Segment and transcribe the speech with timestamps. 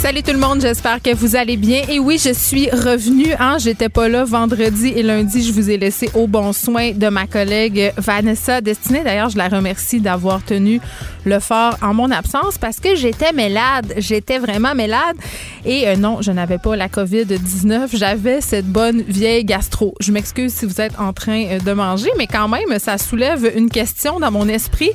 [0.00, 1.82] Salut tout le monde, j'espère que vous allez bien.
[1.88, 3.34] Et oui, je suis revenue.
[3.40, 5.42] Hein, j'étais pas là vendredi et lundi.
[5.42, 9.02] Je vous ai laissé au bon soin de ma collègue Vanessa Destinée.
[9.02, 10.80] D'ailleurs, je la remercie d'avoir tenu
[11.24, 13.92] le fort en mon absence parce que j'étais malade.
[13.96, 15.16] J'étais vraiment malade.
[15.64, 17.88] Et euh, non, je n'avais pas la COVID-19.
[17.92, 19.94] J'avais cette bonne vieille gastro.
[19.98, 23.50] Je m'excuse si vous êtes en train euh, de manger, mais quand même, ça soulève
[23.56, 24.92] une question dans mon esprit.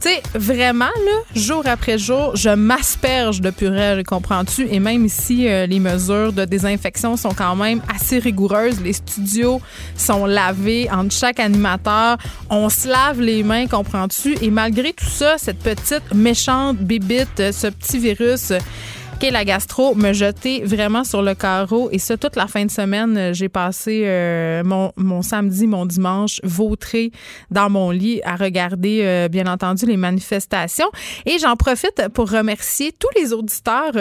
[0.00, 4.66] Tu sais, vraiment, là, jour après jour, je m'asperge de purée, comprends-tu?
[4.70, 8.80] Et même ici, euh, les mesures de désinfection sont quand même assez rigoureuses.
[8.80, 9.60] Les studios
[9.96, 12.16] sont lavés entre chaque animateur.
[12.48, 14.36] On se lave les mains, comprends-tu?
[14.40, 18.54] Et malgré tout ça, cette petite méchante bibite, ce petit virus
[19.28, 21.90] la gastro, me jeter vraiment sur le carreau.
[21.92, 25.84] Et ça, toute la fin de semaine, euh, j'ai passé euh, mon, mon, samedi, mon
[25.84, 27.12] dimanche, vautré
[27.50, 30.90] dans mon lit à regarder, euh, bien entendu, les manifestations.
[31.26, 33.92] Et j'en profite pour remercier tous les auditeurs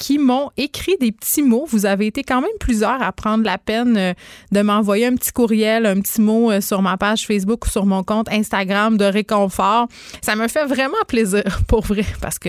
[0.00, 1.66] qui m'ont écrit des petits mots.
[1.68, 4.14] Vous avez été quand même plusieurs à prendre la peine euh,
[4.50, 7.84] de m'envoyer un petit courriel, un petit mot euh, sur ma page Facebook ou sur
[7.84, 9.88] mon compte Instagram de réconfort.
[10.22, 12.48] Ça me fait vraiment plaisir, pour vrai, parce que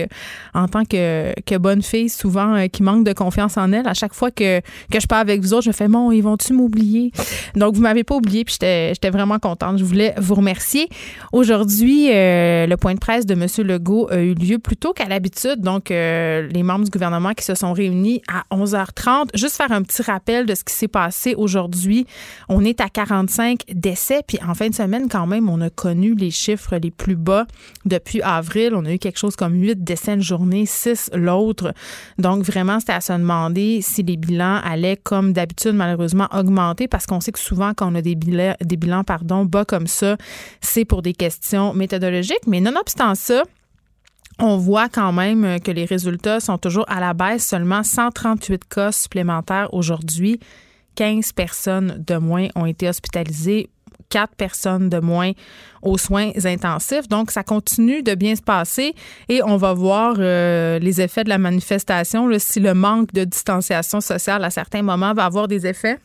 [0.54, 4.14] en tant que, bonne fille, souvent euh, qui manque de confiance en elle, à chaque
[4.14, 7.12] fois que, que je parle avec vous autres, je fais, bon, ils vont-tu m'oublier?
[7.54, 9.76] Donc, vous m'avez pas oublié, puis j'étais vraiment contente.
[9.76, 10.88] Je voulais vous remercier.
[11.32, 13.46] Aujourd'hui, le point de presse de M.
[13.58, 15.60] Legault a eu lieu plus tôt qu'à l'habitude.
[15.60, 19.28] Donc, les membres du gouvernement qui se sont réunis à 11h30.
[19.34, 22.06] Juste faire un petit rappel de ce qui s'est passé aujourd'hui.
[22.48, 26.14] On est à 45 décès, puis en fin de semaine, quand même, on a connu
[26.14, 27.46] les chiffres les plus bas
[27.84, 28.74] depuis avril.
[28.74, 31.72] On a eu quelque chose comme 8 décès une journée, 6 l'autre.
[32.18, 37.06] Donc, vraiment, c'était à se demander si les bilans allaient, comme d'habitude, malheureusement, augmenter, parce
[37.06, 40.16] qu'on sait que souvent, quand on a des bilans, des bilans pardon, bas comme ça,
[40.60, 42.46] c'est pour des questions méthodologiques.
[42.46, 43.42] Mais nonobstant ça,
[44.42, 47.46] on voit quand même que les résultats sont toujours à la baisse.
[47.46, 50.40] Seulement 138 cas supplémentaires aujourd'hui.
[50.96, 53.70] 15 personnes de moins ont été hospitalisées.
[54.10, 55.32] 4 personnes de moins
[55.80, 57.08] aux soins intensifs.
[57.08, 58.94] Donc, ça continue de bien se passer
[59.30, 64.02] et on va voir euh, les effets de la manifestation, si le manque de distanciation
[64.02, 65.98] sociale à certains moments va avoir des effets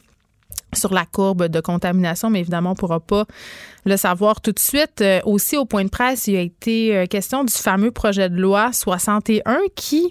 [0.74, 3.26] sur la courbe de contamination, mais évidemment, on ne pourra pas
[3.86, 5.02] le savoir tout de suite.
[5.02, 8.36] Euh, aussi, au point de presse, il a été euh, question du fameux projet de
[8.36, 10.10] loi 61 qui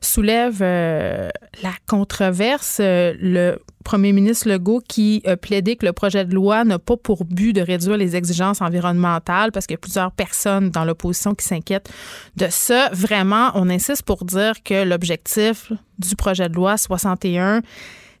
[0.00, 1.28] soulève euh,
[1.62, 2.80] la controverse.
[2.80, 7.24] le premier ministre Legault qui a plaidé que le projet de loi n'a pas pour
[7.24, 11.46] but de réduire les exigences environnementales parce qu'il y a plusieurs personnes dans l'opposition qui
[11.46, 11.90] s'inquiètent
[12.36, 12.90] de ça.
[12.92, 17.62] Vraiment, on insiste pour dire que l'objectif du projet de loi 61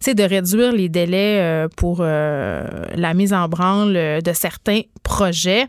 [0.00, 5.66] c'est de réduire les délais euh, pour euh, la mise en branle de certains projets.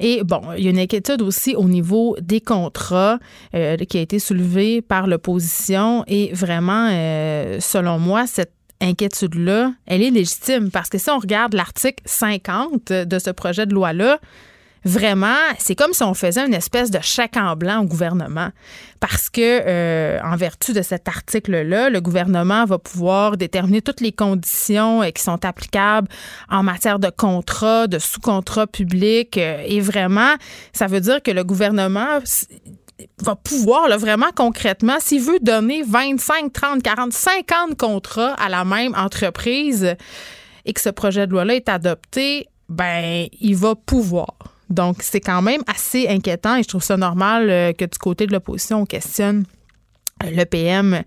[0.00, 3.18] Et bon, il y a une inquiétude aussi au niveau des contrats
[3.54, 6.88] euh, qui a été soulevée par l'opposition et vraiment,
[7.60, 13.18] selon moi, cette inquiétude-là, elle est légitime parce que si on regarde l'article 50 de
[13.18, 14.18] ce projet de loi-là,
[14.84, 18.50] vraiment, c'est comme si on faisait une espèce de chèque en blanc au gouvernement.
[19.00, 24.12] Parce que, euh, en vertu de cet article-là, le gouvernement va pouvoir déterminer toutes les
[24.12, 26.08] conditions euh, qui sont applicables
[26.50, 29.36] en matière de contrat, de sous-contrat public.
[29.36, 30.34] Euh, et vraiment,
[30.72, 32.18] ça veut dire que le gouvernement
[33.22, 38.94] va pouvoir vraiment concrètement, s'il veut donner 25, 30, 40, 50 contrats à la même
[38.94, 39.96] entreprise
[40.64, 44.53] et que ce projet de loi-là est adopté, ben il va pouvoir.
[44.70, 48.26] Donc, c'est quand même assez inquiétant et je trouve ça normal euh, que du côté
[48.26, 49.44] de l'opposition, on questionne
[50.30, 51.02] le PM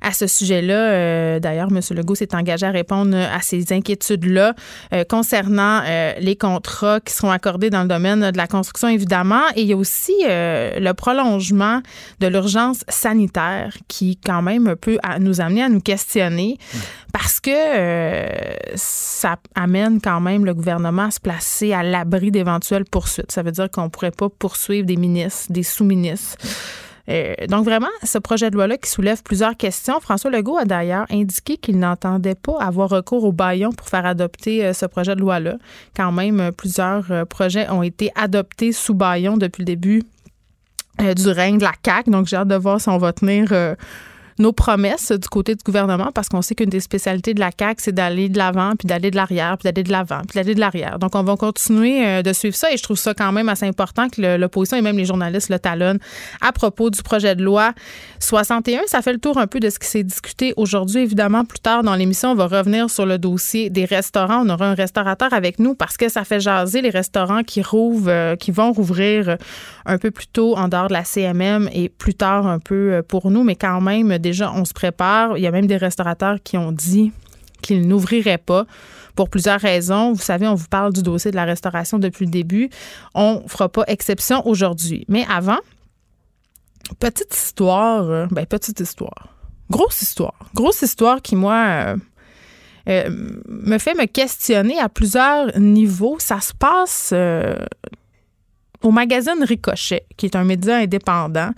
[0.00, 0.74] à ce sujet-là.
[0.74, 1.80] Euh, d'ailleurs, M.
[1.90, 4.54] Legault s'est engagé à répondre à ces inquiétudes-là
[4.92, 9.42] euh, concernant euh, les contrats qui seront accordés dans le domaine de la construction, évidemment.
[9.56, 11.80] Et il y a aussi le prolongement
[12.20, 16.58] de l'urgence sanitaire qui, quand même, peut nous amener à nous questionner
[17.12, 17.50] parce que
[18.74, 23.32] ça amène quand même le gouvernement à se placer à l'abri d'éventuelles poursuites.
[23.32, 26.36] Ça veut dire qu'on ne pourrait pas poursuivre des ministres, des sous-ministres.
[27.08, 29.98] Euh, donc vraiment, ce projet de loi-là qui soulève plusieurs questions.
[30.00, 34.64] François Legault a d'ailleurs indiqué qu'il n'entendait pas avoir recours au baillon pour faire adopter
[34.64, 35.56] euh, ce projet de loi-là.
[35.96, 40.02] Quand même, euh, plusieurs projets ont été adoptés sous baillon depuis le début
[40.98, 42.10] du règne de la CAQ.
[42.10, 43.52] Donc j'ai hâte de voir si on va tenir
[44.38, 47.82] nos promesses du côté du gouvernement parce qu'on sait qu'une des spécialités de la CAQ,
[47.82, 50.60] c'est d'aller de l'avant, puis d'aller de l'arrière, puis d'aller de l'avant, puis d'aller de
[50.60, 50.98] l'arrière.
[50.98, 53.66] Donc, on va continuer euh, de suivre ça et je trouve ça quand même assez
[53.66, 55.98] important que l'opposition et même les journalistes le talonnent
[56.40, 57.72] à propos du projet de loi
[58.20, 58.82] 61.
[58.86, 61.02] Ça fait le tour un peu de ce qui s'est discuté aujourd'hui.
[61.02, 64.44] Évidemment, plus tard dans l'émission, on va revenir sur le dossier des restaurants.
[64.44, 68.08] On aura un restaurateur avec nous parce que ça fait jaser les restaurants qui rouvrent,
[68.08, 69.36] euh, qui vont rouvrir
[69.86, 73.02] un peu plus tôt en dehors de la CMM et plus tard un peu euh,
[73.02, 75.38] pour nous, mais quand même, déjà, on se prépare.
[75.38, 77.12] Il y a même des restaurateurs qui ont dit
[77.62, 78.66] qu'ils n'ouvriraient pas
[79.14, 80.12] pour plusieurs raisons.
[80.12, 82.68] Vous savez, on vous parle du dossier de la restauration depuis le début.
[83.14, 85.04] On ne fera pas exception aujourd'hui.
[85.08, 85.58] Mais avant,
[87.00, 89.34] petite histoire, euh, ben petite histoire,
[89.70, 91.96] grosse histoire, grosse histoire qui, moi,
[92.88, 93.10] euh,
[93.48, 96.16] me fait me questionner à plusieurs niveaux.
[96.20, 97.12] Ça se passe
[98.82, 101.50] au magazine Ricochet, qui est un média indépendant.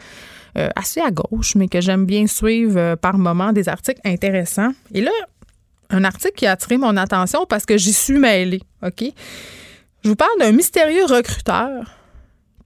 [0.58, 4.72] Euh, assez à gauche, mais que j'aime bien suivre euh, par moments des articles intéressants.
[4.92, 5.12] Et là,
[5.90, 9.04] un article qui a attiré mon attention parce que j'y suis mêlée, OK?
[10.02, 11.84] Je vous parle d'un mystérieux recruteur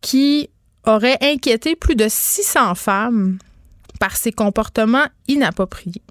[0.01, 0.49] qui
[0.87, 3.39] aurait inquiété plus de 600 femmes
[4.01, 6.03] par ses comportements inappropriés.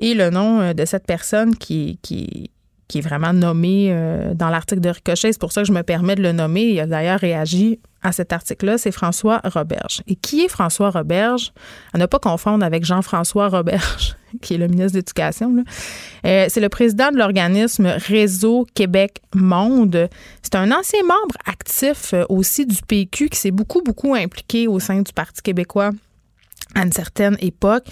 [0.00, 1.98] Et le nom euh, de cette personne qui,
[2.88, 5.32] qui est vraiment nommé euh, dans l'article de Ricochet.
[5.32, 6.64] C'est pour ça que je me permets de le nommer.
[6.64, 8.78] Il a d'ailleurs réagi à cet article-là.
[8.78, 10.02] C'est François Roberge.
[10.06, 11.52] Et qui est François Roberge?
[11.92, 15.64] À ne pas confondre avec Jean-François Roberge, qui est le ministre de l'Éducation.
[16.24, 20.08] Euh, c'est le président de l'organisme Réseau Québec Monde.
[20.42, 24.80] C'est un ancien membre actif euh, aussi du PQ qui s'est beaucoup, beaucoup impliqué au
[24.80, 25.90] sein du Parti québécois
[26.74, 27.84] à une certaine époque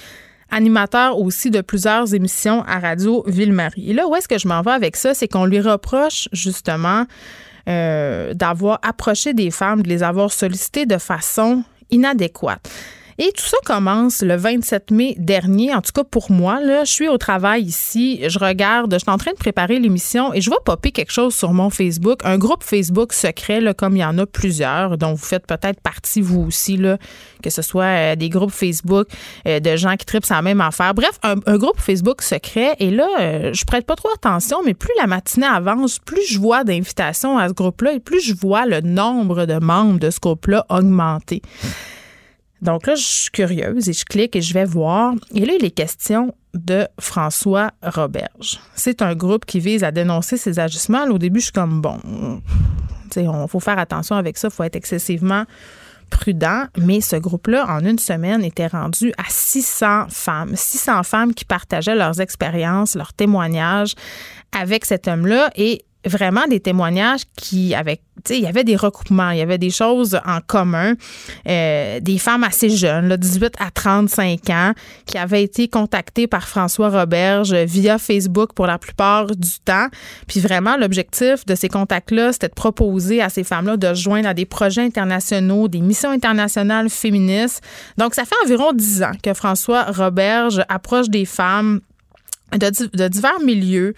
[0.51, 3.91] animateur aussi de plusieurs émissions à Radio Ville-Marie.
[3.91, 5.15] Et là, où est-ce que je m'en vais avec ça?
[5.15, 7.07] C'est qu'on lui reproche justement
[7.69, 12.69] euh, d'avoir approché des femmes, de les avoir sollicitées de façon inadéquate.
[13.19, 15.75] Et tout ça commence le 27 mai dernier.
[15.75, 18.21] En tout cas, pour moi, là, je suis au travail ici.
[18.29, 21.35] Je regarde, je suis en train de préparer l'émission et je vois popper quelque chose
[21.35, 25.15] sur mon Facebook, un groupe Facebook secret, là, comme il y en a plusieurs, dont
[25.15, 26.99] vous faites peut-être partie, vous aussi, là,
[27.43, 29.09] que ce soit euh, des groupes Facebook
[29.47, 30.93] euh, de gens qui tripent la même affaire.
[30.93, 32.77] Bref, un, groupe Facebook secret.
[32.81, 36.39] Et là, euh, je prête pas trop attention, mais plus la matinée avance, plus je
[36.39, 40.21] vois d'invitations à ce groupe-là et plus je vois le nombre de membres de ce
[40.21, 41.41] groupe-là augmenter.
[42.67, 45.15] Donc là, je suis curieuse et je clique et je vais voir.
[45.33, 48.59] Et là, il est question de François Roberge.
[48.75, 51.05] C'est un groupe qui vise à dénoncer ces agissements.
[51.05, 52.01] au début, je suis comme, bon,
[53.15, 55.45] il faut faire attention avec ça, il faut être excessivement
[56.11, 60.55] prudent, mais ce groupe-là, en une semaine, était rendu à 600 femmes.
[60.55, 63.95] 600 femmes qui partageaient leurs expériences, leurs témoignages
[64.57, 65.51] avec cet homme-là.
[65.57, 69.43] Et vraiment des témoignages qui, avec, tu sais, il y avait des recoupements, il y
[69.43, 70.95] avait des choses en commun.
[71.49, 74.73] Euh, des femmes assez jeunes, là, 18 à 35 ans,
[75.07, 79.89] qui avaient été contactées par François Roberge via Facebook pour la plupart du temps.
[80.27, 84.35] Puis vraiment, l'objectif de ces contacts-là, c'était de proposer à ces femmes-là de joindre à
[84.35, 87.63] des projets internationaux, des missions internationales féministes.
[87.99, 91.81] Donc, ça fait environ 10 ans que François Roberge approche des femmes
[92.53, 93.95] de, de divers milieux,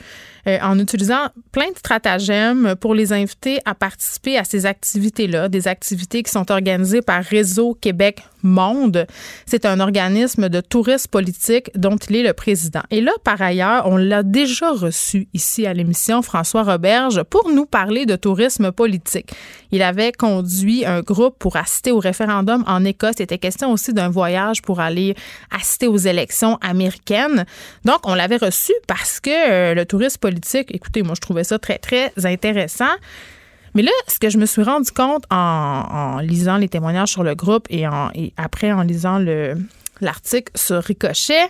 [0.49, 5.69] euh, en utilisant plein de stratagèmes pour les inviter à participer à ces activités-là, des
[5.69, 9.06] activités qui sont organisées par Réseau Québec Monde.
[9.47, 12.83] C'est un organisme de tourisme politique dont il est le président.
[12.91, 17.67] Et là, par ailleurs, on l'a déjà reçu ici à l'émission, François Roberge, pour nous
[17.67, 19.33] parler de tourisme politique.
[19.71, 23.17] Il avait conduit un groupe pour assister au référendum en Écosse.
[23.19, 25.14] Il était question aussi d'un voyage pour aller
[25.50, 27.45] assister aux élections américaines.
[27.85, 30.38] Donc, on l'avait reçu parce que euh, le tourisme politique
[30.68, 32.95] Écoutez, moi, je trouvais ça très, très intéressant.
[33.75, 37.35] Mais là, ce que je me suis rendu compte en, lisant les témoignages sur le
[37.35, 37.85] groupe et,
[38.37, 39.18] après en lisant
[40.00, 41.49] l'article sur Ricochet,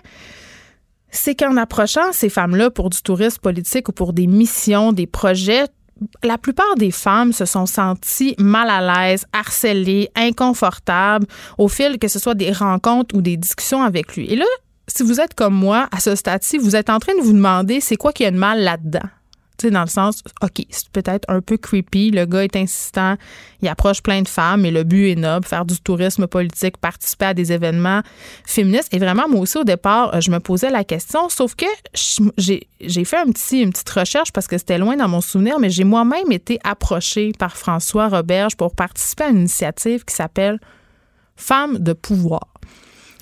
[1.10, 5.64] c'est qu'en approchant ces femmes-là pour du tourisme politique ou pour des missions, des projets,
[6.22, 11.26] la plupart des femmes se sont senties mal à l'aise, harcelées, inconfortables
[11.56, 14.26] au fil que ce soit des rencontres ou des discussions avec lui.
[14.26, 14.44] Et là,
[14.88, 17.80] si vous êtes comme moi, à ce stade-ci, vous êtes en train de vous demander
[17.80, 19.08] c'est quoi qu'il y a de mal là-dedans.
[19.60, 23.16] Sais, dans le sens, OK, c'est peut-être un peu creepy, le gars est insistant,
[23.60, 27.24] il approche plein de femmes et le but est noble, faire du tourisme politique, participer
[27.24, 28.02] à des événements
[28.46, 28.94] féministes.
[28.94, 33.04] Et vraiment, moi aussi, au départ, euh, je me posais la question, sauf que j'ai
[33.04, 36.60] fait une petite recherche parce que c'était loin dans mon souvenir, mais j'ai moi-même été
[36.62, 40.60] approchée par François Roberge pour participer à une initiative qui s'appelle
[41.34, 42.46] Femmes de pouvoir.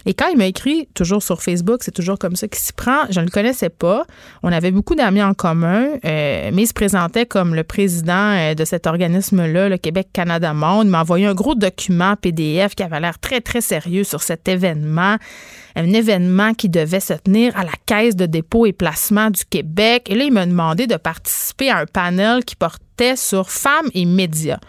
[0.07, 3.07] Et quand il m'a écrit, toujours sur Facebook, c'est toujours comme ça qu'il s'y prend,
[3.11, 4.05] je ne le connaissais pas.
[4.45, 8.55] On avait beaucoup d'amis en commun, euh, mais il se présentait comme le président euh,
[8.55, 10.87] de cet organisme-là, le Québec-Canada Monde.
[10.87, 14.47] Il m'a envoyé un gros document PDF qui avait l'air très, très sérieux sur cet
[14.47, 15.17] événement.
[15.75, 20.07] Un événement qui devait se tenir à la Caisse de dépôt et placement du Québec.
[20.09, 24.05] Et là, il m'a demandé de participer à un panel qui portait sur femmes et
[24.05, 24.61] médias.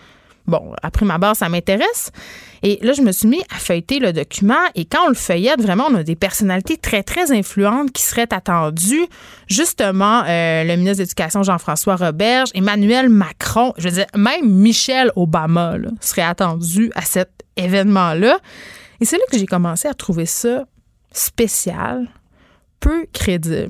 [0.48, 2.12] Bon, après ma barre, ça m'intéresse.
[2.64, 5.62] Et là, je me suis mis à feuilleter le document et quand on le feuillette,
[5.62, 9.06] vraiment, on a des personnalités très, très influentes qui seraient attendues.
[9.48, 15.12] Justement, euh, le ministre de l'Éducation, Jean-François Roberge, Emmanuel Macron, je veux dire, même Michelle
[15.16, 18.40] Obama serait attendu à cet événement-là.
[19.00, 20.66] Et c'est là que j'ai commencé à trouver ça
[21.12, 22.08] spécial,
[22.80, 23.70] peu crédible.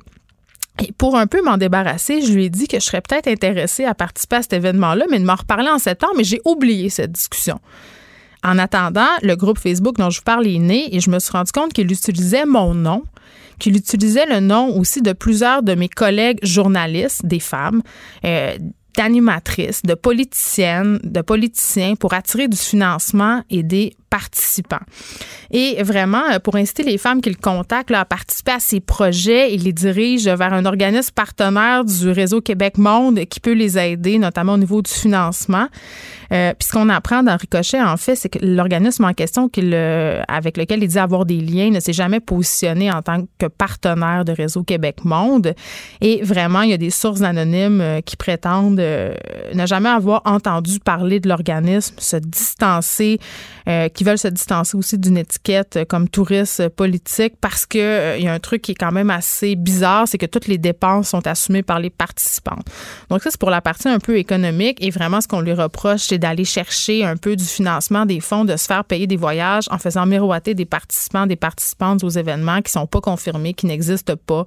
[0.85, 3.85] Et pour un peu m'en débarrasser, je lui ai dit que je serais peut-être intéressée
[3.85, 7.11] à participer à cet événement-là, mais de m'en reparler en septembre, mais j'ai oublié cette
[7.11, 7.59] discussion.
[8.43, 11.31] En attendant, le groupe Facebook dont je vous parle est né et je me suis
[11.31, 13.03] rendu compte qu'il utilisait mon nom,
[13.59, 17.81] qu'il utilisait le nom aussi de plusieurs de mes collègues journalistes, des femmes,
[18.25, 18.57] euh,
[18.95, 24.79] d'animatrices, de politiciennes, de politiciens pour attirer du financement et des participants.
[25.51, 29.53] Et vraiment, euh, pour inciter les femmes qui le contactent à participer à ces projets,
[29.53, 34.17] il les dirige vers un organisme partenaire du réseau Québec Monde qui peut les aider,
[34.17, 35.67] notamment au niveau du financement.
[36.31, 40.21] Euh, puis ce qu'on apprend dans Ricochet, en fait, c'est que l'organisme en question euh,
[40.27, 44.25] avec lequel il dit avoir des liens ne s'est jamais positionné en tant que partenaire
[44.25, 45.53] de réseau Québec Monde.
[46.01, 50.79] Et vraiment, il y a des sources anonymes euh, qui prétendent ne jamais avoir entendu
[50.79, 53.19] parler de l'organisme, se distancer,
[53.97, 58.33] qui veulent se distancer aussi d'une étiquette comme touriste politique parce que il y a
[58.33, 61.63] un truc qui est quand même assez bizarre, c'est que toutes les dépenses sont assumées
[61.63, 62.59] par les participants.
[63.09, 66.01] Donc ça, c'est pour la partie un peu économique et vraiment ce qu'on lui reproche,
[66.01, 69.65] c'est d'aller chercher un peu du financement des fonds, de se faire payer des voyages
[69.71, 74.15] en faisant miroiter des participants, des participantes aux événements qui sont pas confirmés, qui n'existent
[74.27, 74.45] pas.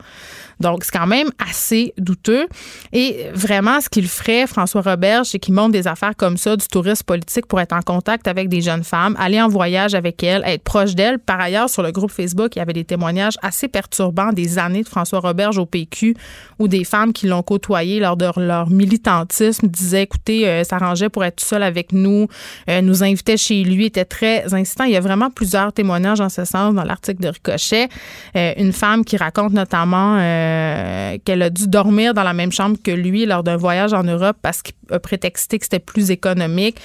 [0.60, 2.46] Donc, c'est quand même assez douteux.
[2.92, 6.68] Et vraiment, ce qu'il ferait, François Robert, c'est qu'il monte des affaires comme ça, du
[6.68, 10.42] tourisme politique pour être en contact avec des jeunes femmes, aller en voyage avec elles,
[10.46, 11.18] être proche d'elles.
[11.18, 14.82] Par ailleurs, sur le groupe Facebook, il y avait des témoignages assez perturbants des années
[14.82, 16.14] de François Roberge au PQ
[16.58, 21.24] où des femmes qui l'ont côtoyé lors de leur militantisme disaient, écoutez, euh, s'arrangeait pour
[21.24, 22.28] être seul avec nous,
[22.68, 24.84] euh, nous invitait chez lui, était très incitant.
[24.84, 27.88] Il y a vraiment plusieurs témoignages en ce sens dans l'article de Ricochet.
[28.36, 32.76] Euh, une femme qui raconte notamment euh, qu'elle a dû dormir dans la même chambre
[32.82, 36.80] que lui lors d'un voyage en Europe parce qu'il a prétexté que c'était plus économique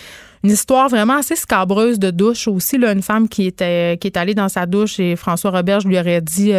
[0.45, 2.77] une histoire vraiment assez scabreuse de douche aussi.
[2.77, 5.97] Là, une femme qui était qui est allée dans sa douche et François Roberge lui
[5.99, 6.51] aurait dit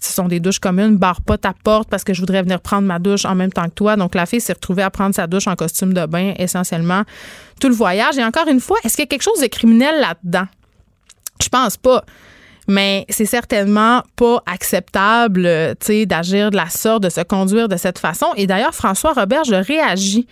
[0.00, 2.88] ce sont des douches communes, barre pas ta porte parce que je voudrais venir prendre
[2.88, 3.96] ma douche en même temps que toi.
[3.96, 7.02] Donc la fille s'est retrouvée à prendre sa douche en costume de bain essentiellement
[7.60, 8.16] tout le voyage.
[8.16, 10.46] Et encore une fois, est-ce qu'il y a quelque chose de criminel là-dedans?
[11.42, 12.04] Je pense pas
[12.66, 15.74] mais c'est certainement pas acceptable, euh,
[16.06, 18.26] d'agir de la sorte, de se conduire de cette façon.
[18.36, 20.26] Et d'ailleurs, François Robert, je réagis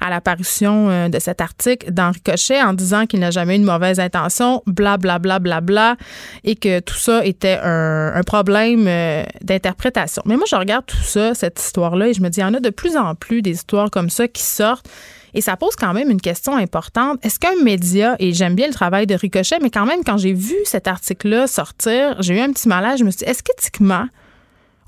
[0.00, 3.64] à l'apparition euh, de cet article d'Henri Cochet en disant qu'il n'a jamais eu de
[3.64, 5.96] mauvaise intention, bla bla bla bla bla,
[6.44, 10.22] et que tout ça était un, un problème euh, d'interprétation.
[10.24, 12.54] Mais moi, je regarde tout ça, cette histoire-là, et je me dis, il y en
[12.54, 14.88] a de plus en plus des histoires comme ça qui sortent
[15.34, 17.18] et ça pose quand même une question importante.
[17.24, 20.32] Est-ce qu'un média, et j'aime bien le travail de Ricochet, mais quand même, quand j'ai
[20.32, 22.98] vu cet article-là sortir, j'ai eu un petit malaise.
[22.98, 24.06] Je me suis dit, est-ce qu'éthiquement,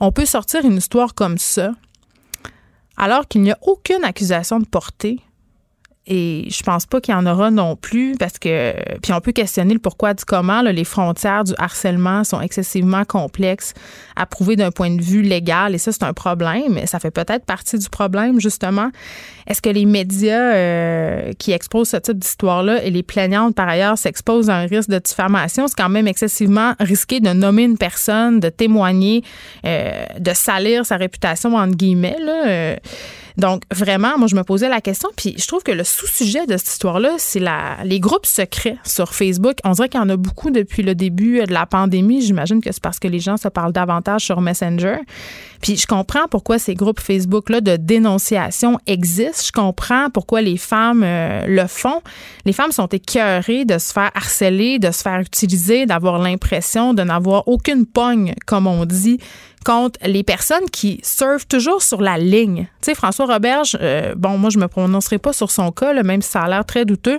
[0.01, 1.73] on peut sortir une histoire comme ça
[2.97, 5.21] alors qu'il n'y a aucune accusation de portée
[6.07, 9.31] et je pense pas qu'il y en aura non plus parce que puis on peut
[9.31, 13.73] questionner le pourquoi du comment les frontières du harcèlement sont excessivement complexes
[14.17, 17.45] à prouver d'un point de vue légal et ça c'est un problème ça fait peut-être
[17.45, 18.91] partie du problème justement.
[19.47, 23.69] Est-ce que les médias euh, qui exposent ce type d'histoire là et les plaignantes par
[23.69, 27.79] ailleurs s'exposent à un risque de diffamation c'est quand même excessivement risqué de nommer une
[27.79, 29.23] personne de témoigner
[29.65, 32.77] euh, de salir sa réputation entre guillemets là, euh,
[33.37, 36.57] donc, vraiment, moi, je me posais la question, puis je trouve que le sous-sujet de
[36.57, 39.59] cette histoire-là, c'est la, les groupes secrets sur Facebook.
[39.65, 42.23] On dirait qu'il y en a beaucoup depuis le début de la pandémie.
[42.23, 44.97] J'imagine que c'est parce que les gens se parlent davantage sur Messenger.
[45.61, 49.43] Puis je comprends pourquoi ces groupes Facebook-là de dénonciation existent.
[49.47, 52.03] Je comprends pourquoi les femmes euh, le font.
[52.45, 57.03] Les femmes sont écœurées de se faire harceler, de se faire utiliser, d'avoir l'impression de
[57.03, 59.19] n'avoir aucune pogne, comme on dit,
[59.63, 62.69] contre les personnes qui surfent toujours sur la ligne.
[62.81, 66.23] Tu sais, François Roberge, euh, bon, moi, je me prononcerai pas sur son cas, même
[66.23, 67.19] si ça a l'air très douteux,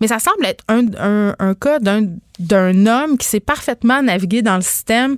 [0.00, 4.62] mais ça semble être un, un, cas d'un homme qui sait parfaitement naviguer dans le
[4.62, 5.16] système,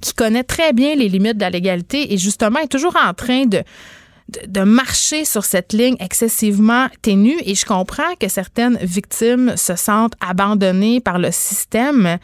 [0.00, 3.44] qui connaît très bien les limites de la légalité et justement est toujours en train
[3.44, 3.62] de,
[4.46, 7.36] de, marcher sur cette ligne excessivement ténue.
[7.44, 12.18] Et je comprends que certaines victimes se sentent abandonnées par le système.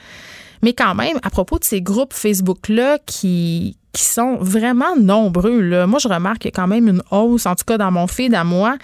[0.62, 5.86] Mais quand même, à propos de ces groupes Facebook-là qui, qui sont vraiment nombreux, là,
[5.86, 8.06] moi, je remarque qu'il y a quand même une hausse, en tout cas dans mon
[8.06, 8.76] feed à moi,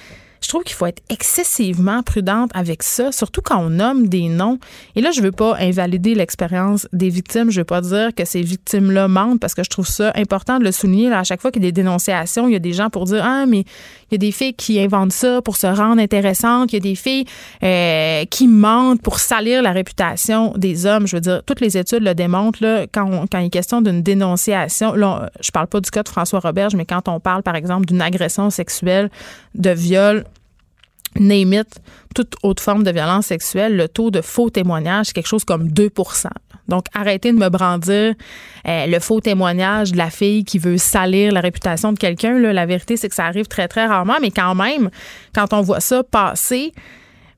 [0.44, 4.58] je trouve qu'il faut être excessivement prudente avec ça, surtout quand on nomme des noms.
[4.94, 7.50] Et là, je veux pas invalider l'expérience des victimes.
[7.50, 10.64] Je veux pas dire que ces victimes-là mentent parce que je trouve ça important de
[10.64, 11.10] le souligner.
[11.10, 13.24] à chaque fois qu'il y a des dénonciations, il y a des gens pour dire
[13.24, 16.72] Ah, mais il y a des filles qui inventent ça pour se rendre intéressantes.
[16.72, 17.24] Il y a des filles
[17.62, 21.06] euh, qui mentent pour salir la réputation des hommes.
[21.06, 22.62] Je veux dire, toutes les études le démontrent.
[22.62, 26.08] Là, quand, quand il est question d'une dénonciation, là, je parle pas du cas de
[26.10, 29.08] François Roberge, mais quand on parle, par exemple, d'une agression sexuelle,
[29.54, 30.24] de viol,
[31.18, 31.80] name it,
[32.14, 36.28] toute autre forme de violence sexuelle, le taux de faux témoignages, quelque chose comme 2%
[36.68, 38.14] Donc, arrêtez de me brandir
[38.66, 42.38] euh, le faux témoignage de la fille qui veut salir la réputation de quelqu'un.
[42.38, 44.90] La vérité, c'est que ça arrive très, très rarement, mais quand même,
[45.34, 46.72] quand on voit ça passer,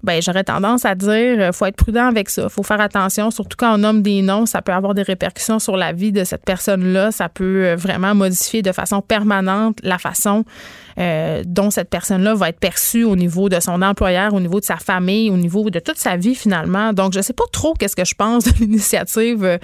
[0.02, 3.56] ben j'aurais tendance à dire euh, faut être prudent avec ça, faut faire attention, surtout
[3.58, 6.44] quand on nomme des noms, ça peut avoir des répercussions sur la vie de cette
[6.44, 10.44] personne-là, ça peut euh, vraiment modifier de façon permanente la façon
[10.98, 14.64] euh, dont cette personne-là va être perçue au niveau de son employeur, au niveau de
[14.64, 16.92] sa famille, au niveau de toute sa vie finalement.
[16.92, 19.58] Donc, je ne sais pas trop qu'est-ce que je pense de l'initiative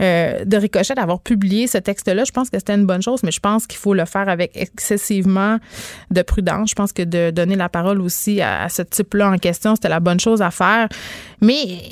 [0.00, 2.24] euh, de Ricochet d'avoir publié ce texte-là.
[2.24, 4.52] Je pense que c'était une bonne chose, mais je pense qu'il faut le faire avec
[4.54, 5.58] excessivement
[6.10, 6.70] de prudence.
[6.70, 10.00] Je pense que de donner la parole aussi à, ce type-là en question, c'était la
[10.00, 10.88] bonne chose à faire.
[11.40, 11.88] Mais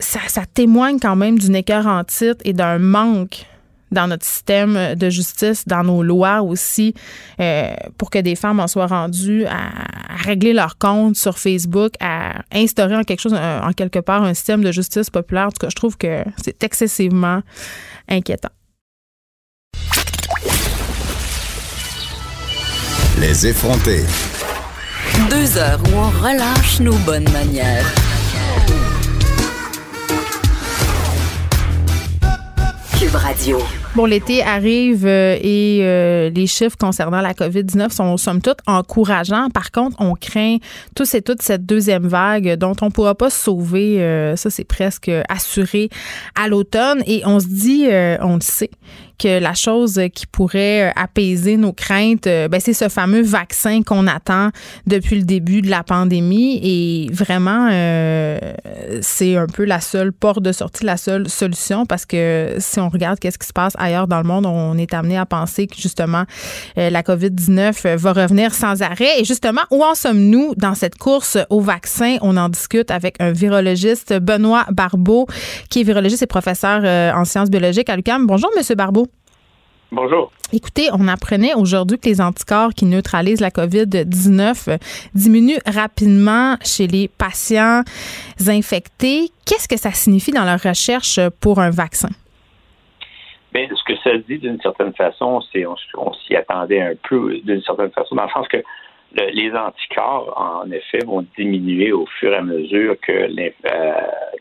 [0.00, 3.46] ça, ça témoigne quand même d'une écœur en titre et d'un manque
[3.90, 6.94] dans notre système de justice, dans nos lois aussi,
[7.40, 9.70] euh, pour que des femmes en soient rendues à,
[10.24, 14.62] régler leurs comptes sur Facebook, à instaurer en quelque chose, en quelque part, un système
[14.62, 15.46] de justice populaire.
[15.46, 17.42] En tout cas, je trouve que c'est excessivement
[18.08, 18.50] inquiétant.
[23.20, 24.04] Les effronter.
[25.28, 27.86] Deux heures où on relâche nos bonnes manières.
[32.98, 33.58] Cube Radio.
[33.96, 39.48] Bon, l'été arrive euh, et euh, les chiffres concernant la COVID-19 sont somme toute encourageants.
[39.50, 40.58] Par contre, on craint
[40.94, 44.00] tous et toutes cette deuxième vague dont on ne pourra pas sauver.
[44.02, 45.88] Euh, ça, c'est presque assuré
[46.34, 47.02] à l'automne.
[47.06, 47.86] Et on se dit,
[48.20, 48.70] on le sait,
[49.18, 54.50] que la chose qui pourrait apaiser nos craintes, ben, c'est ce fameux vaccin qu'on attend
[54.86, 56.60] depuis le début de la pandémie.
[56.62, 57.68] Et vraiment,
[59.00, 62.88] c'est un peu la seule porte de sortie, la seule solution parce que si on
[62.88, 65.76] regarde qu'est-ce qui se passe ailleurs dans le monde, on est amené à penser que
[65.76, 66.24] justement
[66.76, 69.20] euh, la COVID-19 euh, va revenir sans arrêt.
[69.20, 72.16] Et justement, où en sommes-nous dans cette course au vaccin?
[72.22, 75.26] On en discute avec un virologiste, Benoît Barbeau,
[75.70, 78.26] qui est virologiste et professeur euh, en sciences biologiques à l'UQAM.
[78.26, 79.07] Bonjour, Monsieur Barbeau.
[79.90, 80.30] Bonjour.
[80.52, 84.78] Écoutez, on apprenait aujourd'hui que les anticorps qui neutralisent la COVID-19
[85.14, 87.82] diminuent rapidement chez les patients
[88.46, 89.30] infectés.
[89.46, 92.10] Qu'est-ce que ça signifie dans leur recherche pour un vaccin?
[93.54, 97.62] Mais ce que ça dit d'une certaine façon, c'est on, s'y attendait un peu d'une
[97.62, 98.62] certaine façon, dans le sens que
[99.12, 103.92] les anticorps, en effet, vont diminuer au fur et à mesure que, euh,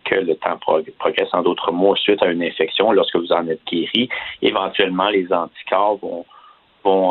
[0.09, 1.29] le temps progresse.
[1.33, 4.09] En d'autres mots, suite à une infection, lorsque vous en êtes guéri,
[4.41, 6.25] éventuellement, les anticorps vont,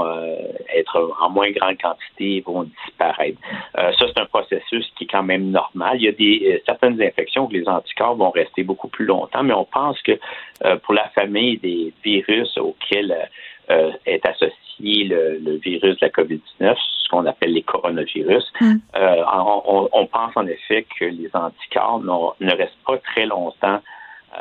[0.06, 0.36] euh,
[0.74, 3.38] être en moins grande quantité, vont disparaître.
[3.78, 5.96] Euh, ça, c'est un processus qui est quand même normal.
[5.96, 9.54] Il y a des certaines infections où les anticorps vont rester beaucoup plus longtemps, mais
[9.54, 10.18] on pense que
[10.82, 13.28] pour la famille des virus auxquels
[13.68, 18.76] est associé le, virus de la COVID-19, ce qu'on appelle les coronavirus, mm.
[18.94, 23.80] on, on, pense en effet que les anticorps ne restent pas très longtemps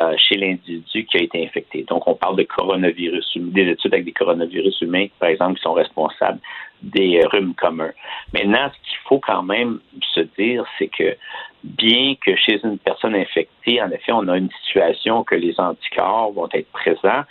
[0.02, 1.84] euh, chez l'individu qui a été infecté.
[1.84, 5.71] Donc, on parle de coronavirus, des études avec des coronavirus humains, par exemple, qui sont
[5.71, 6.39] responsables
[6.82, 7.93] des rhumes communs.
[8.34, 9.80] Maintenant, ce qu'il faut quand même
[10.13, 11.15] se dire, c'est que
[11.63, 16.34] bien que chez une personne infectée, en effet, on a une situation que les anticorps
[16.34, 17.24] vont être présents,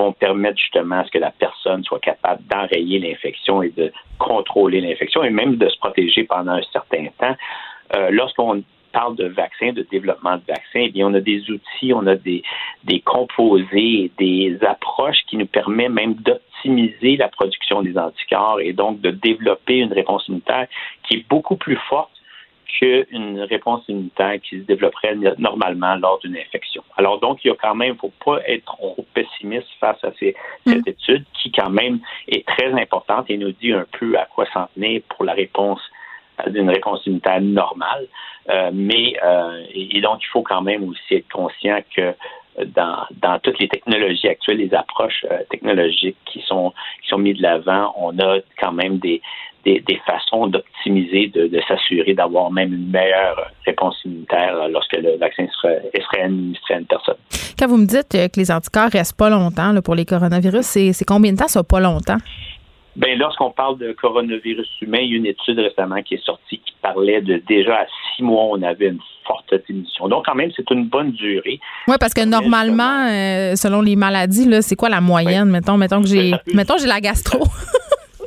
[0.00, 4.80] vont permettre justement à ce que la personne soit capable d'enrayer l'infection et de contrôler
[4.80, 7.36] l'infection et même de se protéger pendant un certain temps.
[7.96, 11.92] Euh, lorsqu'on parle de vaccins, de développement de vaccins, eh bien, on a des outils,
[11.94, 12.42] on a des,
[12.84, 19.00] des composés, des approches qui nous permettent même d'optimiser la production des anticorps et donc
[19.00, 20.66] de développer une réponse immunitaire
[21.04, 22.10] qui est beaucoup plus forte
[22.78, 26.82] qu'une réponse immunitaire qui se développerait normalement lors d'une infection.
[26.96, 30.34] Alors donc, il y a quand même, faut pas être trop pessimiste face à ces,
[30.66, 30.90] cette mm.
[30.90, 34.66] étude qui quand même est très importante et nous dit un peu à quoi s'en
[34.74, 35.80] tenir pour la réponse
[36.48, 38.06] d'une réponse immunitaire normale.
[38.48, 42.14] Euh, mais euh, et, donc, il faut quand même aussi être conscient que
[42.64, 47.36] dans, dans toutes les technologies actuelles, les approches euh, technologiques qui sont qui sont mises
[47.36, 49.22] de l'avant, on a quand même des
[49.64, 55.16] des, des façons d'optimiser d'optimiser, de, s'assurer d'avoir même une meilleure réponse immunitaire lorsque le
[55.18, 57.16] vaccin serait, serait administré à une personne.
[57.58, 61.32] Quand vous me dites que les anticorps restent pas longtemps pour les coronavirus, c'est combien
[61.32, 62.18] de temps ça pas longtemps?
[62.96, 66.58] Ben, lorsqu'on parle de coronavirus humain, il y a une étude récemment qui est sortie
[66.58, 70.08] qui parlait de déjà à six mois, on avait une forte diminution.
[70.08, 71.60] Donc, quand même, c'est une bonne durée.
[71.86, 75.48] Oui, parce que normalement, euh, selon les maladies, là, c'est quoi la moyenne?
[75.50, 77.38] Mettons, mettons que j'ai mettons j'ai la gastro.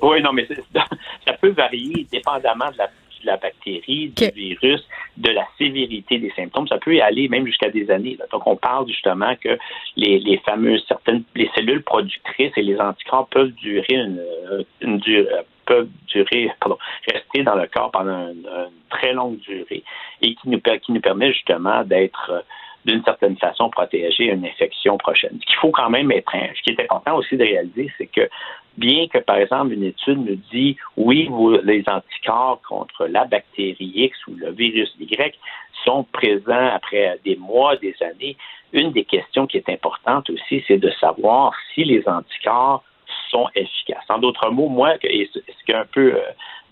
[0.04, 0.48] Oui, non, mais
[1.26, 2.90] ça peut varier dépendamment de la
[3.24, 4.86] la bactérie, du virus,
[5.18, 6.68] de la sévérité des symptômes.
[6.68, 8.18] Ça peut aller même jusqu'à des années.
[8.32, 9.58] Donc, on parle justement que
[9.96, 15.02] les, les, fameuses, certaines, les cellules productrices et les anticorps peuvent durer une, euh, une,
[15.08, 16.78] euh, peuvent durer, pardon,
[17.12, 18.48] rester dans le corps pendant une,
[18.90, 19.84] très longue durée
[20.22, 22.42] et qui nous, qui nous permet justement d'être euh,
[22.86, 25.38] d'une certaine façon protégés à une infection prochaine.
[25.42, 28.30] Ce qu'il faut quand même être, ce qui est important aussi de réaliser, c'est que
[28.78, 31.30] bien que, par exemple, une étude nous dit, oui,
[31.64, 35.38] les anticorps contre la bactérie X ou le virus Y
[35.86, 38.38] sont présents après des mois, des années,
[38.72, 42.84] une des questions qui est importante aussi, c'est de savoir si les anticorps
[43.30, 44.04] sont efficaces.
[44.10, 46.22] En d'autres mots, moi, et ce qui est un peu euh,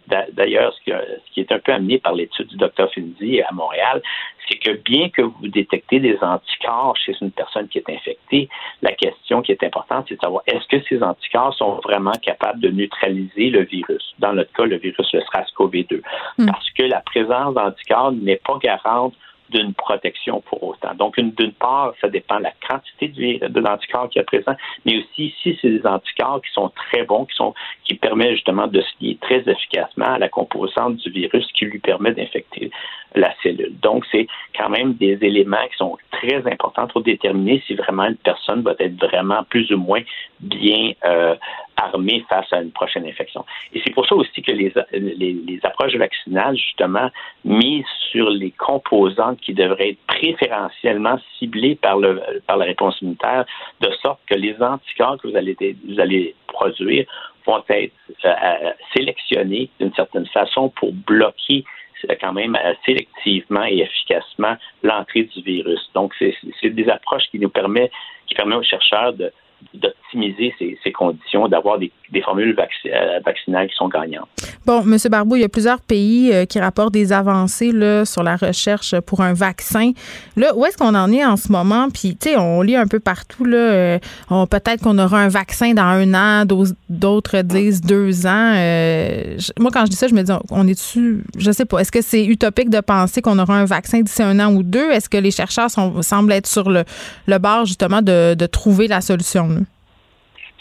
[0.07, 0.91] D'ailleurs, ce,
[1.31, 2.91] qui est un peu amené par l'étude du Dr.
[2.93, 4.01] Finzi à Montréal,
[4.47, 8.49] c'est que bien que vous détectez des anticorps chez une personne qui est infectée,
[8.81, 12.59] la question qui est importante, c'est de savoir est-ce que ces anticorps sont vraiment capables
[12.59, 14.13] de neutraliser le virus.
[14.19, 16.01] Dans notre cas, le virus, le SRAS-CoV-2.
[16.37, 16.45] Hmm.
[16.47, 19.13] Parce que la présence d'anticorps n'est pas garante
[19.51, 20.93] d'une protection pour autant.
[20.95, 25.33] Donc, d'une part, ça dépend de la quantité de, l'anticorps qui est présent, mais aussi
[25.41, 28.91] si c'est des anticorps qui sont très bons, qui sont qui permettent justement de se
[29.01, 32.71] lier très efficacement à la composante du virus qui lui permet d'infecter
[33.15, 33.73] la cellule.
[33.81, 38.15] Donc, c'est quand même des éléments qui sont très importants pour déterminer si vraiment une
[38.15, 40.01] personne va être vraiment plus ou moins
[40.39, 41.35] bien euh,
[41.77, 43.45] armée face à une prochaine infection.
[43.73, 47.09] Et c'est pour ça aussi que les, les, approches vaccinales, justement,
[47.43, 53.45] mises sur les composantes qui devraient être préférentiellement ciblées par, le, par la réponse immunitaire,
[53.81, 55.55] de sorte que les anticorps que vous allez,
[55.87, 57.05] vous allez produire
[57.45, 57.93] vont être
[58.25, 61.63] euh, sélectionnés d'une certaine façon pour bloquer
[62.19, 65.89] quand même sélectivement et efficacement l'entrée du virus.
[65.93, 67.91] Donc, c'est des approches qui nous permettent,
[68.27, 69.13] qui permettent aux chercheurs
[69.73, 74.27] d'optimiser ces, conditions, d'avoir des, formules euh, vaccinales qui sont gagnantes.
[74.65, 74.97] Bon, M.
[75.09, 78.99] Barbeau, il y a plusieurs pays euh, qui rapportent des avancées là, sur la recherche
[79.01, 79.91] pour un vaccin.
[80.35, 81.87] Là, où est-ce qu'on en est en ce moment?
[81.89, 85.73] Puis, tu sais, on lit un peu partout, là, euh, peut-être qu'on aura un vaccin
[85.73, 86.45] dans un an,
[86.89, 88.53] d'autres disent deux ans.
[89.59, 91.91] moi, quand je dis ça, je me dis, on est dessus, je sais pas, est-ce
[91.91, 94.91] que c'est utopique de penser qu'on aura un vaccin d'ici un an ou deux?
[94.91, 96.83] Est-ce que les chercheurs semblent être sur le,
[97.37, 99.65] bord, justement, de trouver la solution?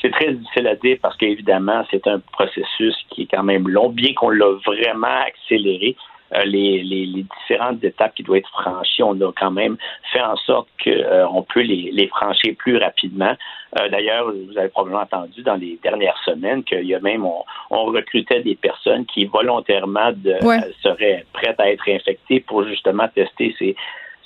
[0.00, 3.90] C'est très difficile à dire parce qu'évidemment, c'est un processus qui est quand même long,
[3.90, 5.96] bien qu'on l'a vraiment accéléré.
[6.32, 9.76] Euh, les, différentes étapes qui doivent être franchies, on a quand même
[10.12, 13.34] fait en sorte qu'on euh, peut les, franchir plus rapidement.
[13.80, 17.84] Euh, d'ailleurs, vous avez probablement entendu dans les dernières semaines qu'il y a même, on,
[17.84, 20.12] recrutait des personnes qui volontairement
[20.82, 23.74] seraient prêtes à être infectées pour justement tester ces,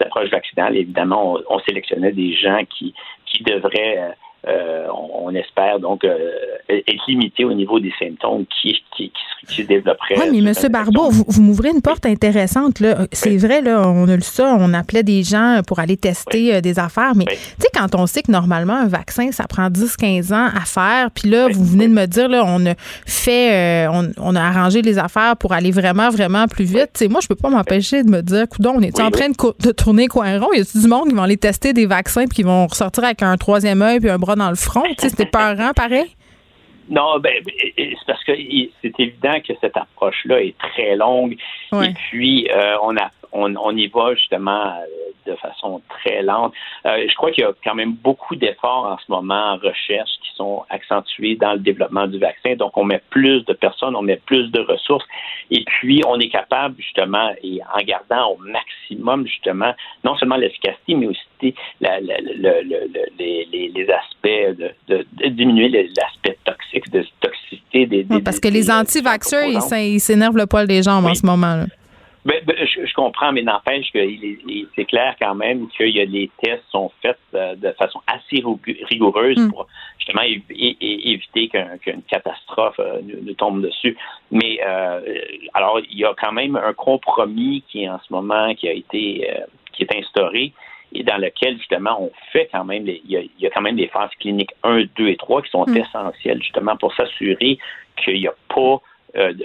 [0.01, 0.77] approches vaccinales.
[0.77, 2.93] Évidemment, on, sélectionnait des gens qui,
[3.25, 4.15] qui devraient
[4.47, 6.31] euh, on, espère donc euh,
[6.69, 9.11] être limité au niveau des symptômes qui, qui,
[9.49, 10.17] qui, se développeraient.
[10.19, 10.71] Oui, mais M.
[10.71, 12.79] Barbeau, vous, m'ouvrez une porte intéressante.
[12.79, 13.07] Là.
[13.11, 16.61] C'est vrai, là, on a lu ça, on appelait des gens pour aller tester euh,
[16.61, 20.35] des affaires, mais tu sais, quand on sait que normalement, un vaccin, ça prend 10-15
[20.35, 22.75] ans à faire, puis là, vous venez de me dire, là, on a
[23.07, 27.03] fait, on, a arrangé les affaires pour aller vraiment, vraiment plus vite.
[27.11, 30.07] moi, je peux pas m'empêcher de me dire, coudon, on est en train de, tourner
[30.07, 30.53] coin rond?
[30.53, 33.23] Y a du monde qui vont aller tester des vaccins puis qui vont ressortir avec
[33.23, 34.85] un troisième œil puis un bras dans le front.
[34.99, 36.15] C'était peurant, pareil?
[36.89, 38.33] Non, ben, ben c'est parce que
[38.83, 41.37] c'est évident que cette approche-là est très longue.
[41.73, 46.53] Et puis, euh, on, a, on, y va justement euh, de façon très lente.
[46.87, 50.11] Euh, je crois qu'il y a quand même beaucoup d'efforts en ce moment en recherche
[50.23, 52.55] qui sont accentués dans le développement du vaccin.
[52.57, 55.05] Donc, on met plus de personnes, on met plus de ressources.
[55.51, 60.95] Et puis, on est capable justement, et en gardant au maximum justement, non seulement l'efficacité,
[60.95, 62.15] mais aussi la, les,
[63.91, 68.05] aspects de, diminuer l'aspect toxique, de toxicité des.
[68.25, 71.57] parce que les anti-vaxxers, ils s'énervent le poil des jambes en ce moment.
[71.57, 71.65] Là.
[72.25, 73.99] Ben, ben, je, comprends, mais n'empêche que
[74.75, 78.43] c'est clair quand même que y a, les tests sont faits euh, de façon assez
[78.85, 79.51] rigoureuse mm.
[79.51, 79.67] pour
[79.99, 83.99] justement éviter qu'une catastrophe euh, nous, tombe dessus.
[84.31, 85.01] Mais euh,
[85.53, 89.31] alors, il y a quand même un compromis qui en ce moment qui a été
[89.73, 90.53] qui est instauré
[90.95, 93.61] et dans lequel justement on fait quand même il, y a, il y a quand
[93.61, 95.77] même des phases cliniques 1, 2 et 3 qui sont mm.
[95.77, 97.59] essentielles justement pour s'assurer
[97.97, 98.81] qu'il n'y a pas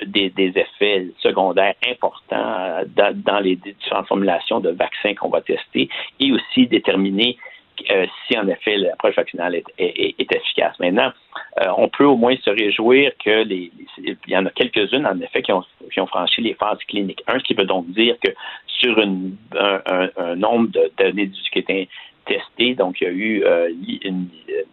[0.05, 6.67] des, effets secondaires importants dans, les différentes formulations de vaccins qu'on va tester et aussi
[6.67, 7.37] déterminer
[8.27, 10.77] si en effet l'approche vaccinale est, efficace.
[10.79, 11.11] Maintenant,
[11.77, 15.41] on peut au moins se réjouir que les, il y en a quelques-unes en effet
[15.41, 15.63] qui ont,
[16.07, 17.23] franchi les phases cliniques.
[17.27, 18.31] Un, ce qui veut donc dire que
[18.67, 21.89] sur un, nombre d'années qui est
[22.29, 23.69] testé, donc il y a eu euh,
[24.05, 24.11] euh,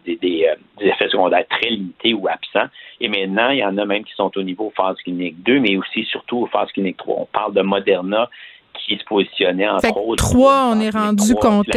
[0.05, 0.47] des,
[0.79, 2.69] effets secondaires très limités ou absents.
[3.01, 5.75] Et maintenant, il y en a même qui sont au niveau phase clinique 2, mais
[5.77, 7.15] aussi surtout phase clinique 3.
[7.19, 8.29] On parle de Moderna
[8.73, 10.23] qui se positionnait entre fait autres.
[10.23, 11.67] 3, on est rendu compte.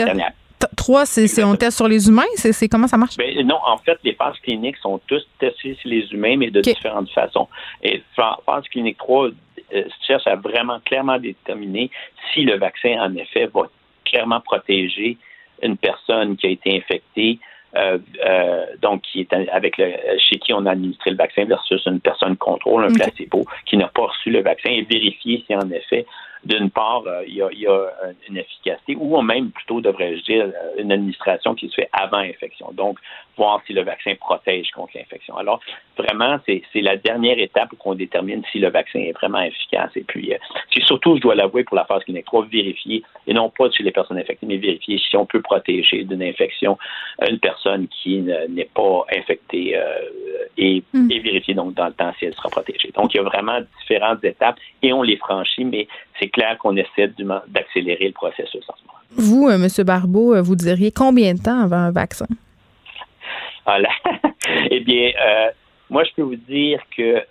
[0.76, 2.22] 3, c'est on teste sur les humains?
[2.34, 3.16] C'est comment ça marche?
[3.16, 6.60] Ben, non, en fait, les phases cliniques sont tous testées sur les humains, mais de
[6.60, 7.48] différentes façons.
[7.82, 9.28] Et phase clinique 3
[9.72, 11.90] euh, cherche à vraiment clairement déterminer
[12.32, 13.62] si le vaccin, en effet, va
[14.04, 15.16] clairement protéger
[15.62, 17.38] une personne qui a été infectée,
[17.76, 21.84] euh, euh, donc qui est avec le, chez qui on a administré le vaccin versus
[21.86, 25.70] une personne contrôle, un placebo, qui n'a pas reçu le vaccin et vérifier si en
[25.70, 26.04] effet
[26.44, 27.90] d'une part, euh, il, y a,
[28.28, 32.70] une efficacité, ou même plutôt, devrais-je dire, euh, une administration qui se fait avant infection.
[32.72, 32.98] Donc,
[33.36, 35.36] voir si le vaccin protège contre l'infection.
[35.36, 35.60] Alors,
[35.98, 39.90] vraiment, c'est la dernière étape où on détermine si le vaccin est vraiment efficace.
[39.96, 40.38] Et puis, euh,
[40.72, 43.82] c'est surtout, je dois l'avouer, pour la phase clinique 3, vérifier, et non pas chez
[43.82, 46.78] les personnes infectées, mais vérifier si on peut protéger d'une infection
[47.28, 49.78] une personne qui n'est pas infectée
[50.56, 51.10] et, hmm.
[51.10, 52.90] et, vérifier donc dans le temps si elle sera protégée.
[52.94, 55.86] Donc, il y a vraiment différentes étapes et on les franchit, mais
[56.18, 57.12] c'est clair qu'on essaie
[57.48, 59.00] d'accélérer le processus en ce moment.
[59.16, 59.84] Vous, euh, M.
[59.84, 62.26] Barbeau, euh, vous diriez combien de temps avant un vaccin?
[63.66, 63.78] Ah
[64.70, 65.48] eh bien, euh,
[65.90, 67.22] moi, je peux vous dire que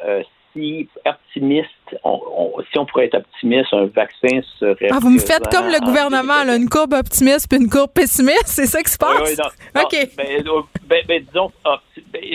[0.54, 4.90] si optimiste, si on pourrait être optimiste, un vaccin serait.
[4.92, 8.66] Ah, vous me faites comme le gouvernement, une courbe optimiste puis une courbe pessimiste, c'est
[8.66, 9.38] ça qui se passe?
[9.40, 10.10] Oui, OK.
[10.18, 10.44] Ben,
[10.88, 11.52] ben, ben, disons,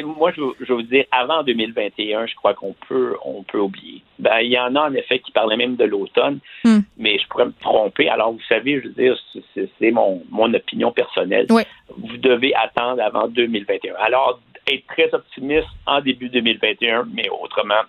[0.04, 4.02] moi, je, je veux vous dire, avant 2021, je crois qu'on peut, on peut oublier.
[4.18, 6.80] Ben, il y en a en effet qui parlaient même de l'automne, hmm.
[6.96, 8.08] mais je pourrais me tromper.
[8.08, 9.16] Alors, vous savez, je veux dire,
[9.54, 11.46] c'est mon, mon opinion personnelle.
[11.48, 13.94] Vous devez attendre avant 2021.
[13.98, 17.82] Alors, être très optimiste en début 2021, mais autrement,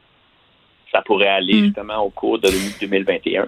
[0.92, 1.66] ça pourrait aller hmm.
[1.66, 3.48] justement au cours de 2021.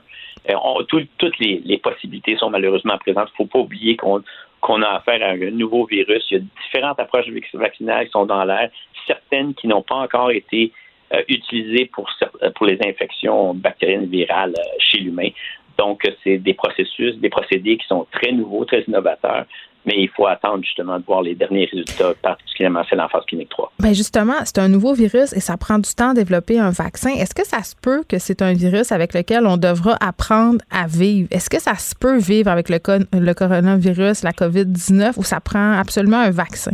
[0.49, 3.29] Euh, toutes les, possibilités sont malheureusement présentes.
[3.29, 4.23] Il ne faut pas oublier qu'on
[4.61, 6.25] qu'on a affaire à un nouveau virus.
[6.31, 8.69] Il y a différentes approches vaccinales qui sont dans l'air,
[9.05, 10.71] certaines qui n'ont pas encore été
[11.13, 12.09] euh, utilisées pour,
[12.55, 15.29] pour les infections bactériennes virales euh, chez l'humain.
[15.77, 19.45] Donc, c'est des processus, des procédés qui sont très nouveaux, très innovateurs,
[19.87, 23.49] mais il faut attendre justement de voir les derniers résultats, particulièrement celle en phase clinique
[23.49, 23.71] 3.
[23.79, 27.11] Bien justement, c'est un nouveau virus et ça prend du temps à développer un vaccin.
[27.11, 30.87] Est-ce que ça se peut que c'est un virus avec lequel on devra apprendre à
[30.87, 31.29] vivre?
[31.31, 32.79] Est-ce que ça se peut vivre avec le,
[33.13, 36.73] le coronavirus, la COVID-19, ou ça prend absolument un vaccin?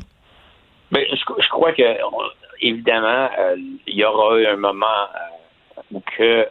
[0.91, 1.83] Bien, je, crois que,
[2.61, 3.55] évidemment, euh,
[3.87, 4.85] il y aura un moment...
[4.85, 5.32] Euh,
[5.93, 6.45] ou que euh,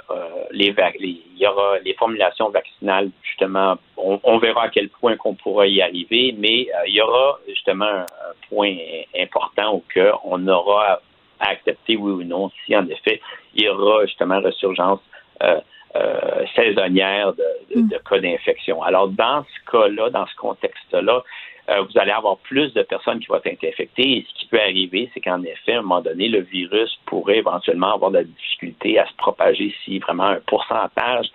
[0.53, 5.67] les, il y aura les formulations vaccinales, justement, on, verra à quel point qu'on pourra
[5.67, 8.07] y arriver, mais euh, il y aura justement un,
[8.49, 8.77] point
[9.19, 11.01] important où que on aura
[11.41, 13.21] à accepter, oui ou non, si en effet
[13.55, 15.01] il y aura justement resurgence
[15.43, 15.61] euh,
[16.55, 18.83] saisonnière de, de, de cas d'infection.
[18.83, 21.23] Alors, dans ce cas-là, dans ce contexte-là,
[21.71, 24.19] euh, vous allez avoir plus de personnes qui vont être infectées.
[24.19, 27.39] Et ce qui peut arriver, c'est qu'en effet, à un moment donné, le virus pourrait
[27.39, 31.27] éventuellement avoir de la difficulté à se propager si vraiment un pourcentage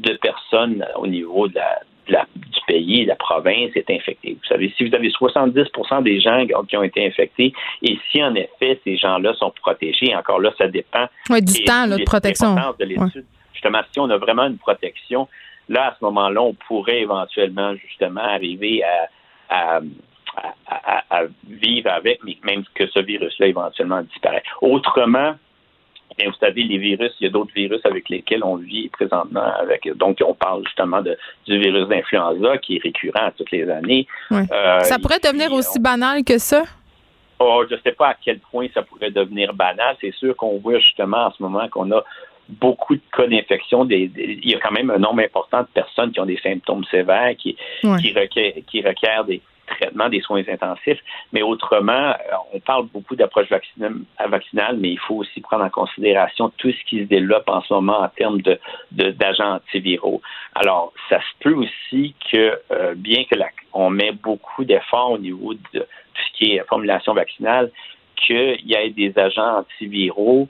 [0.00, 1.60] de personnes au niveau de
[2.08, 4.36] la, du pays, de la province est infecté.
[4.40, 7.52] Vous savez, si vous avez 70% des gens qui ont été infectés,
[7.82, 12.02] et si en effet ces gens-là sont protégés, encore là, ça dépend du temps de
[12.04, 12.56] protection.
[12.78, 13.26] De l'étude.
[13.52, 15.28] Justement, si on a vraiment une protection,
[15.68, 19.08] là, à ce moment-là, on pourrait éventuellement justement arriver à
[19.50, 19.80] à,
[21.48, 24.42] vivre avec, mais même que ce virus-là éventuellement disparaît.
[24.62, 25.34] Autrement,
[26.16, 29.52] bien, vous savez, les virus, il y a d'autres virus avec lesquels on vit présentement.
[29.60, 34.06] Avec, donc, on parle justement de, du virus d'influenza qui est récurrent toutes les années.
[34.32, 36.62] Euh, ça pourrait devenir aussi banal que ça?
[37.38, 39.96] Oh, je ne sais pas à quel point ça pourrait devenir banal.
[40.00, 42.04] C'est sûr qu'on voit justement en ce moment qu'on a
[42.60, 43.86] beaucoup de cas d'infection.
[43.88, 47.36] il y a quand même un nombre important de personnes qui ont des symptômes sévères,
[47.36, 50.98] qui, qui, requièrent, des traitements, des soins intensifs.
[51.32, 52.14] Mais autrement, euh,
[52.52, 57.00] on parle beaucoup d'approche vaccinale, mais il faut aussi prendre en considération tout ce qui
[57.00, 58.58] se développe en ce moment en termes de,
[58.90, 60.20] d'agents antiviraux.
[60.54, 63.38] Alors, ça se peut aussi que, euh, bien que
[63.72, 67.70] on met beaucoup d'efforts au niveau de tout ce qui est formulation vaccinale,
[68.16, 70.48] qu'il y ait des agents antiviraux,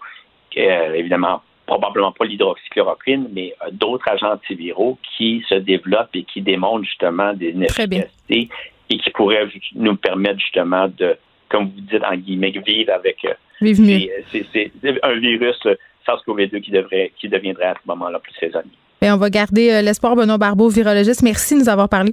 [0.56, 6.42] euh, évidemment probablement pas l'hydroxychloroquine, mais euh, d'autres agents antiviraux qui se développent et qui
[6.42, 8.48] démontrent justement des efficacité
[8.90, 11.16] et qui pourraient nous permettre justement de,
[11.48, 15.58] comme vous dites, en guillemets, vivre avec euh, c'est un virus
[16.06, 18.70] SARS-CoV-2 qui, devrait, qui deviendrait à ce moment-là plus saisonnier.
[19.02, 20.16] Et on va garder l'espoir.
[20.16, 21.22] Benoît Barbeau, virologiste.
[21.22, 22.12] Merci de nous avoir parlé.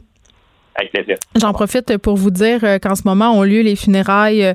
[1.36, 4.54] J'en profite pour vous dire euh, qu'en ce moment ont lieu les funérailles euh,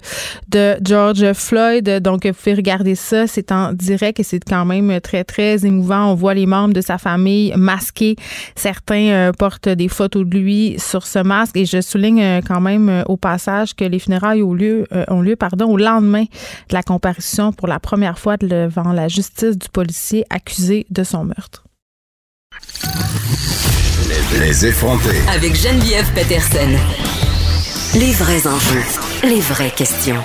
[0.48, 1.88] de George Floyd.
[2.00, 3.26] Donc, vous pouvez regarder ça.
[3.26, 6.12] C'est en direct et c'est quand même très, très émouvant.
[6.12, 8.16] On voit les membres de sa famille masqués.
[8.54, 11.56] Certains euh, portent des photos de lui sur ce masque.
[11.56, 15.70] Et je souligne quand même au passage que les funérailles ont lieu, ont lieu pardon,
[15.70, 20.86] au lendemain de la comparution pour la première fois devant la justice du policier accusé
[20.90, 21.64] de son meurtre.
[24.08, 25.20] Les effronter.
[25.28, 26.76] Avec Geneviève Peterson.
[27.94, 28.82] Les vrais enjeux.
[29.22, 30.22] Les vraies questions.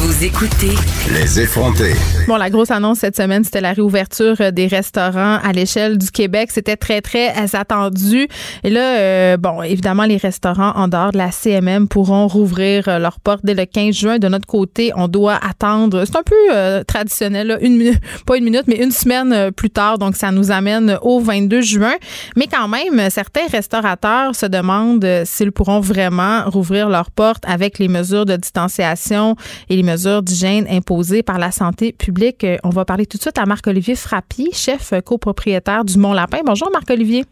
[0.00, 0.76] Vous écoutez
[1.12, 1.94] Les effrontés.
[2.28, 6.12] Bon, la grosse annonce cette semaine, c'était la réouverture euh, des restaurants à l'échelle du
[6.12, 6.50] Québec.
[6.52, 8.28] C'était très, très attendu.
[8.62, 13.00] Et là, euh, bon, évidemment, les restaurants en dehors de la CMM pourront rouvrir euh,
[13.00, 14.18] leurs portes dès le 15 juin.
[14.20, 18.64] De notre côté, on doit attendre, c'est un peu traditionnel, une minute, pas une minute,
[18.68, 19.98] mais une semaine plus tard.
[19.98, 21.94] Donc, ça nous amène au 22 juin.
[22.36, 27.88] Mais quand même, certains restaurateurs se demandent s'ils pourront vraiment rouvrir leurs portes avec les
[27.88, 29.34] mesures de distanciation
[29.68, 32.44] et les mesures d'hygiène imposées par la santé publique.
[32.44, 36.40] Euh, on va parler tout de suite à Marc-Olivier Frappier, chef copropriétaire du Mont-Lapin.
[36.44, 37.24] Bonjour, Marc-Olivier.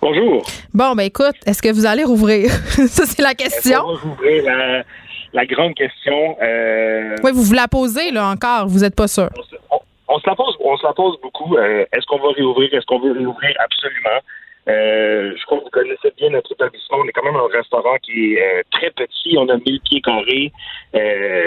[0.00, 0.46] Bonjour.
[0.72, 2.50] Bon, ben écoute, est-ce que vous allez rouvrir?
[2.96, 3.80] Ça, c'est la question.
[3.84, 4.84] On va rouvrir
[5.32, 6.36] la, grande question.
[6.40, 8.68] Euh, oui, vous vous la posez, là, encore.
[8.68, 9.28] Vous n'êtes pas sûr.
[10.08, 11.56] On se, la pose, on se la pose beaucoup.
[11.56, 12.72] Euh, est-ce qu'on va réouvrir?
[12.72, 13.52] Est-ce qu'on veut réouvrir?
[13.58, 14.20] Absolument.
[14.68, 16.98] Euh, je crois que vous connaissez bien notre établissement.
[16.98, 19.36] On est quand même un restaurant qui est euh, très petit.
[19.38, 20.52] On a 1000 pieds carrés.
[20.94, 21.45] Euh,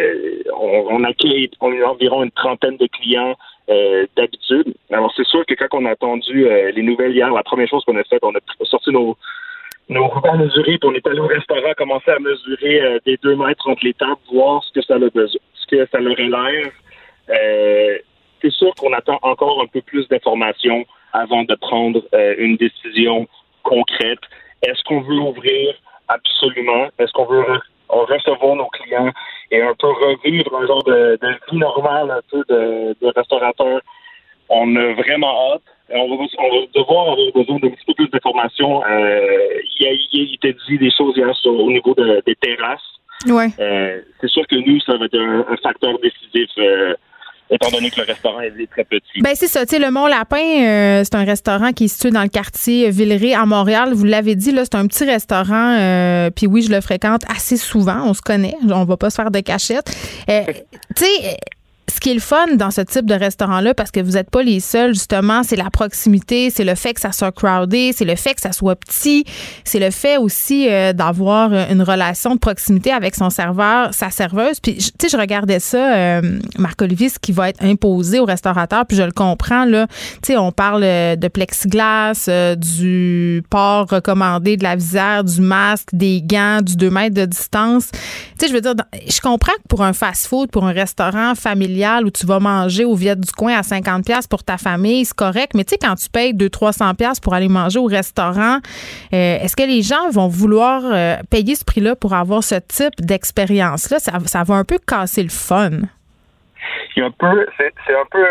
[0.56, 3.36] on, accueille environ une trentaine de clients
[4.18, 4.74] d'habitude.
[4.92, 7.98] Alors, c'est sûr que quand on a attendu les nouvelles hier, la première chose qu'on
[7.98, 9.16] a faite, on a sorti nos
[9.90, 13.68] nos repas mesurés, puis on est allé au restaurant, commencer à mesurer des deux mètres
[13.68, 16.72] entre les tables, voir ce que ça a besoin, ce que ça leur l'air.
[18.42, 23.28] c'est sûr qu'on attend encore un peu plus d'informations avant de prendre euh, une décision
[23.64, 24.20] concrète.
[24.62, 25.76] Est-ce qu'on veut ouvrir?
[26.08, 26.90] Absolument?
[26.98, 27.44] Est-ce qu'on veut
[27.90, 29.12] recevoir nos clients
[29.52, 31.20] et un peu revivre un genre de,
[31.52, 33.82] vie normale un peu de, de restaurateur?
[34.50, 35.62] On a vraiment hâte.
[35.92, 36.26] On va,
[36.76, 38.84] devoir avoir besoin d'un petit peu plus d'informations.
[38.86, 42.80] Euh, il, il, était dit des choses hier sur, au niveau des terrasses.
[43.28, 43.50] Ouais.
[43.60, 46.50] Euh, c'est sûr que nous, ça va être un, facteur décisif
[47.50, 49.22] étant donné que le restaurant est très petit.
[49.22, 52.12] Ben c'est ça, tu sais, le Mont Lapin, euh, c'est un restaurant qui est situé
[52.12, 53.94] dans le quartier Villeray à Montréal.
[53.94, 55.78] Vous l'avez dit, là, c'est un petit restaurant.
[55.80, 58.04] Euh, puis oui, je le fréquente assez souvent.
[58.06, 59.92] On se connaît, on va pas se faire de cachette.
[60.30, 60.44] Euh,
[60.96, 61.38] tu sais
[62.00, 64.42] ce qui est le fun dans ce type de restaurant-là, parce que vous n'êtes pas
[64.42, 68.16] les seuls, justement, c'est la proximité, c'est le fait que ça soit crowded, c'est le
[68.16, 69.26] fait que ça soit petit,
[69.66, 74.62] c'est le fait aussi euh, d'avoir une relation de proximité avec son serveur, sa serveuse.
[74.62, 78.86] Puis, tu sais, je regardais ça, euh, Marc-Olivier, ce qui va être imposé au restaurateur,
[78.86, 79.88] puis je le comprends, là.
[80.24, 85.90] Tu sais, on parle euh, de plexiglas, du port recommandé de la visière, du masque,
[85.92, 87.90] des gants, du 2 mètres de distance.
[87.92, 88.00] Tu
[88.40, 92.12] sais, je veux dire, je comprends que pour un fast-food, pour un restaurant familial, où
[92.12, 95.54] tu vas manger au Viet du coin à 50 pièces pour ta famille, c'est correct.
[95.56, 98.58] Mais tu sais, quand tu payes 200-300 pièces pour aller manger au restaurant,
[99.14, 102.96] euh, est-ce que les gens vont vouloir euh, payer ce prix-là pour avoir ce type
[103.00, 104.00] d'expérience-là?
[104.00, 105.82] Ça, ça, va un peu casser le fun.
[106.94, 108.26] C'est un peu, c'est un peu,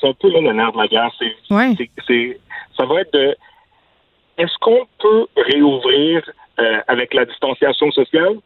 [0.00, 1.10] c'est un peu le nerf de la guerre.
[1.18, 2.40] C'est,
[2.76, 3.36] ça va être de,
[4.38, 6.22] est-ce qu'on peut réouvrir
[6.60, 8.36] euh, avec la distanciation sociale?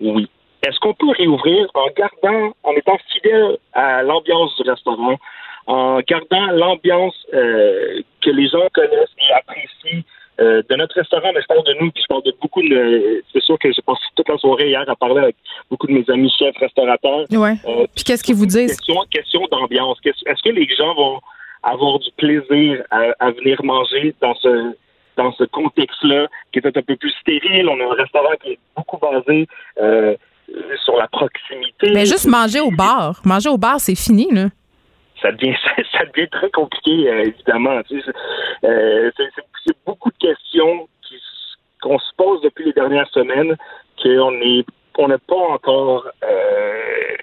[0.00, 0.28] Oui.
[0.64, 5.16] Est-ce qu'on peut réouvrir en gardant, en étant fidèle à l'ambiance du restaurant,
[5.66, 10.02] en gardant l'ambiance euh, que les gens connaissent et apprécient
[10.40, 13.22] euh, de notre restaurant, mais je parle de nous, puis je parle de beaucoup de.
[13.32, 15.36] C'est sûr que j'ai passé toute la soirée hier à parler avec
[15.70, 17.26] beaucoup de mes amis chefs restaurateurs.
[17.30, 17.54] Ouais.
[17.66, 18.76] Euh, puis qu'est-ce qu'ils vous disent?
[18.76, 19.98] Question, question d'ambiance.
[20.04, 21.20] Est-ce que les gens vont
[21.62, 24.74] avoir du plaisir à, venir manger dans ce
[25.16, 27.68] dans ce contexte-là, qui est un peu plus stérile?
[27.68, 29.46] On a un restaurant qui est beaucoup basé
[29.80, 30.16] euh,
[30.84, 31.90] sur la proximité.
[31.92, 33.20] Mais juste manger au bar.
[33.24, 34.46] Manger au bar, c'est fini, là.
[35.20, 35.56] Ça devient,
[35.92, 37.80] ça devient très compliqué, euh, évidemment.
[38.64, 39.10] Euh,
[39.64, 40.88] c'est beaucoup de questions
[41.82, 43.56] qu'on se pose depuis les dernières semaines
[44.02, 44.64] qu'on est
[44.98, 47.16] on n'est pas encore euh,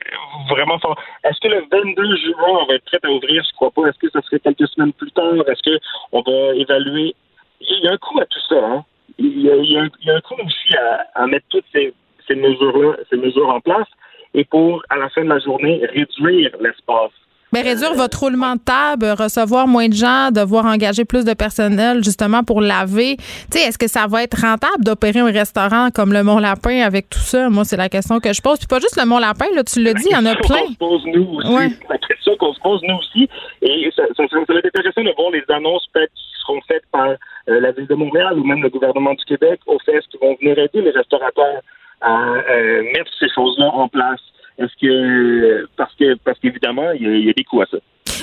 [0.50, 0.98] vraiment fort.
[1.24, 3.44] Est-ce que le 22 juin, on va être prêt à ouvrir?
[3.48, 3.88] Je crois pas.
[3.88, 5.34] Est-ce que ça serait quelques semaines plus tard?
[5.48, 5.80] Est-ce
[6.12, 7.16] qu'on va évaluer?
[7.62, 8.56] Il y a un coût à tout ça.
[8.56, 8.84] Hein?
[9.18, 11.28] Il, y a, il, y a un, il, y a, un, coût aussi à, à
[11.28, 11.94] mettre toutes ces
[12.32, 13.88] ces mesures-là, ces mesures en place,
[14.34, 17.12] et pour, à la fin de la journée, réduire l'espace
[17.52, 22.02] Mais réduire votre roulement de table, recevoir moins de gens, devoir engager plus de personnel
[22.02, 23.18] justement pour laver.
[23.18, 26.82] Tu sais, est-ce que ça va être rentable d'opérer un restaurant comme le Mont Lapin
[26.82, 27.50] avec tout ça?
[27.50, 28.58] Moi, c'est la question que je pose.
[28.60, 30.66] Puis pas juste le Mont Lapin, là, tu l'as dit, il y en a plein.
[30.72, 31.76] se pose nous aussi.
[31.90, 33.28] La question qu'on se pose nous aussi.
[33.62, 37.10] Et ça, ça, ça, va être intéressant de voir les annonces qui seront faites par
[37.50, 40.36] euh, la ville de Montréal ou même le gouvernement du Québec au fait qui vont
[40.40, 41.62] venir aider les restaurateurs
[42.02, 44.20] à euh, mettre ces choses-là en place.
[44.58, 47.78] Est-ce que parce que parce qu'évidemment, il y, a des coûts à ça.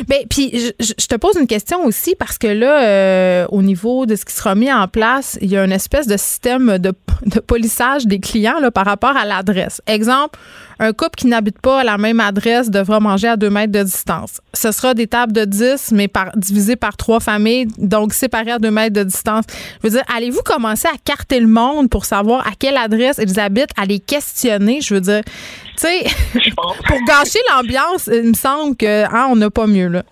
[0.06, 4.14] Ben, puis je, te pose une question aussi parce que là, euh, au niveau de
[4.14, 6.92] ce qui sera mis en place, il y a une espèce de système de,
[7.26, 9.82] de polissage des clients là, par rapport à l'adresse.
[9.86, 10.38] Exemple,
[10.78, 13.82] un couple qui n'habite pas à la même adresse devra manger à deux mètres de
[13.82, 14.40] distance.
[14.54, 18.58] Ce sera des tables de 10, mais par, divisées par trois familles, donc séparées à
[18.58, 19.44] deux mètres de distance.
[19.82, 23.40] Je veux dire, allez-vous commencer à carter le monde pour savoir à quelle adresse ils
[23.40, 24.80] habitent, à les questionner?
[24.80, 25.32] Je veux dire, tu
[25.76, 26.04] sais,
[26.86, 30.04] pour gâcher l'ambiance, il me semble que hein, on n'a pas mieux, là.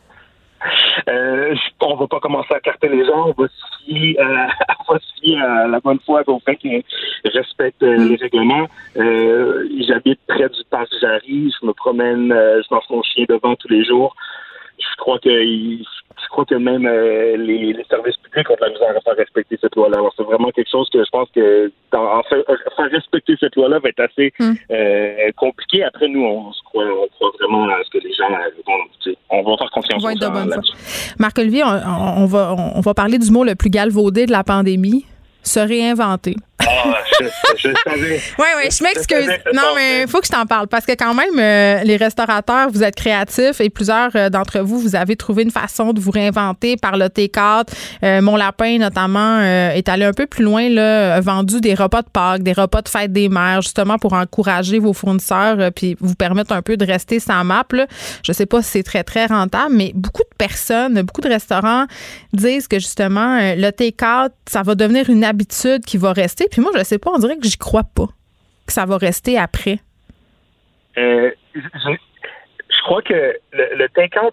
[1.09, 4.47] Euh, on va pas commencer à carter les gens, on va se fier, euh,
[5.43, 6.83] à la bonne foi au fait qu'ils
[7.25, 8.67] respectent euh, les règlements.
[8.97, 13.69] Euh, j'habite près du parc Jarry, je me promène, je lance mon chien devant tous
[13.69, 14.15] les jours.
[14.79, 15.29] Je crois que
[16.27, 19.57] je crois que même euh, les, services publics ont de la misère à faire respecter
[19.61, 19.99] cette loi-là.
[19.99, 22.45] Alors, c'est vraiment quelque chose que je pense que en fait,
[22.77, 24.53] faire respecter cette loi-là va être assez hmm.
[24.73, 25.85] euh, compliqué.
[25.85, 28.29] Après, nous, on, se croit, on croit vraiment à ce que les gens
[28.67, 30.63] vont, on va faire confiance aux gens
[31.19, 35.07] Marc-Olivier, on, on, va, on va parler du mot le plus galvaudé de la pandémie,
[35.45, 36.35] se réinventer.
[36.59, 37.03] Ah,
[37.57, 38.21] je, savais.
[38.39, 39.29] Oui, oui, je m'excuse.
[39.53, 42.71] Non, mais il faut que je t'en parle parce que quand même, euh, les restaurateurs,
[42.71, 46.11] vous êtes créatifs et plusieurs euh, d'entre vous, vous avez trouvé une façon de vous
[46.11, 47.67] réinventer par le T4.
[48.03, 52.09] Euh, Mon Lapin, notamment, est allé un peu plus loin, là, vendu des repas de
[52.09, 56.53] Pâques, des repas de fête des mères, justement pour encourager vos fournisseurs puis vous permettre
[56.53, 57.65] un peu de rester sans map.
[57.73, 57.87] Là.
[58.23, 61.87] Je sais pas si c'est très, très rentable, mais beaucoup de personnes, beaucoup de restaurants
[62.33, 66.46] disent que justement, le T4, ça va devenir une habitude qui va rester.
[66.51, 68.09] Puis moi, je sais pas, on dirait que j'y crois pas
[68.67, 69.79] que ça va rester après.
[70.99, 73.15] Euh, je, crois que
[73.53, 74.31] le, le quand,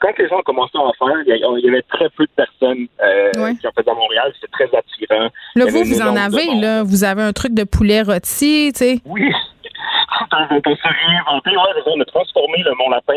[0.00, 2.86] quand, les gens ont commencé à en faire, il y, avait très peu de personnes
[3.02, 4.32] euh, qui en faisaient à Montréal.
[4.34, 5.30] C'était très attirant.
[5.54, 6.82] Là, vous, vous en avez, là.
[6.82, 9.00] Vous avez un truc de poulet rôti, tu sais.
[9.04, 9.30] Oui.
[10.32, 11.50] on s'est réinventé.
[11.50, 13.14] Ouais, on a transformé le Mont Lapin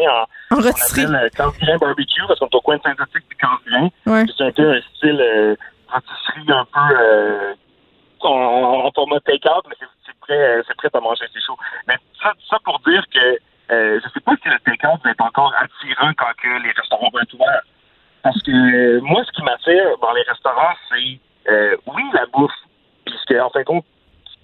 [0.52, 1.06] en, en rôtisserie.
[1.08, 3.92] On barbecue parce qu'on est au coin de Saint-Dotique et.
[4.06, 4.26] Ouais.
[4.38, 5.56] C'est un peu un style euh,
[5.88, 7.56] rôtisserie un peu
[8.26, 11.58] euh, en, format take-out, mais c'est prêt, c'est prêt à manger, c'est chaud.
[11.88, 13.38] Mais ça, ça pour dire que
[13.72, 17.10] euh, je sais pas si le take-out va être encore attirant quand que les restaurants
[17.12, 17.64] vont être ouverts.
[18.22, 21.20] Parce que moi, ce qui m'attire dans les restaurants, c'est
[21.50, 22.52] euh, oui, la bouffe.
[23.06, 23.86] Puisque, en fin de compte,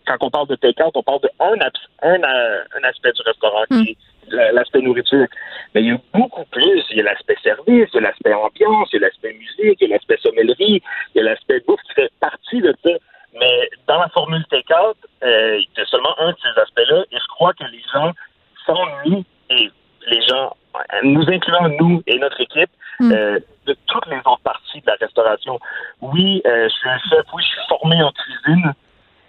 [0.06, 1.54] quand on parle de take-out, on parle de un,
[2.02, 3.96] un, un aspect du restaurant qui
[4.32, 4.40] mm.
[4.40, 5.28] est l'aspect nourriture.
[5.74, 6.84] Mais il y a beaucoup plus.
[6.92, 9.78] Il y a l'aspect service, il y a l'aspect ambiance, il y a l'aspect musique,
[9.82, 10.82] il y a l'aspect sommellerie,
[11.16, 12.90] il y a l'aspect bouffe qui fait partie de ça.
[13.34, 17.18] Mais dans la formule T4, euh, il y a seulement un de ces aspects-là, et
[17.18, 18.14] je crois que les gens
[18.66, 19.72] s'ennuient, et
[20.08, 20.56] les gens,
[21.04, 22.70] nous incluant nous et notre équipe,
[23.00, 23.12] hmm.
[23.12, 25.60] euh, de toutes les autres parties de la restauration.
[26.02, 28.74] Oui, euh, je suis un chef, oui, je suis formé en cuisine,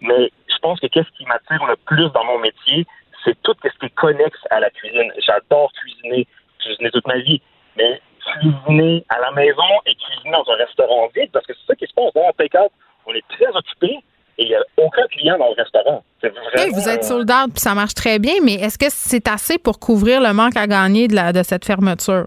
[0.01, 2.87] mais je pense que qu'est-ce qui m'attire le plus dans mon métier,
[3.25, 5.13] c'est tout ce qui est connexe à la cuisine.
[5.19, 6.27] J'adore cuisiner,
[6.59, 7.43] cuisiner toute ma vie,
[7.77, 11.75] mais cuisiner à la maison et cuisiner dans un restaurant vide, parce que c'est ça
[11.75, 12.69] qui se passe dans la T4
[13.07, 13.99] on est très occupé
[14.39, 16.03] et il n'y a aucun client dans le restaurant.
[16.73, 20.21] vous êtes soldat puis ça marche très bien, mais est-ce que c'est assez pour couvrir
[20.21, 22.27] le manque à gagner de, la, de cette fermeture?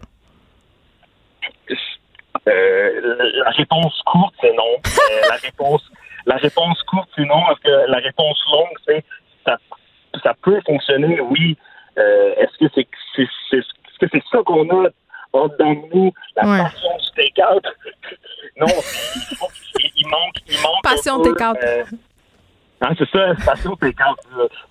[2.47, 4.73] Euh, la réponse courte, c'est non.
[4.85, 5.81] Euh, la réponse
[6.25, 9.03] la réponse courte, c'est non, parce que la réponse longue, c'est
[9.45, 9.57] ça,
[10.23, 11.57] ça peut fonctionner, oui.
[11.97, 14.89] Euh, est-ce que c'est c'est -ce que c'est ça qu'on a
[15.33, 17.65] de nous, la passion du take-out?
[18.57, 18.67] non,
[19.95, 20.83] il, manque, il manque.
[20.83, 21.55] Passion T4.
[21.63, 21.83] Euh,
[22.81, 24.15] hein, c'est ça, passion T4.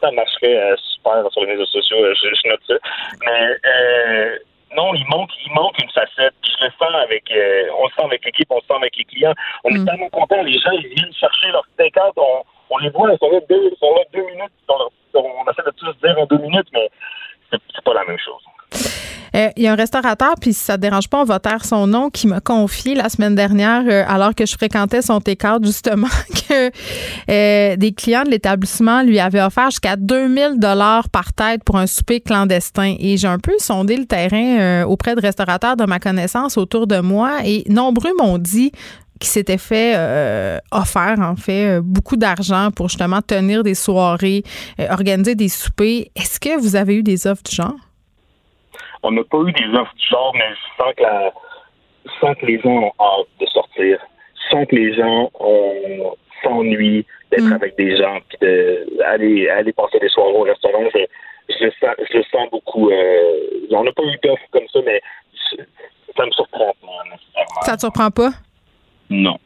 [0.00, 2.74] Ça marcherait euh, super sur les réseaux sociaux, euh, je, note ça.
[3.26, 4.38] Mais euh,
[4.76, 6.34] non, il manque, il manque une facette.
[6.44, 9.34] je le sens avec, on le sent avec l'équipe, on le sent avec les clients.
[9.64, 9.84] On est mm.
[9.84, 10.42] tellement contents.
[10.42, 12.12] Les gens, ils viennent chercher leur T4.
[12.16, 14.52] On, on les voit, ils sont là deux, ils sont là deux minutes.
[14.68, 16.88] On, on essaie de tous dire en deux minutes, mais
[17.50, 19.11] c'est pas la même chose.
[19.34, 21.64] Euh, il y a un restaurateur, puis si ça ne dérange pas, on va taire
[21.64, 25.36] son nom, qui m'a confié la semaine dernière, euh, alors que je fréquentais son t
[25.62, 26.08] justement,
[26.48, 26.70] que
[27.30, 31.86] euh, des clients de l'établissement lui avaient offert jusqu'à 2000 dollars par tête pour un
[31.86, 32.94] souper clandestin.
[32.98, 37.00] Et j'ai un peu sondé le terrain auprès de restaurateurs de ma connaissance autour de
[37.00, 38.72] moi, et nombreux m'ont dit
[39.18, 39.96] qu'ils s'étaient fait
[40.70, 44.42] offert en fait beaucoup d'argent pour justement tenir des soirées,
[44.90, 46.10] organiser des soupers.
[46.16, 47.91] Est-ce que vous avez eu des offres du genre?
[49.02, 52.60] On n'a pas eu des offres du genre, mais je sens que, la, que les
[52.60, 53.98] gens ont hâte de sortir.
[54.34, 55.30] Je sens que les gens
[56.42, 57.52] s'ennuient d'être Mm.
[57.52, 58.38] avec des gens, puis
[58.98, 60.84] d'aller aller passer des soirées au restaurant.
[60.94, 61.00] Je,
[61.58, 62.90] je, le sens, je le sens beaucoup.
[62.90, 63.38] Euh,
[63.70, 65.00] on n'a pas eu d'offres comme ça, mais
[65.34, 65.62] je-
[66.16, 67.62] ça me surprend pas nécessairement.
[67.62, 68.30] Ça te surprend pas?
[69.10, 69.38] Non.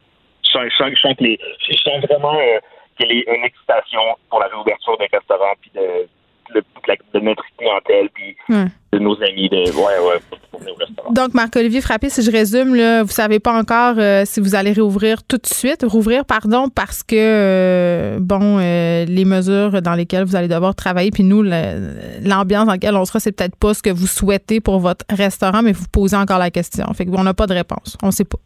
[0.44, 1.38] Je sens, je sens- je sens que les,
[1.68, 2.58] je sens vraiment euh,
[2.98, 4.00] qu'il y a une excitation
[4.30, 6.08] pour la réouverture des restaurants, puis de,
[6.54, 8.66] de, notre clientèle, puis Ouais.
[8.92, 9.48] de nos amis.
[9.48, 11.12] De, ouais, ouais, pour, pour venir au restaurant.
[11.12, 14.72] Donc, Marc-Olivier Frappé, si je résume, là, vous savez pas encore euh, si vous allez
[14.72, 20.24] réouvrir tout de suite, rouvrir, pardon, parce que, euh, bon, euh, les mesures dans lesquelles
[20.24, 23.82] vous allez devoir travailler, puis nous, l'ambiance dans laquelle on sera, c'est peut-être pas ce
[23.82, 26.86] que vous souhaitez pour votre restaurant, mais vous posez encore la question.
[26.94, 27.96] Fait qu'on n'a pas de réponse.
[28.02, 28.38] On sait pas.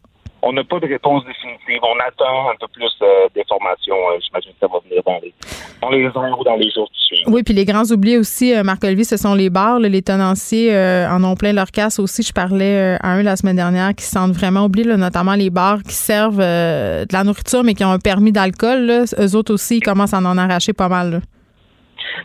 [0.43, 1.79] On n'a pas de réponse définitive.
[1.83, 3.95] On attend un peu plus euh, d'informations.
[3.95, 5.33] Euh, J'imagine que ça va venir dans les,
[5.81, 7.27] dans les heures ou dans les jours qui suivent.
[7.27, 9.79] Oui, puis les grands oubliés aussi, euh, Marc-Olivier, ce sont les bars.
[9.79, 9.87] là.
[9.87, 10.75] les tenanciers
[11.09, 12.23] en ont plein leur casse aussi.
[12.23, 15.49] Je parlais à un la semaine dernière qui se sentent vraiment oubliés, là, notamment les
[15.49, 19.05] bars qui servent de la nourriture, mais qui ont un permis d'alcool.
[19.19, 21.11] Eux autres aussi, ils commencent à en arracher pas mal.
[21.11, 21.19] là.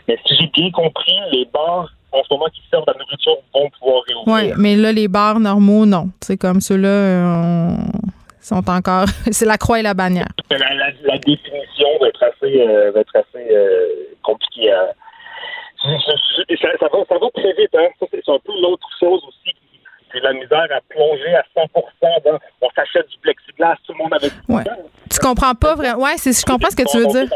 [0.07, 3.37] Mais si j'ai bien compris, les bars, en ce moment, qui servent de la nourriture
[3.53, 4.55] vont pouvoir réouvrir.
[4.55, 6.09] Oui, mais là, les bars normaux, non.
[6.21, 7.25] C'est comme ceux-là, euh,
[7.73, 7.77] on-
[8.41, 9.05] sont encore.
[9.31, 10.29] c'est la croix et la bannière.
[10.49, 13.87] La, la, la définition va être assez, euh, va être assez euh,
[14.23, 14.93] compliquée à.
[15.83, 15.89] Ça,
[16.79, 17.87] ça va, ça va très vite, hein.
[17.99, 19.53] Ça, c'est un peu l'autre chose aussi.
[19.53, 19.79] qui-
[20.11, 21.65] C'est la misère à plonger à 100
[22.25, 24.63] dans, On s'achète du plexiglas, tout le monde avec Ouais.
[25.11, 26.01] Tu comprends pas vraiment.
[26.03, 27.29] Ouais, c'est, je comprends ce que tu veux dire.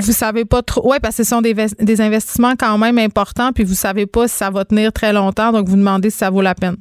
[0.00, 0.90] Vous savez pas trop.
[0.90, 4.06] Oui, parce que ce sont des, ves- des investissements quand même importants, puis vous savez
[4.06, 6.76] pas si ça va tenir très longtemps, donc vous demandez si ça vaut la peine.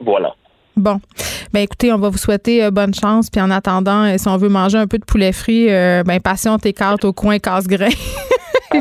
[0.00, 0.34] Voilà.
[0.76, 1.00] Bon.
[1.52, 3.28] Ben écoutez, on va vous souhaiter euh, bonne chance.
[3.30, 6.18] Puis en attendant, euh, si on veut manger un peu de poulet frit, euh, ben
[6.20, 7.90] patiente et cartes au coin casse-grain.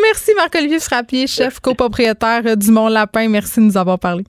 [0.00, 3.28] Merci Marc-Olivier Frappier, chef copropriétaire euh, du Mont Lapin.
[3.28, 4.24] Merci de nous avoir parlé.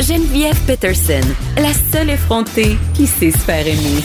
[0.00, 1.26] Geneviève Peterson,
[1.56, 4.02] la seule effrontée qui sait se faire aimer.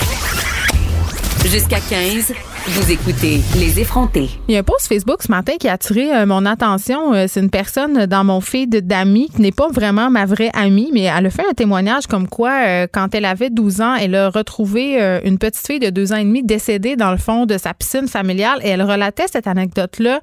[1.45, 2.33] Jusqu'à 15,
[2.67, 4.29] vous écoutez Les effrontés.
[4.47, 7.13] Il y a un post Facebook ce matin qui a attiré euh, mon attention.
[7.13, 10.91] Euh, c'est une personne dans mon feed d'amis qui n'est pas vraiment ma vraie amie,
[10.93, 14.15] mais elle a fait un témoignage comme quoi, euh, quand elle avait 12 ans, elle
[14.15, 17.57] a retrouvé une petite fille de deux ans et demi décédée dans le fond de
[17.57, 20.21] sa piscine familiale et elle relatait cette anecdote-là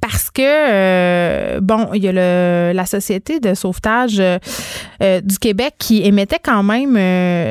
[0.00, 4.38] parce que, euh, bon, il y a le, la Société de sauvetage euh,
[5.02, 6.94] euh, du Québec qui émettait quand même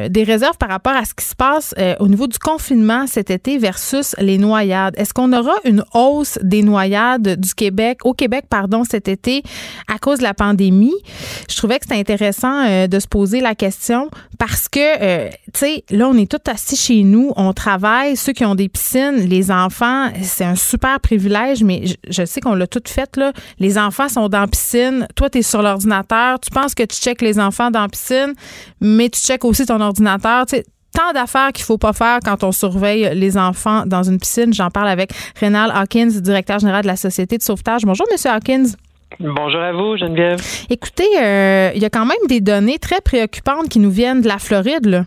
[0.10, 3.58] des réserves par rapport à ce qui se passe au niveau du confinement cet été
[3.58, 4.93] versus les noyades.
[4.98, 9.43] Est-ce qu'on aura une hausse des noyades du Québec, au Québec, pardon, cet été
[9.88, 10.96] à cause de la pandémie?
[11.50, 16.08] Je trouvais que c'était intéressant de se poser la question parce que, tu sais, là,
[16.08, 20.10] on est tous assis chez nous, on travaille, ceux qui ont des piscines, les enfants,
[20.22, 23.34] c'est un super privilège, mais je, je sais qu'on l'a tout fait, là.
[23.60, 26.96] Les enfants sont dans la piscine, toi, tu es sur l'ordinateur, tu penses que tu
[26.98, 28.34] checkes les enfants dans la piscine,
[28.80, 33.10] mais tu checkes aussi ton ordinateur, tant d'affaires qu'il faut pas faire quand on surveille
[33.14, 34.54] les enfants dans une piscine.
[34.54, 37.82] J'en parle avec Rénal Hawkins, directeur général de la Société de sauvetage.
[37.84, 38.68] Bonjour, Monsieur Hawkins.
[39.20, 40.42] Bonjour à vous, Geneviève.
[40.70, 44.28] Écoutez, euh, il y a quand même des données très préoccupantes qui nous viennent de
[44.28, 44.86] la Floride.
[44.86, 45.06] Là.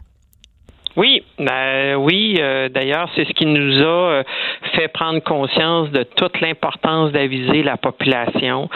[0.98, 2.38] Oui, ben, oui.
[2.40, 4.22] euh, D'ailleurs, c'est ce qui nous a euh,
[4.74, 8.68] fait prendre conscience de toute l'importance d'aviser la population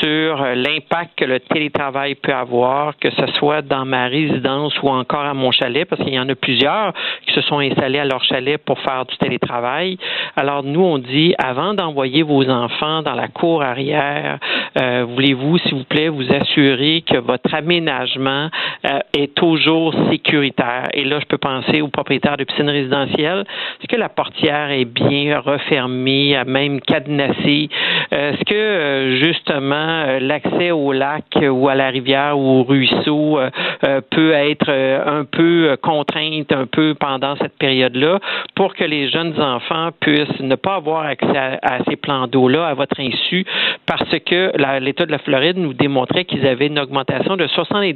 [0.00, 4.88] sur euh, l'impact que le télétravail peut avoir, que ce soit dans ma résidence ou
[4.88, 6.92] encore à mon chalet, parce qu'il y en a plusieurs
[7.26, 9.98] qui se sont installés à leur chalet pour faire du télétravail.
[10.36, 14.38] Alors nous, on dit avant d'envoyer vos enfants dans la cour arrière,
[14.80, 18.48] euh, voulez-vous, s'il vous plaît, vous assurer que votre aménagement
[18.86, 20.88] euh, est toujours sécuritaire?
[20.94, 23.44] Et là, je peux penser aux propriétaires de piscines résidentielles.
[23.80, 27.68] Est-ce que la portière est bien refermée, même cadenassée?
[28.12, 29.74] Euh, Est-ce que, euh, justement,
[30.06, 33.38] euh, l'accès au lac ou à la rivière ou au ruisseau
[34.10, 38.18] peut être un peu contrainte un peu pendant cette période-là
[38.54, 42.66] pour que les jeunes enfants puissent ne pas avoir accès à, à ces plans d'eau-là
[42.66, 43.44] à votre insu?
[43.86, 47.90] Parce que l'État de la Floride nous démontrait qu'ils avaient une augmentation de 70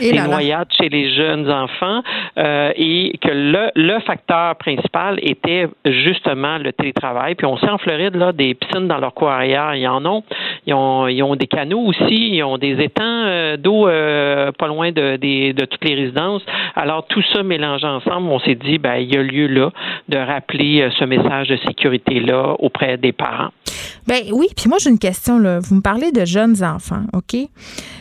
[0.00, 0.28] Et des là là.
[0.28, 2.02] noyades chez les jeunes enfants
[2.38, 7.34] euh, et que le, le facteur principal était justement le télétravail.
[7.34, 10.22] Puis on sait en Floride, là, des piscines dans leur cour arrière, ils en ont.
[10.66, 15.16] Ils ont, des canaux aussi, ils ont des étangs euh, d'eau euh, pas loin de,
[15.16, 16.42] de toutes les résidences.
[16.74, 19.70] Alors tout ça mélangé ensemble, on s'est dit, ben, il y a lieu là
[20.08, 23.50] de rappeler euh, ce message de sécurité-là auprès des parents.
[24.06, 25.58] Ben oui, puis moi j'ai une question là.
[25.58, 27.36] Vous me parlez de jeunes enfants, ok?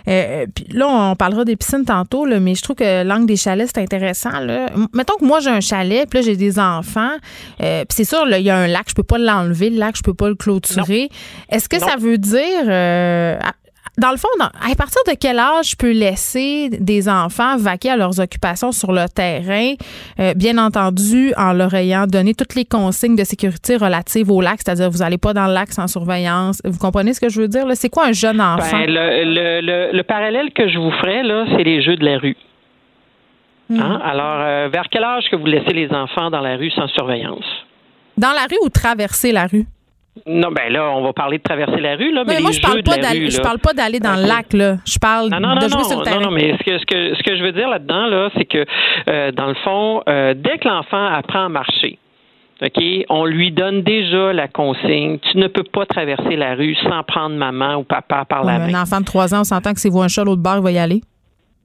[0.08, 3.38] Euh, Puis là on parlera des piscines tantôt, là, mais je trouve que l'angle des
[3.38, 4.40] chalets c'est intéressant.
[4.40, 4.70] Là.
[4.94, 7.16] Mettons que moi j'ai un chalet, puis là j'ai des enfants,
[7.62, 9.96] euh, puis c'est sûr il y a un lac, je peux pas l'enlever, le lac,
[9.98, 11.10] je peux pas le clôturer.
[11.50, 13.38] Est-ce que ça veut dire euh,
[13.98, 17.98] dans le fond, à partir de quel âge je peux laisser des enfants vaquer à
[17.98, 19.74] leurs occupations sur le terrain,
[20.20, 24.60] euh, bien entendu en leur ayant donné toutes les consignes de sécurité relatives au lac,
[24.64, 26.62] c'est-à-dire vous n'allez pas dans le lac sans surveillance.
[26.66, 27.66] Vous comprenez ce que je veux dire?
[27.76, 28.78] C'est quoi un jeune ben, enfant?
[28.86, 32.38] le, parallèle que je vous ferai, là, c'est les jeux de la rue.
[33.70, 33.80] Hmm.
[33.80, 34.02] Hein?
[34.04, 37.46] Alors, euh, vers quel âge que vous laissez les enfants dans la rue sans surveillance?
[38.18, 39.66] Dans la rue ou traverser la rue?
[40.26, 42.24] Non, ben là, on va parler de traverser la rue, là.
[42.26, 44.78] Mais, moi, je parle pas d'aller, je parle pas d'aller dans le lac, là.
[44.86, 46.20] Je parle de jouer sur le terrain.
[46.20, 48.46] Non, non, mais ce que, ce que, ce que je veux dire là-dedans, là, c'est
[48.46, 48.66] que,
[49.10, 52.00] euh, dans le fond, euh, dès que l'enfant apprend à marcher,
[52.62, 55.20] OK, on lui donne déjà la consigne.
[55.32, 58.74] Tu ne peux pas traverser la rue sans prendre maman ou papa par la main.
[58.74, 60.64] Un enfant de 3 ans, on s'entend que s'il voit un chat l'autre bord, il
[60.64, 61.02] va y aller.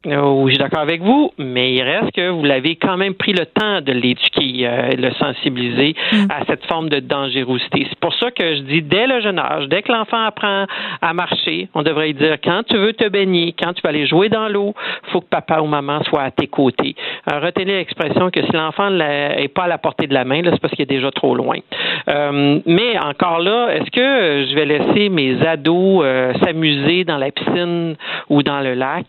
[0.06, 3.34] Oh, je suis d'accord avec vous, mais il reste que vous l'avez quand même pris
[3.34, 6.16] le temps de l'éduquer, euh, le sensibiliser mm.
[6.30, 7.86] à cette forme de dangerosité.
[7.86, 10.64] C'est pour ça que je dis dès le jeune âge, dès que l'enfant apprend
[11.02, 14.06] à marcher, on devrait lui dire quand tu veux te baigner, quand tu vas aller
[14.06, 14.72] jouer dans l'eau,
[15.12, 16.96] faut que papa ou maman soit à tes côtés.
[17.30, 20.60] Euh, retenez l'expression que si l'enfant n'est pas à la portée de la main, c'est
[20.62, 21.58] parce qu'il est déjà trop loin.
[22.08, 27.30] Euh, mais encore là, est-ce que je vais laisser mes ados euh, s'amuser dans la
[27.30, 27.96] piscine
[28.30, 29.06] ou dans le lac?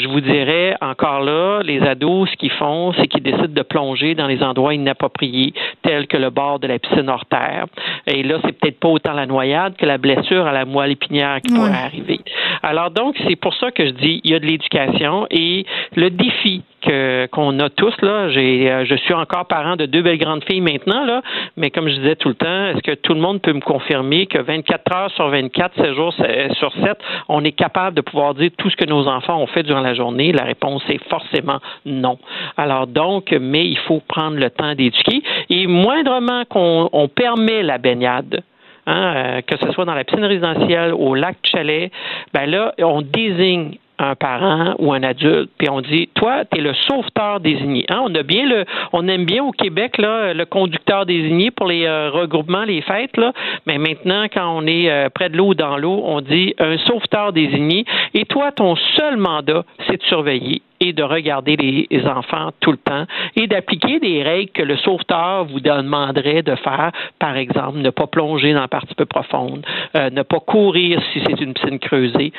[0.00, 4.14] Je vous dirais encore là, les ados, ce qu'ils font, c'est qu'ils décident de plonger
[4.14, 7.66] dans les endroits inappropriés, tels que le bord de la piscine hors terre.
[8.06, 11.40] Et là, c'est peut-être pas autant la noyade que la blessure à la moelle épinière
[11.40, 12.20] qui pourrait arriver.
[12.62, 16.10] Alors donc, c'est pour ça que je dis, il y a de l'éducation et le
[16.10, 18.28] défi que qu'on a tous là.
[18.28, 21.22] Euh, je suis encore parent de deux belles grandes filles maintenant là,
[21.56, 24.26] mais comme je disais tout le temps, est-ce que tout le monde peut me confirmer
[24.26, 28.50] que 24 heures sur 24, 7 jours sur 7, on est capable de pouvoir dire
[28.56, 30.32] tout ce que nos enfants ont fait durant la journée?
[30.32, 32.18] La réponse est forcément non.
[32.56, 37.78] Alors donc, mais il faut prendre le temps d'éduquer et moindrement qu'on on permet la
[37.78, 38.42] baignade,
[38.86, 41.92] Hein, euh, que ce soit dans la piscine résidentielle, au lac Chalet,
[42.32, 46.62] ben là, on désigne un parent ou un adulte, puis on dit, toi, tu es
[46.62, 47.84] le sauveteur désigné.
[47.90, 48.00] Hein?
[48.02, 51.84] On a bien le, on aime bien au Québec là, le conducteur désigné pour les
[51.84, 53.32] euh, regroupements, les fêtes, là,
[53.66, 56.78] mais maintenant, quand on est euh, près de l'eau ou dans l'eau, on dit un
[56.78, 57.84] sauveteur désigné.
[58.14, 62.78] Et toi, ton seul mandat, c'est de surveiller et de regarder les, enfants tout le
[62.78, 63.04] temps
[63.36, 68.06] et d'appliquer des règles que le sauveteur vous demanderait de faire, par exemple, ne pas
[68.06, 72.32] plonger dans la partie peu profonde, euh, ne pas courir si c'est une piscine creusée,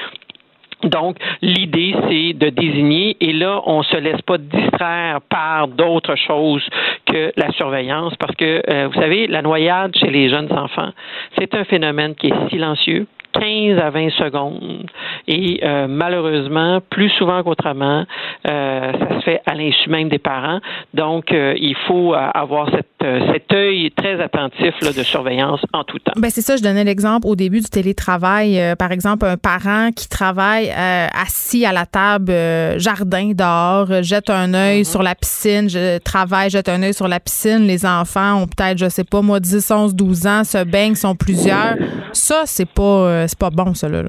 [0.88, 6.68] donc, l'idée, c'est de désigner, et là, on se laisse pas distraire par d'autres choses
[7.06, 10.92] que la surveillance, parce que, euh, vous savez, la noyade chez les jeunes enfants,
[11.38, 14.86] c'est un phénomène qui est silencieux, 15 à 20 secondes.
[15.28, 18.06] Et euh, malheureusement, plus souvent qu'autrement,
[18.48, 20.60] euh, ça se fait à l'insu même des parents.
[20.94, 22.88] Donc, euh, il faut avoir cette,
[23.34, 26.14] cet œil très attentif là, de surveillance en tout temps.
[26.18, 28.60] Ben c'est ça, je donnais l'exemple au début du télétravail.
[28.78, 32.32] par exemple, un parent qui travaille assis à la table
[32.78, 34.92] jardin dehors, jette un œil mm-hmm.
[34.92, 37.66] sur la piscine, je travaille, jette un œil sur la piscine.
[37.68, 41.16] Les enfants ont peut-être, je sais pas, moi, 10, 11, 12 ans, se baignent, sont
[41.16, 41.76] plusieurs.
[42.14, 44.04] Ça, c'est pas c'est pas bon, ça, là.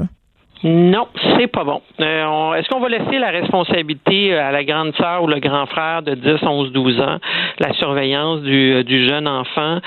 [0.64, 1.82] Non, c'est pas bon.
[2.00, 5.66] Euh, est-ce qu'on va laisser la responsabilité euh, à la grande sœur ou le grand
[5.66, 7.18] frère de 10, 11, 12 ans,
[7.58, 9.78] la surveillance du, euh, jeune enfant?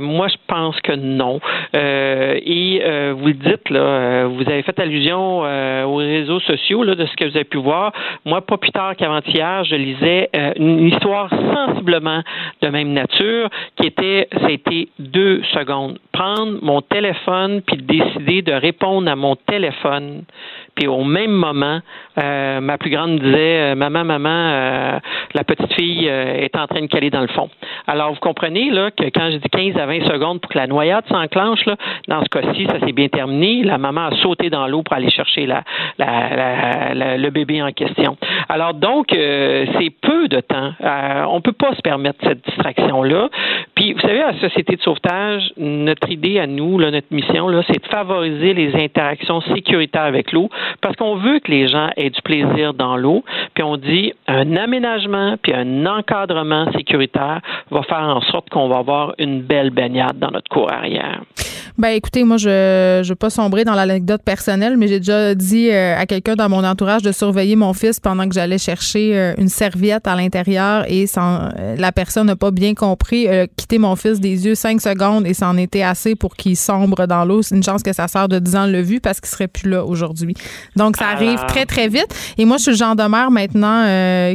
[0.00, 1.40] moi, je pense que non.
[1.74, 2.80] et
[3.12, 7.28] vous le dites, là, vous avez fait allusion aux réseaux sociaux là, de ce que
[7.28, 7.92] vous avez pu voir.
[8.24, 12.22] Moi, pas plus tard qu'avant-hier, je lisais une histoire sensiblement
[12.62, 15.98] de même nature qui était, c'était deux secondes.
[16.12, 20.26] Prendre mon téléphone puis décider de répondre à mon téléphone dann
[20.74, 21.80] puis au même moment,
[22.18, 24.98] euh, ma plus grande disait euh, Maman, maman, euh,
[25.34, 27.48] la petite fille est en train de caler dans le fond.
[27.86, 30.66] Alors, vous comprenez là, que quand je dis 15 à 20 secondes pour que la
[30.66, 31.76] noyade s'enclenche, là,
[32.08, 33.62] dans ce cas-ci, ça s'est bien terminé.
[33.62, 35.62] La maman a sauté dans l'eau pour aller chercher la,
[37.16, 38.16] le bébé en question.
[38.48, 40.72] Alors, donc, c'est peu de temps.
[41.28, 43.28] on ne peut pas se permettre cette distraction-là.
[43.74, 47.48] Puis, vous savez, à la Société de sauvetage, notre idée à nous, là, notre mission,
[47.48, 50.48] là, c'est de favoriser les interactions sécuritaires avec l'eau
[50.80, 54.56] parce qu'on veut que les gens aient du plaisir dans l'eau, puis on dit un
[54.56, 57.40] aménagement puis un encadrement sécuritaire
[57.70, 61.20] va faire en sorte qu'on va avoir une belle baignade dans notre cour arrière.
[61.78, 65.70] Ben écoutez, moi je ne veux pas sombrer dans l'anecdote personnelle, mais j'ai déjà dit
[65.70, 69.34] euh, à quelqu'un dans mon entourage de surveiller mon fils pendant que j'allais chercher euh,
[69.38, 73.96] une serviette à l'intérieur et sans, euh, la personne n'a pas bien compris, quitter mon
[73.96, 77.42] fils des yeux cinq secondes et c'en était assez pour qu'il sombre dans l'eau.
[77.42, 79.70] C'est une chance que sa sœur de 10 ans l'a vu parce qu'il serait plus
[79.70, 80.34] là aujourd'hui.
[80.76, 81.46] Donc ça arrive ah.
[81.46, 82.34] très très vite.
[82.38, 83.84] Et moi je suis le genre de mère maintenant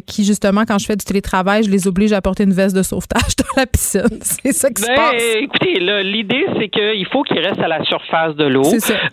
[0.06, 2.84] qui justement quand je fais du télétravail, je les oblige à porter une veste de
[2.84, 4.02] sauvetage dans la piscine.
[4.22, 5.24] C'est ça qui se ben, passe.
[5.38, 8.64] Écoutez, l'idée c'est qu'il faut qu'il reste à la surface de l'eau.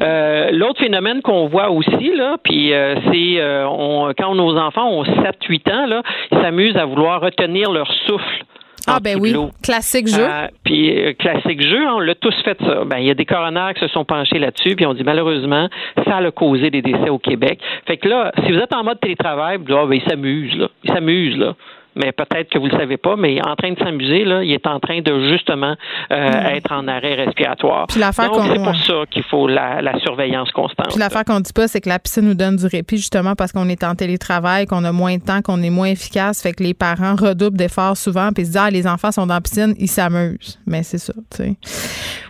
[0.02, 5.04] Euh, L'autre phénomène qu'on voit aussi, là, puis euh, c'est euh, quand nos enfants ont
[5.04, 8.44] 7-8 ans, là, ils s'amusent à vouloir retenir leur souffle.
[8.86, 10.26] Ah ben oui, classique jeu.
[10.28, 12.84] Euh, puis classique jeu, on l'a tous fait ça.
[12.84, 15.68] Ben il y a des coronaires qui se sont penchés là-dessus, puis on dit malheureusement
[16.04, 17.60] ça a causé des décès au Québec.
[17.86, 20.56] Fait que là, si vous êtes en mode télétravail, vous dites, ah, ben ils s'amusent
[20.56, 21.54] là, ils s'amusent là
[21.94, 24.66] mais peut-être que vous le savez pas, mais en train de s'amuser, là, il est
[24.66, 25.76] en train de justement
[26.10, 27.86] euh, être en arrêt respiratoire.
[27.86, 30.88] Puis l'affaire Donc, c'est pour ça qu'il faut la, surveillance constante.
[30.88, 33.52] Puis l'affaire qu'on dit pas, c'est que la piscine nous donne du répit justement parce
[33.52, 36.62] qu'on est en télétravail, qu'on a moins de temps, qu'on est moins efficace, fait que
[36.62, 39.74] les parents redoublent d'efforts souvent, puis se disent ah les enfants sont dans la piscine,
[39.78, 40.60] ils s'amusent.
[40.66, 41.56] Mais c'est ça, tu sais.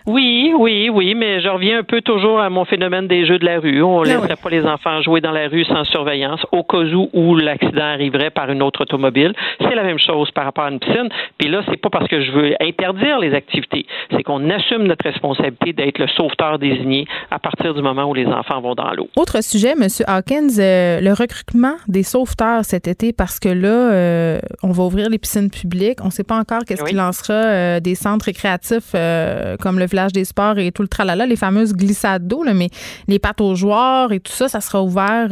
[0.07, 3.45] Oui, oui, oui, mais je reviens un peu toujours à mon phénomène des jeux de
[3.45, 3.83] la rue.
[3.83, 6.79] On ne ah laisserait pas les enfants jouer dans la rue sans surveillance au cas
[6.79, 9.33] où, où l'accident arriverait par une autre automobile.
[9.61, 11.09] C'est la même chose par rapport à une piscine.
[11.39, 15.05] Puis là, c'est pas parce que je veux interdire les activités, c'est qu'on assume notre
[15.05, 19.09] responsabilité d'être le sauveteur désigné à partir du moment où les enfants vont dans l'eau.
[19.17, 19.87] Autre sujet, M.
[20.07, 25.09] Hawkins, euh, le recrutement des sauveteurs cet été, parce que là, euh, on va ouvrir
[25.09, 25.99] les piscines publiques.
[26.03, 28.93] On ne sait pas encore qu'est-ce qui lancera euh, des centres récréatifs
[29.61, 32.69] comme le village des sports et tout le tralala, les fameuses glissades d'eau, mais
[33.09, 35.29] les pattes aux joueurs et tout ça, ça sera ouvert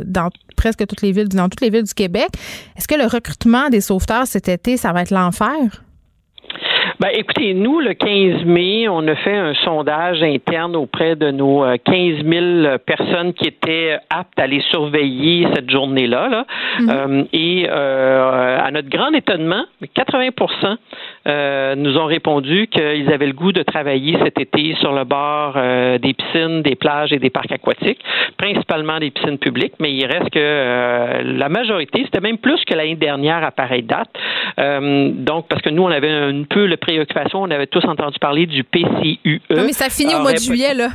[0.00, 2.28] dans presque toutes les villes, dans toutes les villes du Québec.
[2.76, 5.82] Est-ce que le recrutement des sauveteurs cet été, ça va être l'enfer?
[6.98, 11.62] Ben, écoutez, nous, le 15 mai, on a fait un sondage interne auprès de nos
[11.62, 16.28] 15 euh, 000 personnes qui étaient aptes à les surveiller cette journée-là.
[16.28, 16.46] Là.
[16.80, 16.90] Mhm.
[16.90, 20.76] Euh, et euh, à notre grand étonnement, 80
[21.26, 25.54] nous ont répondu qu'ils avaient le goût de travailler cet été sur le bord
[25.98, 28.00] des piscines, des plages et des parcs aquatiques,
[28.36, 32.96] principalement des piscines publiques, mais il reste que la majorité, c'était même plus que l'année
[32.96, 34.10] dernière à pareille date.
[34.56, 37.42] donc, parce que nous, on avait un peu le préoccupation.
[37.42, 39.40] On avait tous entendu parler du PCUE.
[39.50, 40.88] mais ça finit au mois de juillet, là.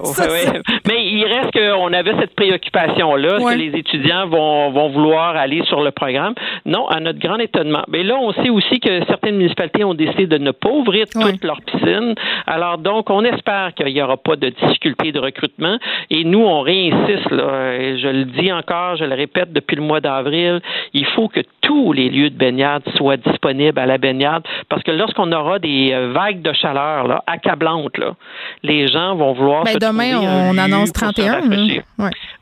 [0.88, 5.82] Mais il reste qu'on avait cette préoccupation-là, que les étudiants vont, vont vouloir aller sur
[5.82, 6.34] le programme.
[6.66, 7.82] Non, à notre grand étonnement.
[7.88, 11.44] Mais là, on sait aussi que certaines municipalités ont décidé de ne pas ouvrir toutes
[11.44, 12.14] leurs piscines.
[12.46, 15.78] Alors, donc, on espère qu'il n'y aura pas de difficultés de recrutement.
[16.10, 20.00] Et nous, on réinsiste, là, je le dis encore, je le répète depuis le mois
[20.00, 20.60] d'avril,
[20.94, 24.90] il faut que tous les lieux de baignade soient disponibles à la baignade parce que
[24.90, 28.14] lorsqu'on on aura des euh, vagues de chaleur là, accablantes, là,
[28.62, 31.40] les gens vont vouloir ben, se demain, trouver on annonce 31.
[31.50, 31.80] Oui,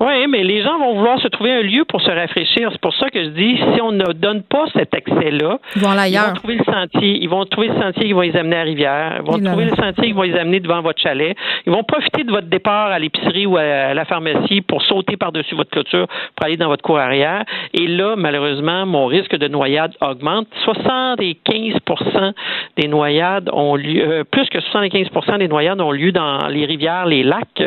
[0.00, 2.68] ouais, mais les gens vont vouloir se trouver un lieu pour se rafraîchir.
[2.72, 5.90] C'est pour ça que je dis, si on ne donne pas cet accès-là, ils vont,
[6.06, 7.15] ils vont trouver le sentier.
[7.20, 9.12] Ils vont trouver le sentier qui va les amener à la rivière.
[9.18, 11.36] Ils vont trouver le sentier qui va les amener devant votre chalet.
[11.66, 15.54] Ils vont profiter de votre départ à l'épicerie ou à la pharmacie pour sauter par-dessus
[15.54, 17.44] votre clôture pour aller dans votre cour arrière.
[17.74, 20.46] Et là, malheureusement, mon risque de noyade augmente.
[20.64, 22.32] 75%
[22.76, 27.06] des noyades ont lieu, euh, plus que 75% des noyades ont lieu dans les rivières,
[27.06, 27.62] les lacs,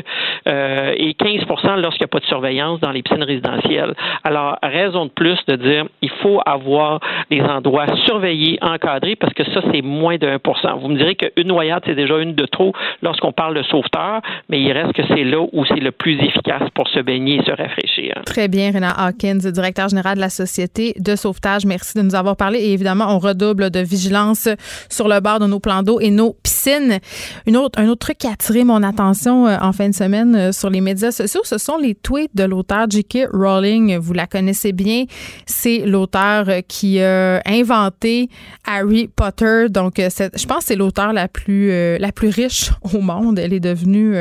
[0.48, 3.94] euh, et 15% lorsqu'il n'y a pas de surveillance dans les piscines résidentielles.
[4.24, 9.44] Alors, raison de plus de dire, il faut avoir des endroits surveillés, encadrés, parce que
[9.46, 12.74] ça, c'est moins de 1% Vous me direz qu'une noyade, c'est déjà une de trop
[13.02, 16.70] lorsqu'on parle de sauveteur, mais il reste que c'est là où c'est le plus efficace
[16.74, 18.22] pour se baigner et se rafraîchir.
[18.26, 21.66] Très bien, Renan Hawkins, directeur général de la Société de sauvetage.
[21.66, 22.60] Merci de nous avoir parlé.
[22.60, 24.48] Et évidemment, on redouble de vigilance
[24.90, 27.00] sur le bord de nos plans d'eau et nos piscines.
[27.46, 30.29] Une autre, un autre truc qui a attiré mon attention euh, en fin de semaine
[30.36, 33.30] euh, sur les médias sociaux, ce sont les tweets de l'auteur J.K.
[33.34, 33.98] Rowling.
[33.98, 35.06] Vous la connaissez bien.
[35.46, 38.30] C'est l'auteur euh, qui a inventé
[38.66, 39.68] Harry Potter.
[39.70, 41.70] Donc, je pense que c'est l'auteur la plus
[42.00, 43.40] la plus riche au monde.
[43.40, 44.16] Elle est devenue,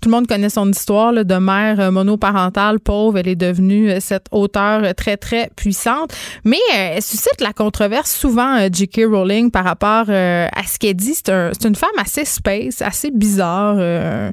[0.00, 3.18] tout le monde connaît son histoire de mère monoparentale pauvre.
[3.18, 6.12] Elle est devenue cette auteure très très puissante.
[6.44, 9.02] Mais elle suscite la controverse souvent J.K.
[9.08, 11.14] Rowling par rapport à ce qu'elle dit.
[11.14, 13.76] C'est une femme assez space, assez bizarre.
[13.78, 14.30] Euh,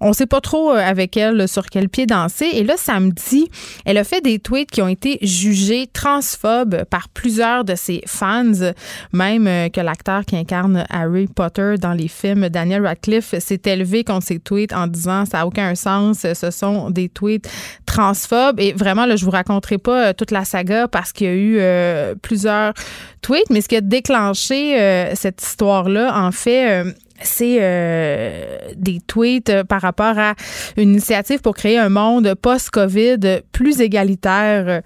[0.00, 2.46] on sait pas trop avec elle sur quel pied danser.
[2.52, 3.48] Et là, samedi,
[3.84, 8.72] elle a fait des tweets qui ont été jugés transphobes par plusieurs de ses fans,
[9.12, 14.26] même que l'acteur qui incarne Harry Potter dans les films, Daniel Radcliffe, s'est élevé contre
[14.26, 17.48] ses tweets en disant ça n'a aucun sens, ce sont des tweets
[17.86, 18.60] transphobes.
[18.60, 22.16] Et vraiment, là, je vous raconterai pas toute la saga parce qu'il y a eu
[22.22, 22.72] plusieurs
[23.20, 26.92] tweets, mais ce qui a déclenché euh, cette histoire-là, en fait, euh,
[27.22, 30.34] c'est euh, des tweets par rapport à
[30.76, 34.82] une initiative pour créer un monde post-COVID plus égalitaire.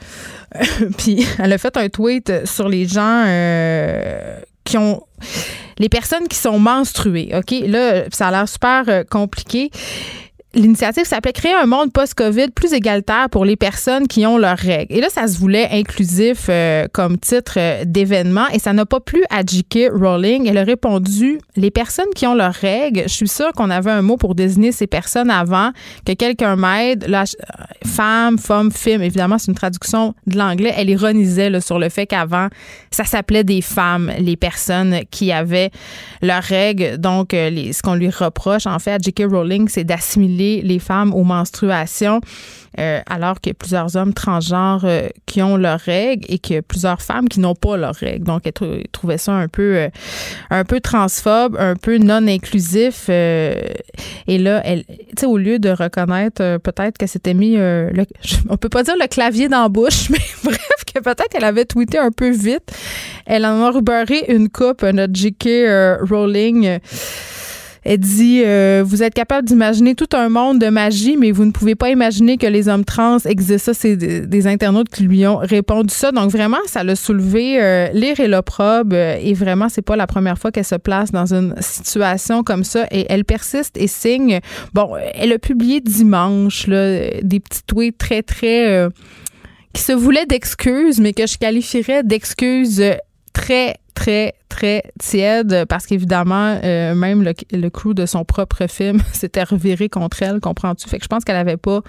[0.99, 3.25] Puis elle a fait un tweet sur les gens
[4.65, 5.03] qui ont
[5.79, 7.33] les personnes qui sont menstruées.
[7.35, 9.71] OK, là ça a l'air super compliqué.
[10.55, 14.95] L'initiative s'appelait Créer un monde post-COVID plus égalitaire pour les personnes qui ont leurs règles.
[14.95, 19.01] Et là, ça se voulait inclusif euh, comme titre euh, d'événement et ça n'a pas
[19.01, 19.91] plu à J.K.
[19.95, 20.47] Rowling.
[20.47, 24.03] Elle a répondu Les personnes qui ont leurs règles, je suis sûre qu'on avait un
[24.03, 25.71] mot pour désigner ces personnes avant
[26.05, 27.07] que quelqu'un m'aide.
[27.09, 30.75] La euh, femme, femme, film, évidemment, c'est une traduction de l'anglais.
[30.77, 32.49] Elle ironisait sur le fait qu'avant,
[32.91, 35.71] ça s'appelait des femmes, les personnes qui avaient
[36.21, 36.99] leurs règles.
[36.99, 39.25] Donc, ce qu'on lui reproche, en fait, à J.K.
[39.31, 42.21] Rowling, c'est d'assimiler les femmes aux menstruations,
[42.79, 47.29] euh, alors a plusieurs hommes transgenres euh, qui ont leurs règles et a plusieurs femmes
[47.29, 48.25] qui n'ont pas leurs règles.
[48.25, 49.89] Donc, elle trouvait ça un peu, euh,
[50.51, 53.09] un peu transphobe, un peu non inclusif.
[53.09, 53.59] et
[54.27, 54.85] là, elle,
[55.25, 58.05] au lieu de reconnaître peut-être qu'elle s'était mis, le,
[58.49, 61.65] on peut pas dire le clavier dans la bouche, mais bref, que peut-être qu'elle avait
[61.65, 62.73] tweeté un peu vite.
[63.27, 65.99] Elle en a rubarré une coupe, notre J.K.
[66.09, 66.79] Rowling.
[67.85, 71.51] Elle dit euh, Vous êtes capable d'imaginer tout un monde de magie, mais vous ne
[71.51, 73.73] pouvez pas imaginer que les hommes trans existent.
[73.73, 76.13] Ça, c'est des, internautes qui lui ont répondu ça.
[76.13, 78.95] Donc, vraiment, ça l'a soulevé euh, l'ire et l'opprobre.
[78.95, 82.65] Euh, et vraiment, c'est pas la première fois qu'elle se place dans une situation comme
[82.65, 82.87] ça.
[82.91, 84.41] Et elle persiste et signe.
[84.75, 88.89] Bon, elle a publié dimanche là, des petits tweets très, très.
[89.73, 92.83] qui se voulaient d'excuses, mais que je qualifierais d'excuses
[93.33, 99.01] très, très, très tiède parce qu'évidemment, euh, même le, le, crew de son propre film
[99.13, 100.89] s'était reviré contre elle, comprends-tu?
[100.89, 101.81] Fait que je pense qu'elle avait pas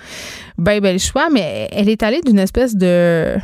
[0.58, 3.38] ben, ben le choix, mais elle est allée d'une espèce de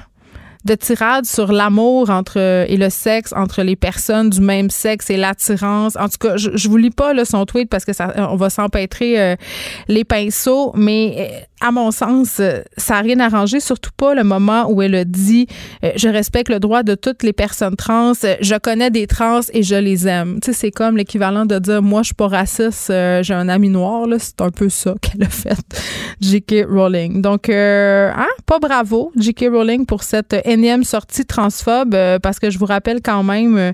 [0.66, 5.16] de tirade sur l'amour entre et le sexe entre les personnes du même sexe et
[5.16, 5.96] l'attirance.
[5.96, 8.36] En tout cas, je, je vous lis pas là, son tweet parce que ça, on
[8.36, 9.36] va s'empêtrer euh,
[9.88, 14.24] les pinceaux, mais euh, à mon sens, euh, ça n'a rien arrangé, surtout pas le
[14.24, 15.48] moment où elle a dit
[15.96, 19.76] Je respecte le droit de toutes les personnes trans, je connais des trans et je
[19.76, 20.40] les aime.
[20.42, 23.70] Tu sais, c'est comme l'équivalent de dire Moi, je suis pas raciste, j'ai un ami
[23.70, 24.08] noir.
[24.20, 25.58] C'est un peu ça qu'elle a fait,
[26.22, 26.66] J.K.
[26.70, 27.22] Rowling.
[27.22, 29.48] Donc, hein, pas bravo, J.K.
[29.52, 33.72] Rowling, pour cette énième sortie transphobe euh, parce que je vous rappelle quand même euh,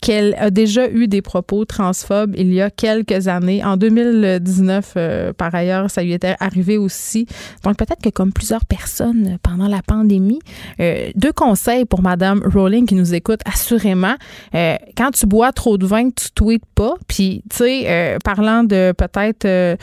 [0.00, 3.64] qu'elle a déjà eu des propos transphobes il y a quelques années.
[3.64, 7.26] En 2019, euh, par ailleurs, ça lui était arrivé aussi.
[7.64, 10.40] Donc peut-être que comme plusieurs personnes pendant la pandémie,
[10.78, 14.14] deux conseils pour Madame Rowling qui nous écoute assurément.
[14.52, 16.94] quand tu bois trop de vin, tu tweets pas.
[17.08, 19.76] Puis, tu sais, parlant de peut-être,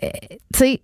[0.00, 0.06] tu
[0.58, 0.80] sais,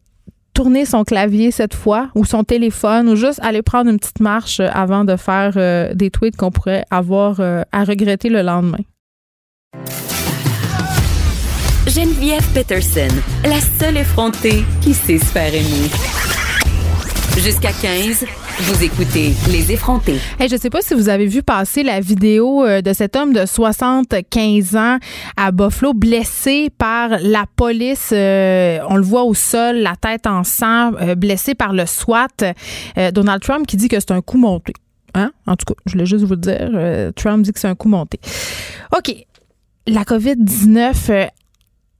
[0.60, 4.60] tourner son clavier cette fois ou son téléphone ou juste aller prendre une petite marche
[4.60, 8.84] avant de faire euh, des tweets qu'on pourrait avoir euh, à regretter le lendemain.
[11.86, 13.08] Geneviève Peterson,
[13.42, 15.88] la seule effrontée qui sait se faire aimer.
[17.38, 18.26] Jusqu'à 15,
[18.62, 20.18] vous écoutez Les effrontés.
[20.38, 23.32] Je ne sais pas si vous avez vu passer la vidéo euh, de cet homme
[23.32, 24.98] de 75 ans
[25.36, 28.10] à Buffalo blessé par la police.
[28.12, 32.54] Euh, on le voit au sol, la tête en sang, euh, blessé par le SWAT.
[33.12, 34.74] Donald Trump qui dit que c'est un coup monté.
[35.14, 35.32] Hein?
[35.46, 37.12] En tout cas, je voulais juste vous le dire.
[37.14, 38.20] Trump dit que c'est un coup monté.
[38.96, 39.14] OK.
[39.86, 41.30] La COVID-19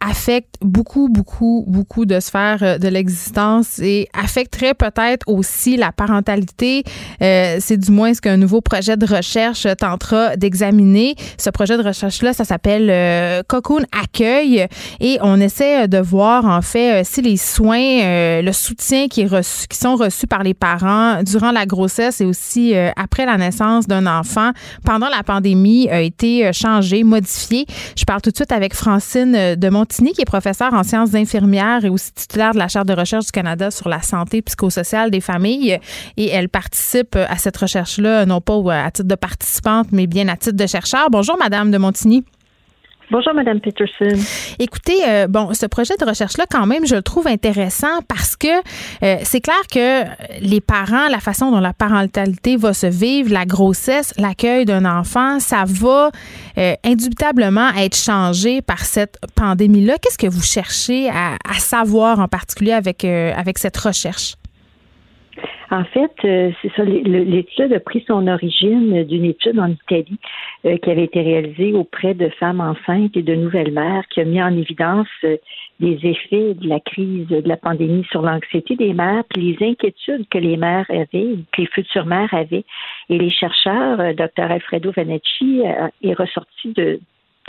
[0.01, 6.85] affecte beaucoup, beaucoup, beaucoup de sphères euh, de l'existence et affecterait peut-être aussi la parentalité.
[7.23, 11.15] Euh, c'est du moins ce qu'un nouveau projet de recherche tentera d'examiner.
[11.37, 14.67] Ce projet de recherche-là, ça s'appelle euh, Cocoon Accueil
[15.01, 19.67] et on essaie de voir en fait si les soins, le soutien qui, est reçu,
[19.69, 24.07] qui sont reçus par les parents durant la grossesse et aussi après la naissance d'un
[24.07, 24.53] enfant
[24.85, 27.67] pendant la pandémie a été changé, modifié.
[27.97, 31.85] Je parle tout de suite avec Francine de Mont qui est professeure en sciences infirmières
[31.85, 35.21] et aussi titulaire de la Charte de recherche du Canada sur la santé psychosociale des
[35.21, 35.79] familles.
[36.17, 40.37] Et elle participe à cette recherche-là, non pas à titre de participante, mais bien à
[40.37, 41.09] titre de chercheur.
[41.11, 42.25] Bonjour, Madame de Montigny.
[43.11, 44.17] Bonjour, Madame Peterson.
[44.61, 48.47] Écoutez, euh, bon, ce projet de recherche-là, quand même, je le trouve intéressant parce que
[49.03, 50.05] euh, c'est clair que
[50.41, 55.41] les parents, la façon dont la parentalité va se vivre, la grossesse, l'accueil d'un enfant,
[55.41, 56.11] ça va
[56.57, 59.99] euh, indubitablement être changé par cette pandémie-là.
[59.99, 64.37] Qu'est-ce que vous cherchez à, à, savoir en particulier avec, avec cette recherche?
[65.73, 66.83] En fait, euh, c'est ça.
[66.83, 70.19] L'étude a pris son origine d'une étude en Italie
[70.65, 74.25] euh, qui avait été réalisée auprès de femmes enceintes et de nouvelles mères, qui a
[74.25, 75.37] mis en évidence euh,
[75.79, 80.29] les effets de la crise de la pandémie sur l'anxiété des mères, puis les inquiétudes
[80.29, 82.65] que les mères avaient, que les futures mères avaient.
[83.09, 84.51] Et les chercheurs, Dr.
[84.51, 85.63] Alfredo Vanecci,
[86.03, 87.01] est ressorti de,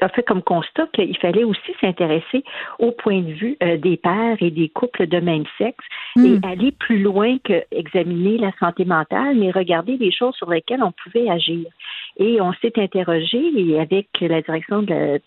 [0.01, 2.43] a fait comme constat qu'il fallait aussi s'intéresser
[2.79, 5.85] au point de vue euh, des pères et des couples de même sexe
[6.17, 6.41] et hmm.
[6.43, 10.91] aller plus loin que examiner la santé mentale, mais regarder des choses sur lesquelles on
[10.91, 11.65] pouvait agir.
[12.17, 15.19] Et on s'est interrogé avec la direction de la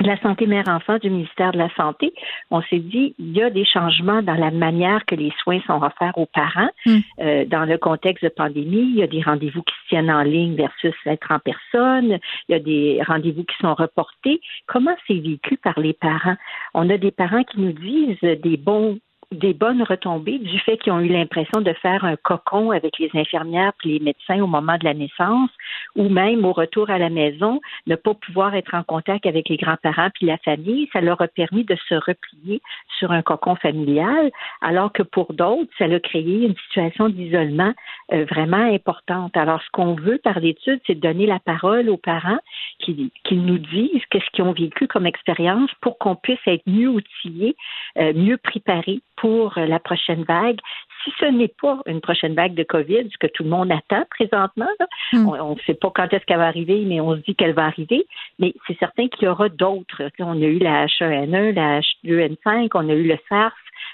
[0.00, 2.12] la santé mère-enfant du ministère de la Santé,
[2.50, 5.82] on s'est dit il y a des changements dans la manière que les soins sont
[5.82, 6.70] offerts aux parents.
[6.86, 6.98] Hmm.
[7.20, 10.22] Euh, dans le contexte de pandémie, il y a des rendez-vous qui se tiennent en
[10.22, 12.18] ligne versus être en personne.
[12.48, 14.40] Il y a des rendez-vous qui sont reportés.
[14.66, 16.36] Comment c'est vécu par les parents?
[16.74, 18.98] On a des parents qui nous disent des bons
[19.32, 23.10] des bonnes retombées du fait qu'ils ont eu l'impression de faire un cocon avec les
[23.14, 25.50] infirmières et les médecins au moment de la naissance,
[25.94, 29.56] ou même au retour à la maison, ne pas pouvoir être en contact avec les
[29.56, 32.60] grands-parents puis la famille, ça leur a permis de se replier
[32.98, 34.30] sur un cocon familial,
[34.62, 37.72] alors que pour d'autres, ça a créé une situation d'isolement
[38.12, 39.36] euh, vraiment importante.
[39.36, 42.38] Alors, ce qu'on veut par l'étude, c'est donner la parole aux parents
[42.80, 46.88] qui, qui nous disent qu'est-ce qu'ils ont vécu comme expérience pour qu'on puisse être mieux
[46.88, 47.56] outillés,
[47.98, 50.58] euh, mieux préparés pour la prochaine vague.
[51.04, 54.04] Si ce n'est pas une prochaine vague de COVID, ce que tout le monde attend
[54.10, 54.68] présentement,
[55.12, 55.28] hmm.
[55.28, 57.66] on ne sait pas quand est-ce qu'elle va arriver, mais on se dit qu'elle va
[57.66, 58.06] arriver.
[58.38, 60.10] Mais c'est certain qu'il y aura d'autres.
[60.18, 63.52] On a eu la H1N1, la H2N5, on a eu le SARS,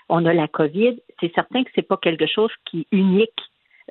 [0.08, 0.96] on a la COVID.
[1.20, 3.40] C'est certain que c'est pas quelque chose qui est unique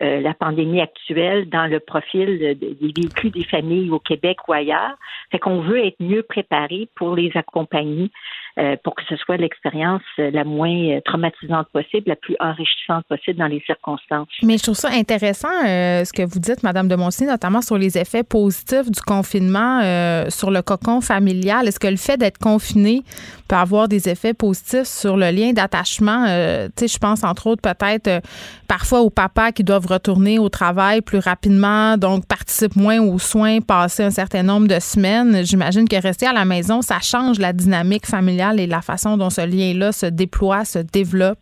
[0.01, 4.97] euh, la pandémie actuelle dans le profil des véhicules des familles au Québec ou ailleurs.
[5.31, 8.44] Fait qu'on veut être mieux préparé pour les accompagner euh,
[8.83, 13.37] pour que ce soit l'expérience euh, la moins euh, traumatisante possible, la plus enrichissante possible
[13.37, 14.27] dans les circonstances.
[14.43, 17.97] Mais je trouve ça intéressant ce que vous dites, Madame de Monsigny, notamment sur les
[17.97, 19.81] effets positifs du confinement
[20.29, 21.67] sur le cocon familial.
[21.67, 23.03] Est-ce que le fait d'être confiné
[23.47, 26.25] peut avoir des effets positifs sur le lien d'attachement?
[26.25, 28.21] tu sais, je pense entre autres peut-être
[28.67, 33.59] parfois aux papas qui doivent retourner au travail plus rapidement, donc participent moins aux soins,
[33.61, 35.45] passer un certain nombre de semaines.
[35.45, 39.29] J'imagine que rester à la maison, ça change la dynamique familiale et la façon dont
[39.29, 41.39] ce lien-là se déploie, se développe?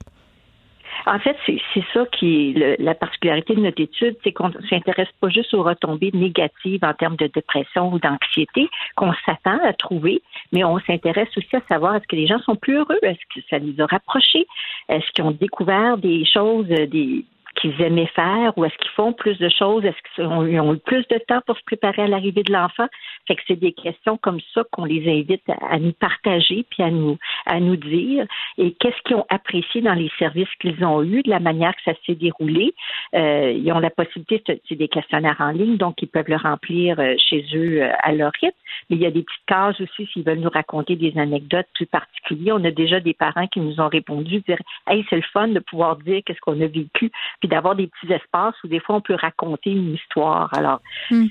[1.05, 5.09] En fait, c'est ça qui est la particularité de notre étude, c'est qu'on ne s'intéresse
[5.19, 10.21] pas juste aux retombées négatives en termes de dépression ou d'anxiété qu'on s'attend à trouver,
[10.51, 13.45] mais on s'intéresse aussi à savoir est-ce que les gens sont plus heureux, est-ce que
[13.49, 14.47] ça les a rapprochés,
[14.87, 17.25] est-ce qu'ils ont découvert des choses, des,
[17.55, 19.85] qu'ils aimaient faire ou est-ce qu'ils font plus de choses?
[19.85, 22.87] Est-ce qu'ils ont, eu plus de temps pour se préparer à l'arrivée de l'enfant?
[23.27, 26.91] Fait que c'est des questions comme ça qu'on les invite à, nous partager puis à
[26.91, 28.25] nous, à nous dire.
[28.57, 31.81] Et qu'est-ce qu'ils ont apprécié dans les services qu'ils ont eus, de la manière que
[31.85, 32.73] ça s'est déroulé?
[33.15, 36.99] Euh, ils ont la possibilité, c'est des questionnaires en ligne, donc ils peuvent le remplir
[36.99, 38.57] euh, chez eux euh, à leur rythme.
[38.89, 41.85] Mais il y a des petites cases aussi s'ils veulent nous raconter des anecdotes plus
[41.85, 42.55] particulières.
[42.57, 45.59] On a déjà des parents qui nous ont répondu, dire, hey, c'est le fun de
[45.59, 47.11] pouvoir dire qu'est-ce qu'on a vécu
[47.43, 50.49] puis d'avoir des petits espaces où des fois on peut raconter une histoire.
[50.53, 50.79] Alors,
[51.11, 51.25] hmm.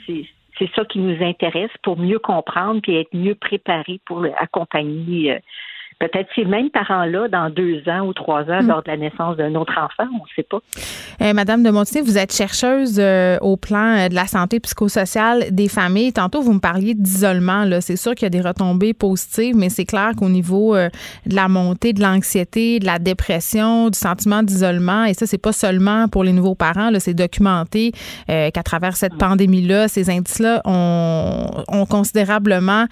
[0.58, 5.38] c'est ça qui nous intéresse pour mieux comprendre puis être mieux préparé pour accompagner euh,
[6.02, 8.66] peut-être ces mêmes parents-là dans deux ans ou trois ans hmm.
[8.66, 10.58] lors de la naissance d'un autre enfant, on ne sait pas.
[11.20, 15.44] Euh, Madame de Montigny, vous êtes chercheuse euh, au plan euh, de la santé psychosociale
[15.52, 16.12] des familles.
[16.12, 17.64] Tantôt, vous me parliez d'isolement.
[17.80, 21.48] C'est sûr qu'il y a des retombées positives, mais c'est clair qu'au niveau de la
[21.48, 26.24] montée de l'anxiété, de la dépression, du sentiment d'isolement, et ça, c'est pas seulement pour
[26.24, 27.92] les nouveaux parents, c'est documenté
[28.26, 32.86] qu'à travers cette pandémie-là, ces indices-là ont, considérablement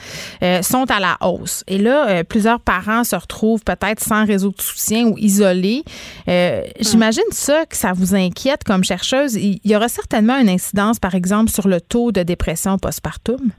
[0.63, 1.65] sont à la hausse.
[1.67, 5.83] Et là, plusieurs parents se retrouvent peut-être sans réseau de soutien ou isolés.
[6.29, 9.37] Euh, j'imagine ça que ça vous inquiète comme chercheuse.
[9.37, 13.51] Il y aura certainement une incidence, par exemple, sur le taux de dépression postpartum?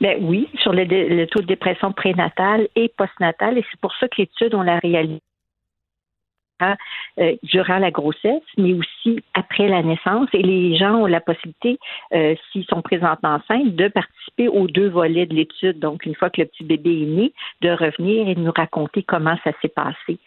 [0.00, 4.16] Ben oui, sur le, taux de dépression prénatale et postnatale, et c'est pour ça que
[4.18, 5.22] l'étude, on l'a réalisée
[6.62, 10.28] euh, durant la grossesse, mais aussi après la naissance.
[10.32, 11.78] Et les gens ont la possibilité,
[12.14, 15.78] euh, s'ils sont présentement enceintes, de participer aux deux volets de l'étude.
[15.78, 17.32] Donc, une fois que le petit bébé est né,
[17.62, 20.18] de revenir et de nous raconter comment ça s'est passé.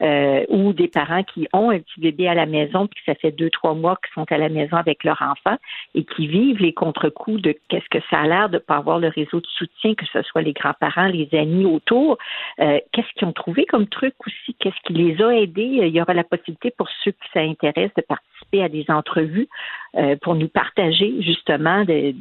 [0.00, 3.32] euh, ou des parents qui ont un petit bébé à la maison, puis ça fait
[3.32, 5.56] deux, trois mois qu'ils sont à la maison avec leur enfant
[5.94, 8.98] et qui vivent les contre-coups de qu'est-ce que ça a l'air de ne pas avoir
[8.98, 12.18] le réseau de soutien, que ce soit les grands-parents, les amis autour.
[12.58, 14.54] Qu'est-ce qu'ils ont trouvé comme truc aussi?
[14.58, 15.77] Qu'est-ce qui les a aidés?
[15.86, 19.48] Il y aura la possibilité pour ceux qui ça intéresse de participer à des entrevues
[19.96, 22.12] euh, pour nous partager justement des,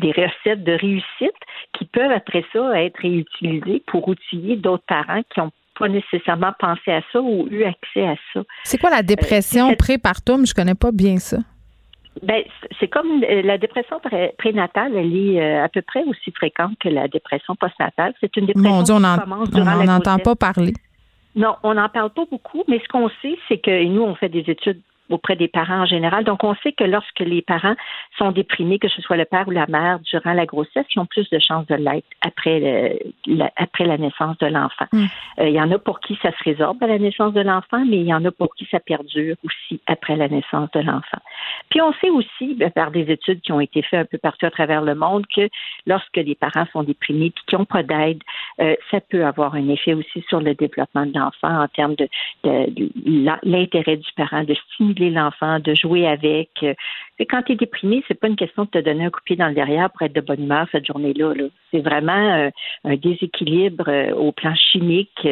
[0.00, 1.36] des recettes de réussite
[1.72, 6.90] qui peuvent après ça être réutilisées pour outiller d'autres parents qui ont pas nécessairement pensé
[6.90, 8.42] à ça ou eu accès à ça.
[8.64, 10.44] C'est quoi la dépression euh, prépartum?
[10.44, 11.38] Je connais pas bien ça.
[12.22, 12.42] Ben,
[12.80, 14.00] c'est comme euh, la dépression
[14.38, 18.12] prénatale, elle est euh, à peu près aussi fréquente que la dépression postnatale.
[18.20, 20.72] C'est une dépression Mon Dieu, on n'entend pas parler.
[21.38, 24.28] Non, on n'en parle pas beaucoup, mais ce qu'on sait, c'est que nous, on fait
[24.28, 26.24] des études auprès des parents en général.
[26.24, 27.74] Donc, on sait que lorsque les parents
[28.18, 31.06] sont déprimés, que ce soit le père ou la mère, durant la grossesse, ils ont
[31.06, 34.86] plus de chances de l'être après, la, après la naissance de l'enfant.
[34.92, 35.06] Hmm.
[35.40, 37.84] Euh, il y en a pour qui ça se résorbe à la naissance de l'enfant,
[37.84, 41.18] mais il y en a pour qui ça perdure aussi après la naissance de l'enfant.
[41.70, 44.46] Puis, on sait aussi, ben, par des études qui ont été faites un peu partout
[44.46, 45.48] à travers le monde, que
[45.86, 48.22] lorsque les parents sont déprimés et qu'ils n'ont pas d'aide,
[48.60, 52.08] euh, ça peut avoir un effet aussi sur le développement de l'enfant en termes de,
[52.44, 52.90] de
[53.44, 56.50] l'intérêt du parent de stimuler l'enfant, de jouer avec.
[56.62, 56.74] Euh,
[57.28, 59.36] quand tu es déprimé, c'est pas une question de te donner un coup de pied
[59.36, 61.32] dans le derrière pour être de bonne humeur cette journée-là.
[61.70, 62.50] c'est vraiment euh,
[62.84, 65.26] un déséquilibre euh, au plan chimique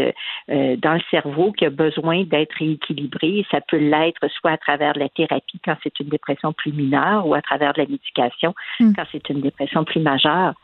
[0.48, 3.44] dans le cerveau qui a besoin d'être rééquilibré.
[3.50, 7.26] Ça peut l'être soit à travers de la thérapie quand c'est une dépression plus mineure
[7.26, 8.92] ou à travers de la médication hmm.
[8.94, 10.54] quand c'est une dépression plus majeure.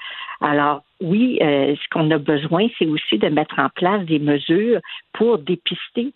[0.41, 4.81] Alors, oui, ce qu'on a besoin, c'est aussi de mettre en place des mesures
[5.13, 6.13] pour dépister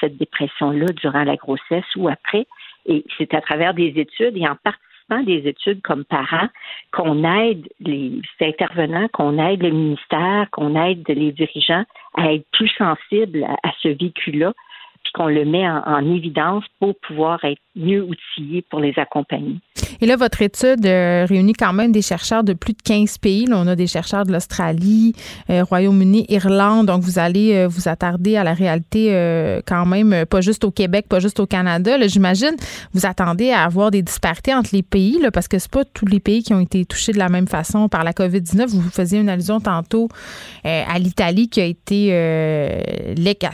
[0.00, 2.46] cette dépression-là durant la grossesse ou après.
[2.86, 6.48] Et c'est à travers des études et en participant des études comme parents
[6.92, 11.84] qu'on aide les intervenants, qu'on aide le ministère, qu'on aide les dirigeants
[12.14, 14.52] à être plus sensibles à, ce vécu-là,
[15.02, 19.56] puis qu'on le met en évidence pour pouvoir être mieux outillés pour les accompagner.
[20.00, 23.46] Et là, votre étude euh, réunit quand même des chercheurs de plus de 15 pays.
[23.46, 25.14] Là, on a des chercheurs de l'Australie,
[25.50, 26.86] euh, Royaume-Uni, Irlande.
[26.86, 28.90] Donc, vous allez euh, vous attarder à la réalité
[29.66, 31.96] quand même, pas juste au Québec, pas juste au Canada.
[32.06, 32.56] J'imagine,
[32.92, 36.06] vous attendez à avoir des disparités entre les pays, là, parce que c'est pas tous
[36.06, 38.68] les pays qui ont été touchés de la même façon par la COVID-19.
[38.68, 40.08] Vous faisiez une allusion tantôt
[40.64, 42.08] à l'Italie qui a été,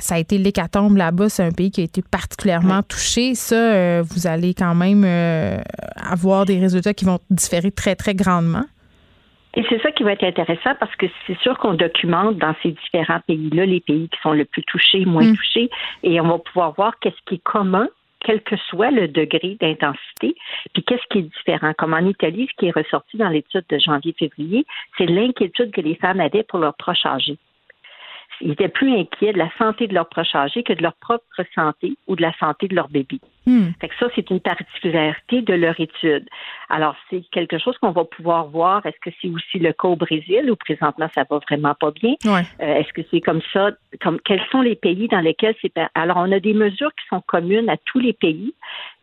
[0.01, 1.29] ça a été l'hécatombe là-bas.
[1.37, 3.35] C'est un pays qui a été particulièrement touché.
[3.35, 5.05] Ça, vous allez quand même
[5.97, 8.65] avoir des résultats qui vont différer très, très grandement.
[9.57, 12.73] Et c'est ça qui va être intéressant parce que c'est sûr qu'on documente dans ces
[12.73, 15.37] différents pays-là les pays qui sont le plus touchés, moins mm.
[15.37, 15.71] touchés,
[16.03, 17.89] et on va pouvoir voir qu'est-ce qui est commun
[18.21, 20.35] quel que soit le degré d'intensité,
[20.75, 21.73] puis qu'est-ce qui est différent.
[21.79, 24.67] Comme en Italie, ce qui est ressorti dans l'étude de janvier-février,
[24.99, 27.39] c'est l'inquiétude que les femmes avaient pour leurs proches âgés.
[28.41, 31.25] Ils étaient plus inquiets de la santé de leurs proches âgés que de leur propre
[31.55, 33.21] santé ou de la santé de leur bébé.
[33.47, 33.69] Hmm.
[33.81, 36.29] Fait que ça, c'est une particularité de leur étude.
[36.69, 38.85] Alors, c'est quelque chose qu'on va pouvoir voir.
[38.85, 42.15] Est-ce que c'est aussi le cas au Brésil où présentement ça va vraiment pas bien?
[42.61, 43.71] Euh, est-ce que c'est comme ça?
[44.03, 45.73] Comme, quels sont les pays dans lesquels c'est.
[45.95, 48.53] Alors, on a des mesures qui sont communes à tous les pays.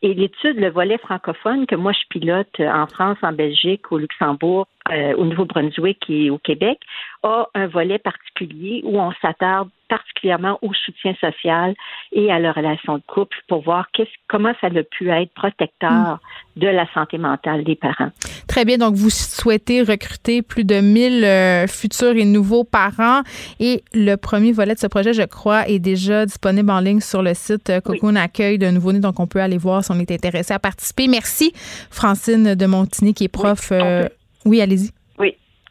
[0.02, 4.68] Et l'étude, le volet francophone que moi je pilote en France, en Belgique, au Luxembourg,
[4.92, 6.80] euh, au Nouveau-Brunswick et au Québec,
[7.24, 11.76] a un volet particulier où on s'attarde particulièrement au soutien social
[12.12, 13.88] et à la relation de couple pour voir
[14.28, 16.20] comment ça a pu être protecteur mm.
[16.62, 18.10] de la santé mentale des parents.
[18.48, 18.80] Très bien.
[18.80, 23.22] Donc, vous souhaitez recruter plus de 1000 euh, futurs et nouveaux parents.
[23.60, 27.22] Et le premier volet de ce projet, je crois, est déjà disponible en ligne sur
[27.22, 29.00] le site euh, Cocoon Accueil de Nouveau-Nés.
[29.00, 31.08] Donc, on peut aller voir si on est intéressé à participer.
[31.08, 31.54] Merci,
[31.92, 33.72] Francine de Montigny, qui est prof.
[33.72, 34.90] oui euh, allez-y.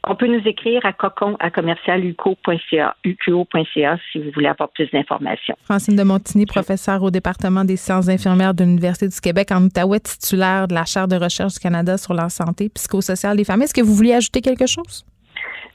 [0.08, 5.54] On peut nous écrire à cocon à commercialuco.ca, uqo.ca si vous voulez avoir plus d'informations.
[5.64, 10.00] Francine de Montigny, professeure au département des sciences infirmières de l'Université du Québec en Outaouais,
[10.00, 13.64] titulaire de la chaire de recherche du Canada sur la santé psychosociale des familles.
[13.64, 15.04] Est-ce que vous vouliez ajouter quelque chose?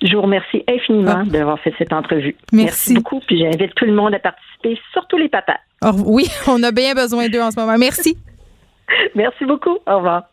[0.01, 1.30] Je vous remercie infiniment ah.
[1.30, 2.36] d'avoir fait cette entrevue.
[2.51, 2.95] Merci.
[2.95, 3.21] beaucoup.
[3.25, 5.57] Puis j'invite tout le monde à participer, surtout les papas.
[6.05, 7.78] oui, on a bien besoin d'eux en ce moment.
[7.78, 8.17] Merci.
[9.15, 9.78] Merci beaucoup.
[9.88, 10.23] Au revoir.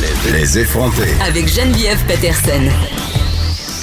[0.00, 1.08] Les effronter.
[1.26, 2.70] Avec Geneviève Peterson.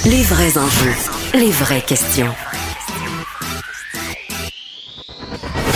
[0.06, 0.94] Les vrais enjeux.
[1.34, 2.32] Les vraies questions.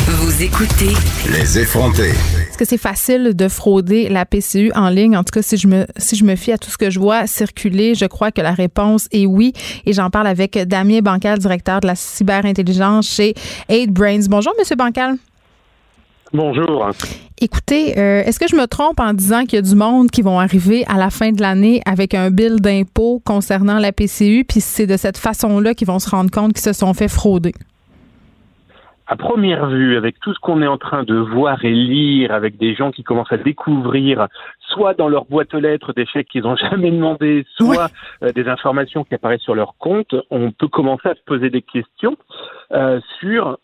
[0.06, 0.94] Vous écoutez.
[1.30, 2.08] Les effronter.
[2.08, 5.14] Est-ce que c'est facile de frauder la PCU en ligne?
[5.14, 6.98] En tout cas, si je me, si je me fie à tout ce que je
[6.98, 9.52] vois circuler, je crois que la réponse est oui.
[9.84, 13.34] Et j'en parle avec Damien Bancal, directeur de la cyberintelligence chez
[13.68, 14.24] 8 Brains.
[14.30, 15.16] Bonjour, Monsieur Bancal.
[16.32, 16.90] Bonjour.
[17.40, 20.22] Écoutez, euh, est-ce que je me trompe en disant qu'il y a du monde qui
[20.22, 24.60] vont arriver à la fin de l'année avec un bill d'impôt concernant la PCU, puis
[24.60, 27.52] c'est de cette façon-là qu'ils vont se rendre compte qu'ils se sont fait frauder?
[29.10, 32.58] à première vue, avec tout ce qu'on est en train de voir et lire, avec
[32.58, 34.28] des gens qui commencent à découvrir,
[34.68, 37.90] soit dans leur boîte aux lettres des chèques qu'ils n'ont jamais demandé, soit
[38.22, 41.60] euh, des informations qui apparaissent sur leur compte, on peut commencer à se poser des
[41.60, 42.16] questions
[42.70, 43.58] euh, sur,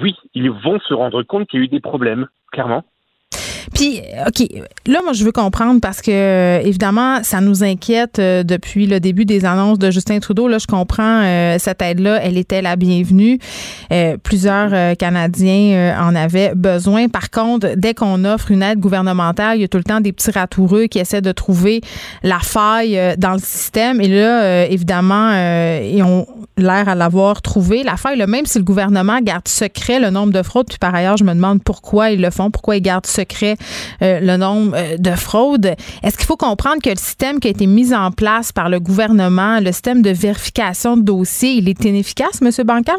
[0.00, 2.84] oui, ils vont se rendre compte qu'il y a eu des problèmes, clairement.
[3.82, 4.46] Puis, OK,
[4.86, 9.24] là, moi, je veux comprendre parce que, évidemment, ça nous inquiète euh, depuis le début
[9.24, 10.46] des annonces de Justin Trudeau.
[10.46, 13.40] Là, je comprends euh, cette aide-là, elle était la bienvenue.
[13.92, 17.08] Euh, plusieurs Canadiens en avaient besoin.
[17.08, 20.12] Par contre, dès qu'on offre une aide gouvernementale, il y a tout le temps des
[20.12, 21.80] petits ratoureux qui essaient de trouver
[22.22, 24.00] la faille dans le système.
[24.00, 25.32] Et là, évidemment,
[25.82, 28.22] ils ont l'air à l'avoir trouvé, la faille.
[28.28, 31.34] Même si le gouvernement garde secret le nombre de fraudes, puis par ailleurs, je me
[31.34, 33.56] demande pourquoi ils le font, pourquoi ils gardent secret
[34.02, 35.74] euh, le nombre euh, de fraudes.
[36.02, 38.80] Est-ce qu'il faut comprendre que le système qui a été mis en place par le
[38.80, 42.50] gouvernement, le système de vérification de dossiers, il est inefficace, M.
[42.66, 42.96] Bancal?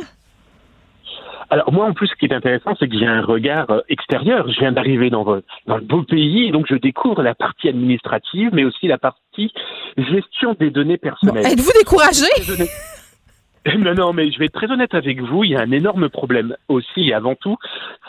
[1.54, 4.48] Alors moi, en plus, ce qui est intéressant, c'est que j'ai un regard euh, extérieur.
[4.52, 8.64] Je viens d'arriver dans, dans, le beau pays, donc je découvre la partie administrative, mais
[8.64, 9.54] aussi la partie
[9.96, 11.46] gestion des données personnelles.
[11.46, 12.26] Êtes-vous découragé?
[13.78, 15.44] Non, non, mais je vais être très honnête avec vous.
[15.44, 17.58] Il y a un énorme problème aussi et avant tout,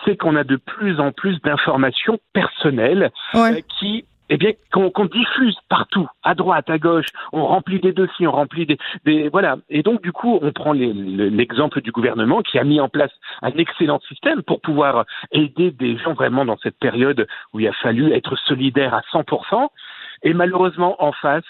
[0.04, 5.56] c'est qu'on a de plus en plus d'informations personnelles euh, qui eh bien, qu'on diffuse
[5.68, 9.58] partout, à droite, à gauche, on remplit des dossiers, on remplit des, des voilà.
[9.68, 13.12] Et donc, du coup, on prend l'exemple du gouvernement qui a mis en place
[13.42, 17.72] un excellent système pour pouvoir aider des gens vraiment dans cette période où il a
[17.74, 19.68] fallu être solidaire à 100%.
[20.22, 21.44] Et malheureusement, en face,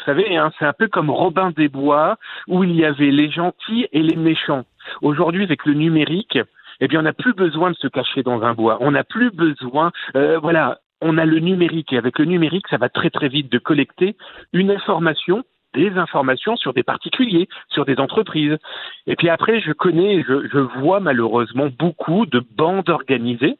[0.00, 2.16] vous savez, hein, c'est un peu comme Robin des Bois,
[2.48, 4.64] où il y avait les gentils et les méchants.
[5.02, 6.38] Aujourd'hui, avec le numérique,
[6.80, 8.78] eh bien, on n'a plus besoin de se cacher dans un bois.
[8.80, 12.78] On n'a plus besoin, euh, voilà, on a le numérique et avec le numérique, ça
[12.78, 14.16] va très très vite de collecter
[14.52, 15.44] une information
[15.74, 18.56] des informations sur des particuliers, sur des entreprises.
[19.06, 23.56] Et puis après, je connais, je, je vois malheureusement beaucoup de bandes organisées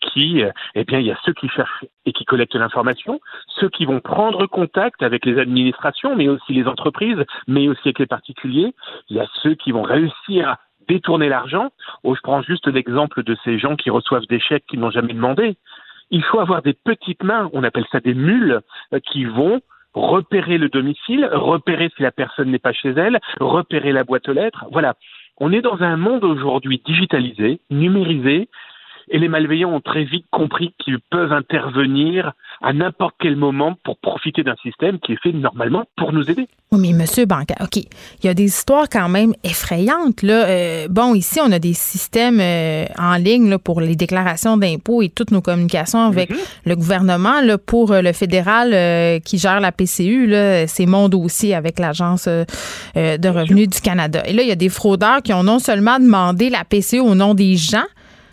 [0.00, 3.68] qui, euh, eh bien, il y a ceux qui cherchent et qui collectent l'information, ceux
[3.68, 8.06] qui vont prendre contact avec les administrations, mais aussi les entreprises, mais aussi avec les
[8.06, 8.74] particuliers.
[9.10, 10.58] Il y a ceux qui vont réussir à
[10.88, 11.70] détourner l'argent.
[12.04, 15.14] Oh, je prends juste l'exemple de ces gens qui reçoivent des chèques qu'ils n'ont jamais
[15.14, 15.56] demandé.
[16.10, 18.60] Il faut avoir des petites mains, on appelle ça des mules,
[18.92, 19.60] euh, qui vont
[19.92, 24.34] repérer le domicile, repérer si la personne n'est pas chez elle, repérer la boîte aux
[24.34, 24.66] lettres.
[24.70, 24.94] Voilà.
[25.38, 28.48] On est dans un monde aujourd'hui digitalisé, numérisé,
[29.08, 33.98] et les malveillants ont très vite compris qu'ils peuvent intervenir à n'importe quel moment pour
[33.98, 36.48] profiter d'un système qui est fait normalement pour nous aider.
[36.72, 40.22] Oui, mais monsieur Banca, OK, il y a des histoires quand même effrayantes.
[40.22, 40.46] Là.
[40.46, 45.00] Euh, bon, ici, on a des systèmes euh, en ligne là, pour les déclarations d'impôts
[45.02, 46.36] et toutes nos communications avec mhm.
[46.64, 47.40] le gouvernement.
[47.40, 50.34] Là, pour euh, le fédéral qui gère la PCU,
[50.66, 54.22] c'est mon dossier avec l'Agence de revenus du Canada.
[54.26, 57.14] Et là, il y a des fraudeurs qui ont non seulement demandé la PCU au
[57.14, 57.84] nom des gens,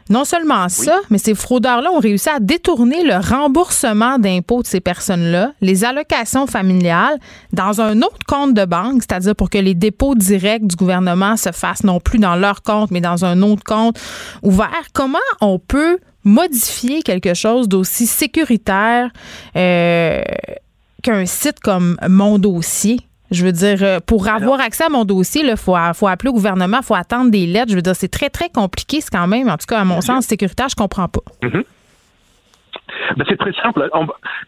[0.10, 4.82] non seulement ça, mais ces fraudeurs-là ont réussi à détourner le remboursement d'impôts de ces
[4.82, 7.18] personnes-là, les allocations familiales,
[7.52, 11.52] dans un autre compte de banque, c'est-à-dire pour que les dépôts directs du gouvernement se
[11.52, 14.00] fassent non plus dans leur compte, mais dans un autre compte
[14.42, 14.70] ouvert.
[14.94, 19.10] Comment on peut modifier quelque chose d'aussi sécuritaire
[19.56, 20.22] euh,
[21.02, 23.00] qu'un site comme Mon Dossier?
[23.34, 26.34] Je veux dire, euh, pour avoir accès à mon dossier, il faut, faut appeler au
[26.34, 27.72] gouvernement, il faut attendre des lettres.
[27.72, 30.02] Je veux dire, c'est très, très compliqué, c'est quand même, en tout cas, à mon
[30.02, 31.22] sens, sécuritaire, je comprends pas.
[31.42, 31.64] Mm-hmm.
[33.18, 33.90] Ben, c'est très simple.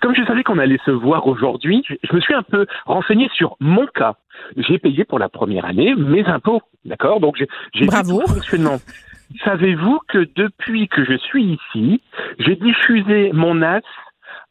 [0.01, 3.57] Comme je savais qu'on allait se voir aujourd'hui, je me suis un peu renseigné sur
[3.59, 4.15] mon cas.
[4.57, 7.19] J'ai payé pour la première année mes impôts, d'accord?
[7.19, 7.37] Donc
[7.73, 8.21] j'ai Bravo.
[8.27, 8.77] fonctionnement.
[9.43, 12.01] Savez-vous que depuis que je suis ici,
[12.39, 13.81] j'ai diffusé mon as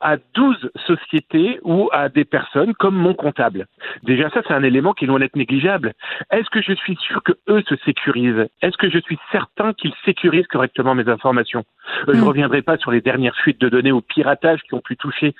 [0.04, 3.66] à 12 sociétés ou à des personnes comme mon comptable.
[4.02, 5.94] Déjà ça, c'est un élément qui est loin d'être négligeable.
[6.30, 8.46] Est-ce que je suis sûr que eux se sécurisent?
[8.60, 11.64] Est-ce que je suis certain qu'ils sécurisent correctement mes informations?
[12.08, 12.28] Euh, Je ne hmm.
[12.28, 15.34] reviendrai pas sur les dernières fuites de données au piratage qui ont pu toucher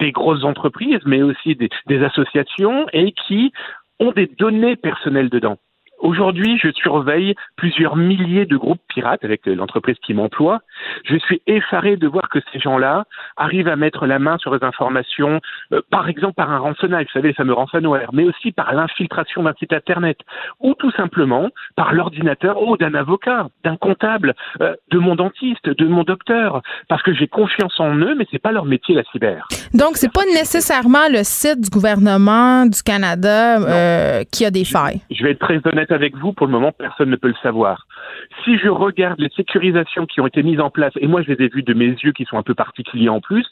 [0.00, 3.52] des grosses entreprises, mais aussi des, des associations et qui
[4.00, 5.58] ont des données personnelles dedans.
[6.06, 10.60] Aujourd'hui, je surveille plusieurs milliers de groupes pirates avec l'entreprise qui m'emploie.
[11.04, 13.06] Je suis effaré de voir que ces gens-là
[13.36, 15.40] arrivent à mettre la main sur les informations,
[15.72, 19.42] euh, par exemple par un rançonnage, vous savez, les fameux ransomware, mais aussi par l'infiltration
[19.42, 20.18] d'un site Internet,
[20.60, 25.86] ou tout simplement par l'ordinateur ou d'un avocat, d'un comptable, euh, de mon dentiste, de
[25.86, 29.48] mon docteur, parce que j'ai confiance en eux, mais c'est pas leur métier la cyber.
[29.74, 35.00] Donc, c'est pas nécessairement le site du gouvernement du Canada euh, qui a des failles.
[35.10, 37.86] Je vais être très honnête avec vous, pour le moment, personne ne peut le savoir.
[38.44, 41.44] Si je regarde les sécurisations qui ont été mises en place, et moi je les
[41.44, 43.48] ai vues de mes yeux qui sont un peu particuliers en plus,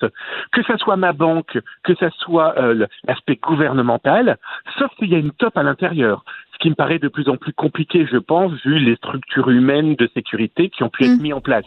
[0.53, 4.37] que ce soit ma banque, que ce soit euh, l'aspect gouvernemental,
[4.79, 6.25] sauf qu'il y a une top à l'intérieur.
[6.55, 9.94] Ce qui me paraît de plus en plus compliqué, je pense, vu les structures humaines
[9.97, 11.22] de sécurité qui ont pu être mm.
[11.22, 11.66] mises en place.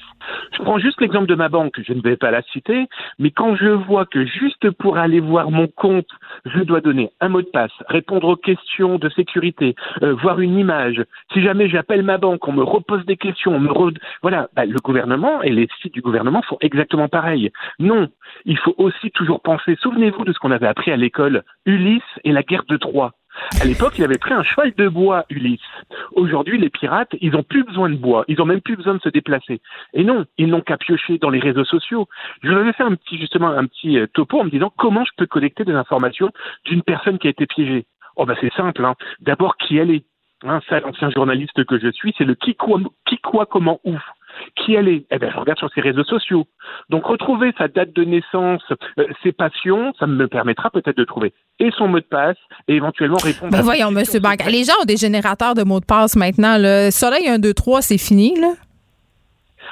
[0.53, 2.87] Je prends juste l'exemple de ma banque, je ne vais pas la citer,
[3.19, 6.09] mais quand je vois que juste pour aller voir mon compte,
[6.45, 10.57] je dois donner un mot de passe, répondre aux questions de sécurité, euh, voir une
[10.57, 11.03] image,
[11.33, 13.67] si jamais j'appelle ma banque, on me repose des questions, on me
[14.21, 17.51] voilà, bah, le gouvernement et les sites du gouvernement font exactement pareil.
[17.79, 18.07] Non,
[18.45, 22.31] il faut aussi toujours penser, souvenez-vous de ce qu'on avait appris à l'école, Ulysse et
[22.31, 23.13] la guerre de Troie.
[23.61, 25.59] À l'époque, il avait pris un cheval de bois, Ulysse.
[26.13, 28.25] Aujourd'hui, les pirates, ils n'ont plus besoin de bois.
[28.27, 29.61] Ils n'ont même plus besoin de se déplacer.
[29.93, 32.07] Et non, ils n'ont qu'à piocher dans les réseaux sociaux.
[32.43, 35.05] Je vous avais fait un petit, justement, un petit euh, topo en me disant comment
[35.05, 36.31] je peux collecter des informations
[36.65, 37.85] d'une personne qui a été piégée.
[38.15, 38.95] Oh, bah, c'est simple, hein.
[39.19, 40.05] D'abord, qui elle est.
[40.43, 43.97] Hein, ça, l'ancien journaliste que je suis, c'est le qui quoi, qui quoi, comment, où
[44.55, 45.05] qui elle est?
[45.11, 46.45] Eh bien, je regarde sur ses réseaux sociaux.
[46.89, 48.61] Donc, retrouver sa date de naissance,
[48.99, 52.37] euh, ses passions, ça me permettra peut-être de trouver et son mot de passe
[52.67, 53.51] et éventuellement répondre.
[53.51, 56.57] Ben voyons, Monsieur Banque, les gens ont des générateurs de mots de passe maintenant.
[56.59, 58.53] Le Soleil 1, 2, 3, c'est fini, là?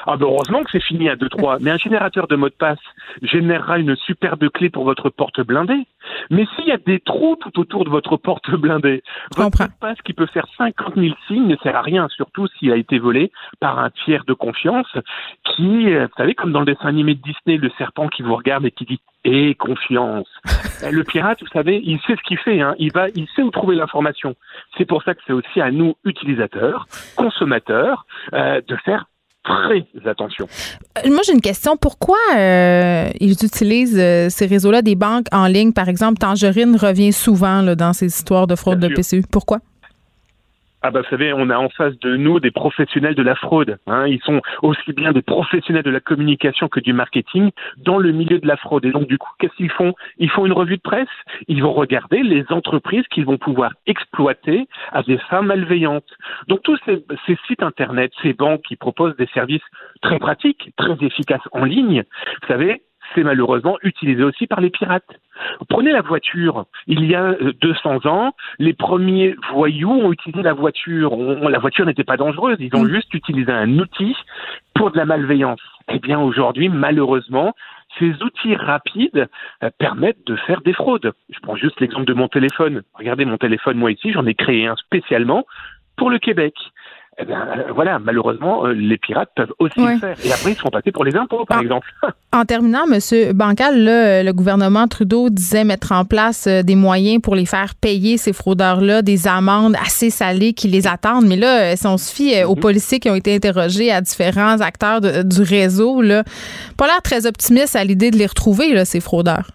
[0.05, 1.57] Ah ben heureusement que c'est fini à 2-3.
[1.61, 2.79] Mais un générateur de mot de passe
[3.21, 5.85] générera une superbe clé pour votre porte blindée.
[6.29, 9.03] Mais s'il y a des trous tout autour de votre porte blindée,
[9.35, 12.47] votre mot de passe qui peut faire 50 000 signes ne sert à rien, surtout
[12.47, 14.91] s'il a été volé par un tiers de confiance
[15.43, 18.35] qui, euh, vous savez, comme dans le dessin animé de Disney, le serpent qui vous
[18.35, 20.27] regarde et qui dit et confiance.
[20.89, 22.61] le pirate, vous savez, il sait ce qu'il fait.
[22.61, 22.75] Hein.
[22.77, 24.35] Il va, il sait où trouver l'information.
[24.77, 26.85] C'est pour ça que c'est aussi à nous, utilisateurs,
[27.15, 29.05] consommateurs, euh, de faire
[29.45, 30.47] très attention.
[30.97, 31.77] Euh, moi, j'ai une question.
[31.77, 35.71] Pourquoi euh, ils utilisent euh, ces réseaux-là des banques en ligne?
[35.71, 39.23] Par exemple, Tangerine revient souvent là, dans ces histoires de fraude de PCU.
[39.31, 39.59] Pourquoi?
[40.87, 43.79] Ah bah vous savez, on a en face de nous des professionnels de la fraude.
[43.87, 44.05] Hein.
[44.05, 48.37] Ils sont aussi bien des professionnels de la communication que du marketing dans le milieu
[48.37, 48.85] de la fraude.
[48.85, 49.95] Et donc du coup, qu'est-ce qu'ils font?
[50.19, 51.07] Ils font une revue de presse.
[51.47, 56.13] Ils vont regarder les entreprises qu'ils vont pouvoir exploiter à des fins malveillantes.
[56.49, 59.65] Donc tous ces, ces sites internet, ces banques qui proposent des services
[60.03, 62.03] très pratiques, très efficaces en ligne,
[62.43, 62.83] vous savez,
[63.15, 65.19] c'est malheureusement utilisé aussi par les pirates.
[65.69, 66.65] Prenez la voiture.
[66.87, 71.15] Il y a 200 euh, ans, les premiers voyous ont utilisé la voiture.
[71.15, 72.57] la voiture n'était pas dangereuse.
[72.59, 72.93] Ils ont mm.
[72.93, 74.15] juste utilisé un outil
[74.73, 75.61] pour de la malveillance.
[75.89, 77.53] Eh bien, aujourd'hui, malheureusement,
[77.99, 79.27] ces outils rapides
[79.63, 81.13] euh, permettent de faire des fraudes.
[81.29, 82.83] Je prends juste l'exemple de mon téléphone.
[82.93, 85.45] Regardez mon téléphone, moi ici, j'en ai créé un spécialement
[85.95, 86.53] pour le Québec
[87.17, 90.17] eh bien, euh, voilà, malheureusement, euh, les pirates peuvent aussi le faire.
[90.25, 91.87] Et après, ils sont passés pour les impôts, par exemple.
[92.33, 92.99] En terminant, M.
[93.33, 93.85] Bancal,
[94.25, 98.33] le gouvernement Trudeau disait mettre en place euh, des moyens pour les faire payer ces
[98.33, 101.25] fraudeurs-là, des amendes assez salées qui les attendent.
[101.25, 102.61] Mais là, si on se fie aux mhm.
[102.61, 106.23] policiers qui ont été interrogés à différents acteurs du réseau, là,
[106.77, 109.51] pas l'air très optimiste à l'idée de les retrouver, là, ces fraudeurs.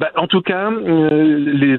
[0.00, 1.78] Ben, en tout cas, les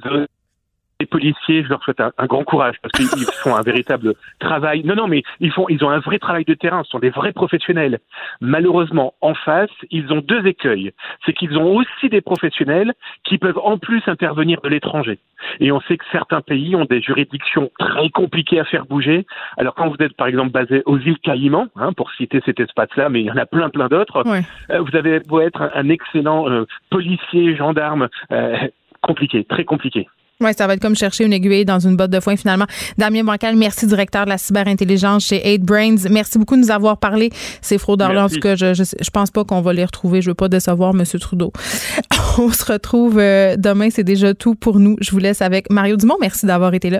[0.99, 4.83] les policiers, je leur souhaite un, grand courage parce qu'ils font un véritable travail.
[4.83, 6.83] Non, non, mais ils font, ils ont un vrai travail de terrain.
[6.83, 7.99] Ce sont des vrais professionnels.
[8.41, 10.91] Malheureusement, en face, ils ont deux écueils.
[11.25, 12.93] C'est qu'ils ont aussi des professionnels
[13.23, 15.19] qui peuvent en plus intervenir de l'étranger.
[15.59, 19.27] Et on sait que certains pays ont des juridictions très compliquées à faire bouger.
[19.57, 23.09] Alors quand vous êtes par exemple basé aux îles Caïmans, hein, pour citer cet espace-là,
[23.09, 26.49] mais il y en a plein plein d'autres, euh, vous avez beau être un, excellent
[26.49, 28.57] euh, policier, gendarme, euh,
[29.01, 30.07] compliqué, très compliqué.
[30.39, 32.67] Oui, ça va être comme chercher une aiguille dans une botte de foin finalement.
[32.95, 36.07] Damien Bancal, merci, directeur de la cyberintelligence chez 8Brains.
[36.11, 37.31] Merci beaucoup de nous avoir parlé.
[37.63, 40.21] Ces fraudeurs-là, en tout cas, je, je, pense pas qu'on va les retrouver.
[40.21, 41.03] Je veux pas décevoir M.
[41.19, 41.51] Trudeau.
[42.37, 43.89] On se retrouve euh, demain.
[43.89, 44.95] C'est déjà tout pour nous.
[45.01, 46.17] Je vous laisse avec Mario Dumont.
[46.21, 46.99] Merci d'avoir été là.